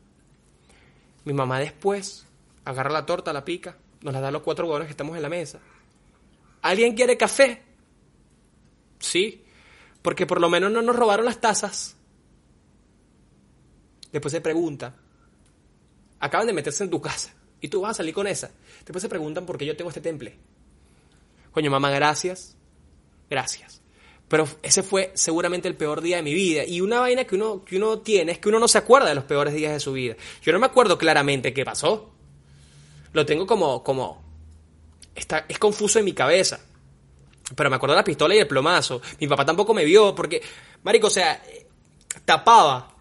Mi 1.26 1.34
mamá 1.34 1.60
después 1.60 2.28
agarra 2.64 2.92
la 2.92 3.08
torta, 3.08 3.34
la 3.34 3.44
pica, 3.44 3.76
nos 4.02 4.14
la 4.14 4.22
da 4.22 4.28
a 4.28 4.32
los 4.32 4.44
cuatro 4.44 4.66
huevones 4.68 4.86
que 4.86 4.92
estamos 4.92 5.16
en 5.16 5.24
la 5.24 5.30
mesa. 5.30 5.62
¿Alguien 6.62 6.94
quiere 6.94 7.18
café? 7.18 7.64
Sí, 9.00 9.44
porque 10.04 10.28
por 10.28 10.40
lo 10.40 10.48
menos 10.48 10.72
no 10.72 10.84
nos 10.84 10.96
robaron 10.96 11.26
las 11.26 11.42
tazas. 11.42 11.98
Después 14.14 14.32
se 14.32 14.40
pregunta, 14.40 14.96
acaban 16.20 16.48
de 16.48 16.54
meterse 16.54 16.84
en 16.84 16.90
tu 16.90 17.02
casa 17.02 17.34
y 17.60 17.68
tú 17.68 17.82
vas 17.82 17.92
a 17.92 17.94
salir 17.96 18.14
con 18.14 18.28
esa. 18.28 18.52
Después 18.86 19.02
se 19.02 19.10
preguntan 19.10 19.46
por 19.46 19.58
qué 19.58 19.66
yo 19.66 19.76
tengo 19.76 19.90
este 19.90 20.02
temple. 20.02 20.38
Coño, 21.52 21.72
mamá, 21.72 21.90
gracias. 21.90 22.56
Gracias. 23.30 23.82
Pero 24.28 24.48
ese 24.62 24.84
fue 24.84 25.12
seguramente 25.16 25.68
el 25.68 25.76
peor 25.76 26.02
día 26.02 26.18
de 26.18 26.24
mi 26.24 26.34
vida. 26.34 26.64
Y 26.64 26.82
una 26.82 27.00
vaina 27.00 27.26
que 27.26 27.36
uno, 27.36 27.66
que 27.66 27.78
uno 27.78 28.00
tiene 28.00 28.34
es 28.34 28.40
que 28.40 28.50
uno 28.50 28.60
no 28.60 28.68
se 28.68 28.78
acuerda 28.78 29.10
de 29.10 29.16
los 29.16 29.24
peores 29.24 29.54
días 29.54 29.74
de 29.74 29.80
su 29.80 29.94
vida. 29.94 30.16
Yo 30.42 30.54
no 30.54 30.60
me 30.60 30.68
acuerdo 30.68 30.98
claramente 30.98 31.54
qué 31.54 31.66
pasó. 31.66 32.12
Lo 33.14 33.26
tengo 33.26 33.48
como, 33.48 33.84
como, 33.84 34.24
está, 35.16 35.46
es 35.50 35.58
confuso 35.58 36.00
en 36.00 36.06
mi 36.06 36.14
cabeza. 36.14 36.60
Pero 37.56 37.70
me 37.70 37.76
acuerdo 37.76 37.96
de 37.96 38.02
la 38.02 38.06
pistola 38.06 38.36
y 38.36 38.40
el 38.40 38.48
plomazo. 38.48 39.02
Mi 39.20 39.28
papá 39.28 39.46
tampoco 39.46 39.74
me 39.74 39.84
vio 39.84 40.14
porque, 40.14 40.42
marico, 40.84 41.08
o 41.08 41.12
sea, 41.12 41.44
tapaba. 42.26 42.93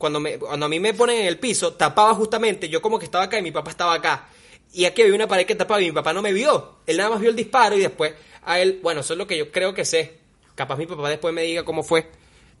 Cuando, 0.00 0.18
me, 0.18 0.38
cuando 0.38 0.64
a 0.64 0.68
mí 0.70 0.80
me 0.80 0.94
ponen 0.94 1.18
en 1.18 1.26
el 1.26 1.38
piso, 1.38 1.74
tapaba 1.74 2.14
justamente. 2.14 2.70
Yo 2.70 2.80
como 2.80 2.98
que 2.98 3.04
estaba 3.04 3.24
acá 3.24 3.38
y 3.38 3.42
mi 3.42 3.50
papá 3.50 3.70
estaba 3.70 3.92
acá. 3.92 4.28
Y 4.72 4.86
aquí 4.86 5.02
había 5.02 5.14
una 5.14 5.28
pared 5.28 5.44
que 5.44 5.54
tapaba 5.54 5.82
y 5.82 5.84
mi 5.84 5.92
papá 5.92 6.14
no 6.14 6.22
me 6.22 6.32
vio. 6.32 6.76
Él 6.86 6.96
nada 6.96 7.10
más 7.10 7.20
vio 7.20 7.28
el 7.28 7.36
disparo 7.36 7.76
y 7.76 7.80
después 7.80 8.14
a 8.42 8.58
él, 8.60 8.80
bueno, 8.82 9.02
eso 9.02 9.12
es 9.12 9.18
lo 9.18 9.26
que 9.26 9.36
yo 9.36 9.52
creo 9.52 9.74
que 9.74 9.84
sé. 9.84 10.16
Capaz 10.54 10.78
mi 10.78 10.86
papá 10.86 11.06
después 11.10 11.34
me 11.34 11.42
diga 11.42 11.66
cómo 11.66 11.82
fue. 11.82 12.08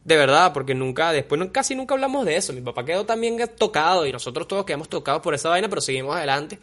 De 0.04 0.18
verdad, 0.18 0.52
porque 0.52 0.74
nunca, 0.74 1.12
después 1.12 1.40
casi 1.50 1.74
nunca 1.74 1.94
hablamos 1.94 2.26
de 2.26 2.36
eso. 2.36 2.52
Mi 2.52 2.60
papá 2.60 2.84
quedó 2.84 3.06
también 3.06 3.38
tocado 3.56 4.06
y 4.06 4.12
nosotros 4.12 4.46
todos 4.46 4.66
quedamos 4.66 4.90
tocados 4.90 5.22
por 5.22 5.32
esa 5.32 5.48
vaina, 5.48 5.70
pero 5.70 5.80
seguimos 5.80 6.14
adelante. 6.14 6.58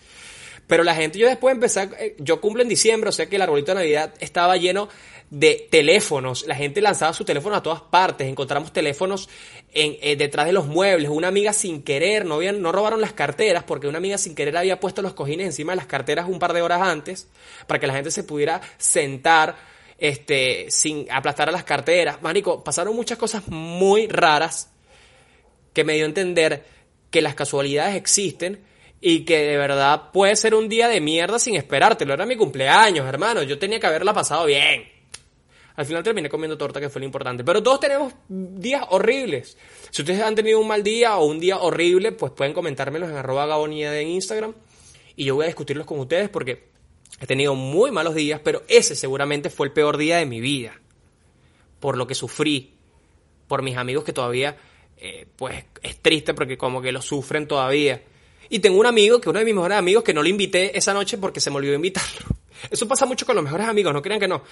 Pero 0.68 0.84
la 0.84 0.96
gente, 0.96 1.18
yo 1.18 1.28
después 1.28 1.56
empecé, 1.56 1.90
eh, 1.98 2.16
yo 2.20 2.42
cumplo 2.42 2.62
en 2.62 2.68
diciembre, 2.70 3.10
o 3.10 3.14
sea 3.14 3.28
que 3.28 3.38
el 3.38 3.42
arbolito 3.42 3.72
de 3.72 3.76
Navidad 3.76 4.14
estaba 4.20 4.58
lleno 4.58 4.90
de 5.30 5.68
teléfonos. 5.72 6.46
La 6.46 6.56
gente 6.56 6.82
lanzaba 6.82 7.14
su 7.14 7.24
teléfono 7.24 7.56
a 7.56 7.64
todas 7.64 7.82
partes. 7.82 8.28
Encontramos 8.28 8.74
teléfonos 8.74 9.30
en, 9.74 9.98
eh, 10.02 10.18
detrás 10.18 10.46
de 10.46 10.54
los 10.54 10.68
muebles. 10.68 11.10
Una 11.10 11.30
amiga 11.30 11.54
sin 11.54 11.84
querer, 11.84 12.26
no, 12.26 12.36
habían, 12.36 12.62
no 12.62 12.72
robaron 12.74 13.00
las 13.00 13.14
carteras 13.14 13.64
porque 13.64 13.88
una 13.88 13.98
amiga 13.98 14.18
sin 14.18 14.36
querer 14.36 14.58
había 14.58 14.80
puesto 14.80 15.02
los 15.02 15.14
cojines 15.14 15.48
encima 15.48 15.72
de 15.72 15.78
las 15.78 15.88
carteras 15.88 16.28
un 16.28 16.40
par 16.40 16.54
de 16.54 16.62
horas 16.62 16.82
antes 16.82 17.28
para 17.66 17.80
que 17.80 17.88
la 17.88 17.94
gente 17.94 18.12
se 18.12 18.24
pudiera 18.24 18.62
sentar 18.78 19.56
este, 19.98 20.68
sin 20.70 21.08
aplastar 21.10 21.48
a 21.48 21.52
las 21.52 21.64
carteras. 21.64 22.22
Marico, 22.22 22.64
pasaron 22.64 22.96
muchas 22.96 23.18
cosas 23.18 23.48
muy 23.48 24.08
raras 24.08 24.70
que 25.74 25.86
me 25.86 25.94
dio 25.94 26.04
a 26.04 26.08
entender 26.08 26.66
que 27.10 27.22
las 27.22 27.36
casualidades 27.36 27.96
existen 27.96 28.67
y 29.00 29.26
que 29.26 29.38
de 29.40 29.58
verdad 29.58 30.12
puede 30.12 30.36
ser 30.36 30.56
un 30.56 30.70
día 30.70 30.88
de 30.88 31.02
mierda 31.02 31.40
sin 31.40 31.56
esperártelo. 31.56 32.14
Era 32.14 32.26
mi 32.26 32.36
cumpleaños, 32.36 33.08
hermano. 33.08 33.44
Yo 33.44 33.60
tenía 33.60 33.80
que 33.80 33.88
haberla 33.88 34.14
pasado 34.14 34.46
bien. 34.46 34.98
Al 35.76 35.86
final 35.86 36.02
terminé 36.02 36.28
comiendo 36.28 36.58
torta, 36.58 36.80
que 36.80 36.90
fue 36.90 37.02
lo 37.02 37.06
importante. 37.06 37.44
Pero 37.44 37.62
todos 37.62 37.80
tenemos 37.80 38.14
días 38.28 38.84
horribles. 38.90 39.58
Si 39.92 40.02
ustedes 40.02 40.22
han 40.22 40.34
tenido 40.34 40.60
un 40.60 40.68
mal 40.68 40.82
día 40.82 41.18
o 41.18 41.26
un 41.26 41.40
día 41.40 41.58
horrible, 41.60 42.12
pues 42.12 42.32
pueden 42.32 42.54
comentármelos 42.54 43.10
en 43.10 43.16
arroba 43.16 43.46
gabonía 43.46 44.00
en 44.00 44.08
Instagram. 44.08 44.56
Y 45.16 45.26
yo 45.26 45.36
voy 45.36 45.44
a 45.44 45.48
discutirlos 45.48 45.86
con 45.86 46.00
ustedes 46.00 46.30
porque 46.30 46.70
he 47.22 47.28
tenido 47.28 47.54
muy 47.54 47.92
malos 47.92 48.16
días, 48.16 48.42
pero 48.44 48.64
ese 48.68 48.96
seguramente 48.96 49.52
fue 49.52 49.68
el 49.68 49.74
peor 49.74 49.98
día 49.98 50.18
de 50.18 50.26
mi 50.26 50.42
vida. 50.42 50.80
Por 51.80 51.96
lo 51.96 52.08
que 52.08 52.16
sufrí, 52.16 52.74
por 53.48 53.62
mis 53.62 53.78
amigos 53.78 54.04
que 54.04 54.14
todavía, 54.14 54.58
eh, 54.98 55.28
pues 55.36 55.64
es 55.84 55.98
triste 56.02 56.34
porque 56.34 56.58
como 56.58 56.82
que 56.82 56.92
lo 56.92 57.04
sufren 57.04 57.48
todavía. 57.48 58.02
Y 58.50 58.60
tengo 58.60 58.80
un 58.80 58.86
amigo, 58.86 59.20
que 59.20 59.30
uno 59.30 59.40
de 59.40 59.46
mis 59.46 59.56
mejores 59.56 59.78
amigos, 59.78 60.04
que 60.04 60.14
no 60.14 60.22
lo 60.22 60.30
invité 60.30 60.78
esa 60.78 60.94
noche 60.94 61.18
porque 61.18 61.40
se 61.40 61.50
me 61.50 61.58
olvidó 61.58 61.74
invitarlo. 61.74 62.38
Eso 62.72 62.88
pasa 62.88 63.06
mucho 63.06 63.26
con 63.26 63.36
los 63.36 63.44
mejores 63.44 63.68
amigos, 63.68 63.94
no 63.94 64.02
crean 64.02 64.20
que 64.20 64.28
no. 64.28 64.44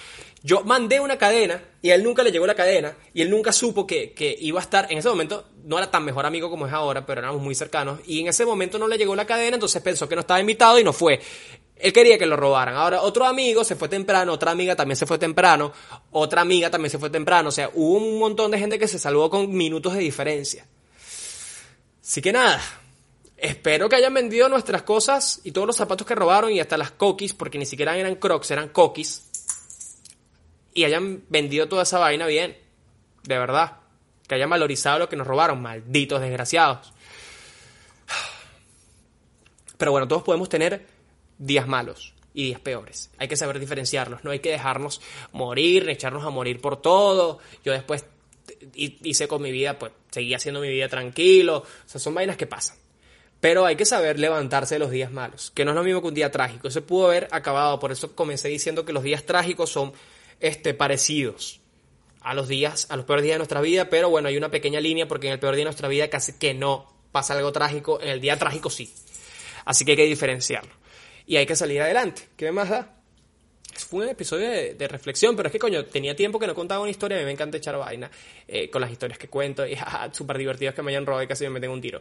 Yo 0.42 0.62
mandé 0.62 1.00
una 1.00 1.16
cadena 1.18 1.62
y 1.82 1.90
a 1.90 1.94
él 1.94 2.04
nunca 2.04 2.22
le 2.22 2.30
llegó 2.30 2.46
la 2.46 2.54
cadena 2.54 2.94
y 3.12 3.22
él 3.22 3.30
nunca 3.30 3.52
supo 3.52 3.86
que, 3.86 4.12
que 4.12 4.36
iba 4.40 4.60
a 4.60 4.62
estar, 4.62 4.90
en 4.90 4.98
ese 4.98 5.08
momento 5.08 5.48
no 5.64 5.78
era 5.78 5.90
tan 5.90 6.04
mejor 6.04 6.24
amigo 6.26 6.48
como 6.48 6.66
es 6.66 6.72
ahora, 6.72 7.04
pero 7.04 7.20
éramos 7.20 7.42
muy 7.42 7.54
cercanos 7.54 8.00
y 8.06 8.20
en 8.20 8.28
ese 8.28 8.44
momento 8.44 8.78
no 8.78 8.86
le 8.86 8.96
llegó 8.98 9.16
la 9.16 9.26
cadena, 9.26 9.56
entonces 9.56 9.82
pensó 9.82 10.08
que 10.08 10.14
no 10.14 10.20
estaba 10.20 10.40
invitado 10.40 10.78
y 10.78 10.84
no 10.84 10.92
fue. 10.92 11.20
Él 11.76 11.92
quería 11.92 12.16
que 12.16 12.24
lo 12.24 12.36
robaran. 12.36 12.74
Ahora, 12.74 13.02
otro 13.02 13.26
amigo 13.26 13.62
se 13.62 13.76
fue 13.76 13.88
temprano, 13.88 14.32
otra 14.32 14.50
amiga 14.50 14.74
también 14.74 14.96
se 14.96 15.04
fue 15.04 15.18
temprano, 15.18 15.72
otra 16.10 16.40
amiga 16.40 16.70
también 16.70 16.90
se 16.90 16.98
fue 16.98 17.10
temprano. 17.10 17.50
O 17.50 17.52
sea, 17.52 17.70
hubo 17.74 17.98
un 17.98 18.18
montón 18.18 18.50
de 18.50 18.58
gente 18.58 18.78
que 18.78 18.88
se 18.88 18.98
salvó 18.98 19.28
con 19.28 19.54
minutos 19.54 19.92
de 19.92 20.00
diferencia. 20.00 20.66
Así 22.02 22.22
que 22.22 22.32
nada, 22.32 22.62
espero 23.36 23.88
que 23.88 23.96
hayan 23.96 24.14
vendido 24.14 24.48
nuestras 24.48 24.82
cosas 24.82 25.40
y 25.44 25.52
todos 25.52 25.66
los 25.66 25.76
zapatos 25.76 26.06
que 26.06 26.14
robaron 26.14 26.52
y 26.52 26.60
hasta 26.60 26.76
las 26.76 26.90
coquis, 26.92 27.34
porque 27.34 27.58
ni 27.58 27.66
siquiera 27.66 27.96
eran 27.96 28.16
crocs, 28.16 28.50
eran 28.50 28.68
coquis. 28.70 29.22
y 30.74 30.84
hayan 30.84 31.24
vendido 31.28 31.68
toda 31.68 31.84
esa 31.84 31.98
vaina 31.98 32.26
bien. 32.26 32.56
De 33.22 33.38
verdad. 33.38 33.78
Que 34.28 34.34
hayan 34.34 34.50
valorizado 34.50 34.98
lo 34.98 35.08
que 35.08 35.16
nos 35.16 35.26
robaron. 35.26 35.62
Malditos 35.62 36.20
desgraciados. 36.20 36.92
Pero 39.78 39.90
bueno, 39.90 40.08
todos 40.08 40.22
podemos 40.22 40.48
tener 40.48 40.86
días 41.38 41.66
malos 41.66 42.14
y 42.34 42.44
días 42.44 42.60
peores. 42.60 43.10
Hay 43.18 43.28
que 43.28 43.36
saber 43.36 43.58
diferenciarlos. 43.58 44.24
No 44.24 44.30
hay 44.30 44.40
que 44.40 44.50
dejarnos 44.50 45.00
morir, 45.32 45.88
echarnos 45.88 46.24
a 46.24 46.30
morir 46.30 46.60
por 46.60 46.80
todo. 46.80 47.38
Yo 47.64 47.72
después 47.72 48.04
hice 48.74 49.28
con 49.28 49.42
mi 49.42 49.50
vida, 49.50 49.78
pues 49.78 49.92
seguí 50.10 50.34
haciendo 50.34 50.60
mi 50.60 50.68
vida 50.68 50.88
tranquilo. 50.88 51.58
O 51.58 51.88
sea, 51.88 52.00
son 52.00 52.14
vainas 52.14 52.36
que 52.36 52.46
pasan. 52.46 52.76
Pero 53.40 53.66
hay 53.66 53.76
que 53.76 53.84
saber 53.84 54.18
levantarse 54.18 54.76
de 54.76 54.78
los 54.78 54.90
días 54.90 55.12
malos, 55.12 55.50
que 55.54 55.64
no 55.64 55.72
es 55.72 55.74
lo 55.76 55.84
mismo 55.84 56.00
que 56.00 56.08
un 56.08 56.14
día 56.14 56.30
trágico. 56.30 56.70
Se 56.70 56.80
pudo 56.80 57.06
haber 57.06 57.28
acabado, 57.30 57.78
por 57.78 57.92
eso 57.92 58.14
comencé 58.14 58.48
diciendo 58.48 58.84
que 58.84 58.92
los 58.92 59.02
días 59.02 59.24
trágicos 59.24 59.70
son 59.70 59.92
este, 60.40 60.74
parecidos 60.74 61.60
a 62.22 62.34
los 62.34 62.48
días, 62.48 62.86
a 62.90 62.96
los 62.96 63.04
peores 63.04 63.22
días 63.22 63.34
de 63.34 63.38
nuestra 63.38 63.60
vida, 63.60 63.88
pero 63.88 64.10
bueno, 64.10 64.28
hay 64.28 64.36
una 64.36 64.50
pequeña 64.50 64.80
línea 64.80 65.06
porque 65.06 65.28
en 65.28 65.34
el 65.34 65.38
peor 65.38 65.54
día 65.54 65.60
de 65.60 65.66
nuestra 65.66 65.88
vida 65.88 66.08
casi 66.08 66.32
que 66.32 66.54
no 66.54 66.92
pasa 67.12 67.34
algo 67.34 67.52
trágico, 67.52 68.00
en 68.00 68.08
el 68.08 68.20
día 68.20 68.36
trágico 68.36 68.68
sí. 68.68 68.92
Así 69.64 69.84
que 69.84 69.92
hay 69.92 69.96
que 69.96 70.04
diferenciarlo. 70.06 70.72
Y 71.26 71.36
hay 71.36 71.46
que 71.46 71.56
salir 71.56 71.82
adelante. 71.82 72.28
¿Qué 72.36 72.50
más 72.52 72.68
da? 72.68 72.95
Fue 73.84 74.04
un 74.04 74.10
episodio 74.10 74.48
de, 74.48 74.88
reflexión, 74.88 75.36
pero 75.36 75.48
es 75.48 75.52
que 75.52 75.58
coño, 75.58 75.84
tenía 75.84 76.14
tiempo 76.14 76.38
que 76.38 76.46
no 76.46 76.54
contaba 76.54 76.80
una 76.80 76.90
historia, 76.90 77.20
a 77.20 77.24
me 77.24 77.30
encanta 77.30 77.56
echar 77.58 77.76
vaina 77.76 78.10
eh, 78.46 78.70
con 78.70 78.80
las 78.80 78.90
historias 78.90 79.18
que 79.18 79.28
cuento, 79.28 79.66
y 79.66 79.76
súper 80.12 80.38
divertidas 80.38 80.74
que 80.74 80.82
me 80.82 80.90
hayan 80.90 81.06
robado 81.06 81.22
y 81.22 81.26
casi 81.26 81.44
me 81.44 81.50
meten 81.50 81.70
un 81.70 81.80
tiro. 81.80 82.00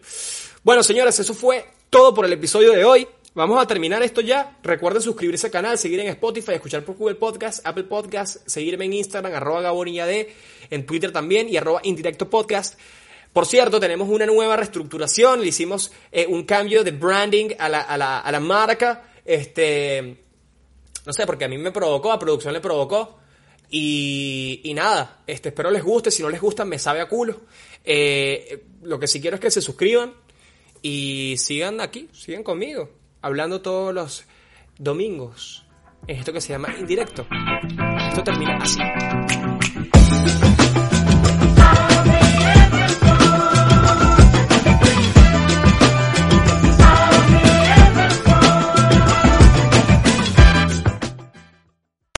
Bueno, 0.63 0.84
señores, 0.84 1.19
eso 1.19 1.34
fue 1.34 1.65
todo 1.89 2.13
por 2.13 2.26
el 2.26 2.34
episodio 2.34 2.71
de 2.71 2.84
hoy. 2.84 3.07
Vamos 3.34 3.61
a 3.61 3.67
terminar 3.67 4.01
esto 4.01 4.21
ya. 4.21 4.57
Recuerden 4.63 5.01
suscribirse 5.01 5.47
al 5.47 5.51
canal, 5.51 5.78
seguir 5.78 5.99
en 5.99 6.07
Spotify, 6.07 6.53
escuchar 6.53 6.84
por 6.84 6.95
Google 6.95 7.15
Podcast, 7.15 7.65
Apple 7.67 7.84
Podcast, 7.84 8.47
seguirme 8.47 8.86
en 8.86 8.93
Instagram, 8.93 9.34
arroba 9.34 9.61
gabonillad, 9.61 10.09
en 10.09 10.86
Twitter 10.86 11.11
también 11.11 11.49
y 11.49 11.57
arroba 11.57 11.82
indirecto 11.84 12.30
podcast. 12.30 12.80
Por 13.34 13.45
cierto, 13.45 13.82
tenemos 13.82 14.07
una 14.07 14.26
nueva 14.26 14.55
reestructuración, 14.55 15.41
le 15.41 15.47
hicimos 15.47 15.91
eh, 16.13 16.26
un 16.26 16.45
cambio 16.45 16.86
de 16.86 16.91
branding 16.91 17.49
a 17.59 17.67
la, 17.67 17.82
a 17.82 17.97
la, 17.97 18.19
a 18.21 18.32
la 18.32 18.39
marca. 18.39 19.11
Este, 19.26 20.24
no 21.06 21.14
sé, 21.14 21.26
porque 21.26 21.45
a 21.45 21.47
mí 21.47 21.58
me 21.58 21.72
provocó, 21.72 22.12
a 22.12 22.20
producción 22.20 22.53
le 22.53 22.62
provocó. 22.62 23.20
Y, 23.70 24.72
nada, 24.76 25.24
este, 25.28 25.49
espero 25.49 25.72
les 25.72 25.84
guste. 25.84 26.12
Si 26.12 26.24
no 26.24 26.30
les 26.30 26.41
gusta, 26.41 26.66
me 26.66 26.80
sabe 26.80 27.01
a 27.01 27.08
culo. 27.08 27.41
Eh, 27.84 28.64
lo 28.84 28.99
que 28.99 29.08
sí 29.08 29.20
quiero 29.22 29.36
es 29.36 29.41
que 29.41 29.51
se 29.51 29.62
suscriban 29.62 30.14
y 30.82 31.36
sigan 31.38 31.82
aquí, 31.82 32.10
sigan 32.14 32.43
conmigo, 32.43 32.89
hablando 33.22 33.62
todos 33.62 33.93
los 33.93 34.26
domingos 34.78 35.66
en 36.08 36.18
esto 36.18 36.32
que 36.32 36.41
se 36.41 36.53
llama 36.53 36.76
indirecto. 36.78 37.26
Esto 38.10 38.24
termina 38.24 38.58
así. 38.58 38.80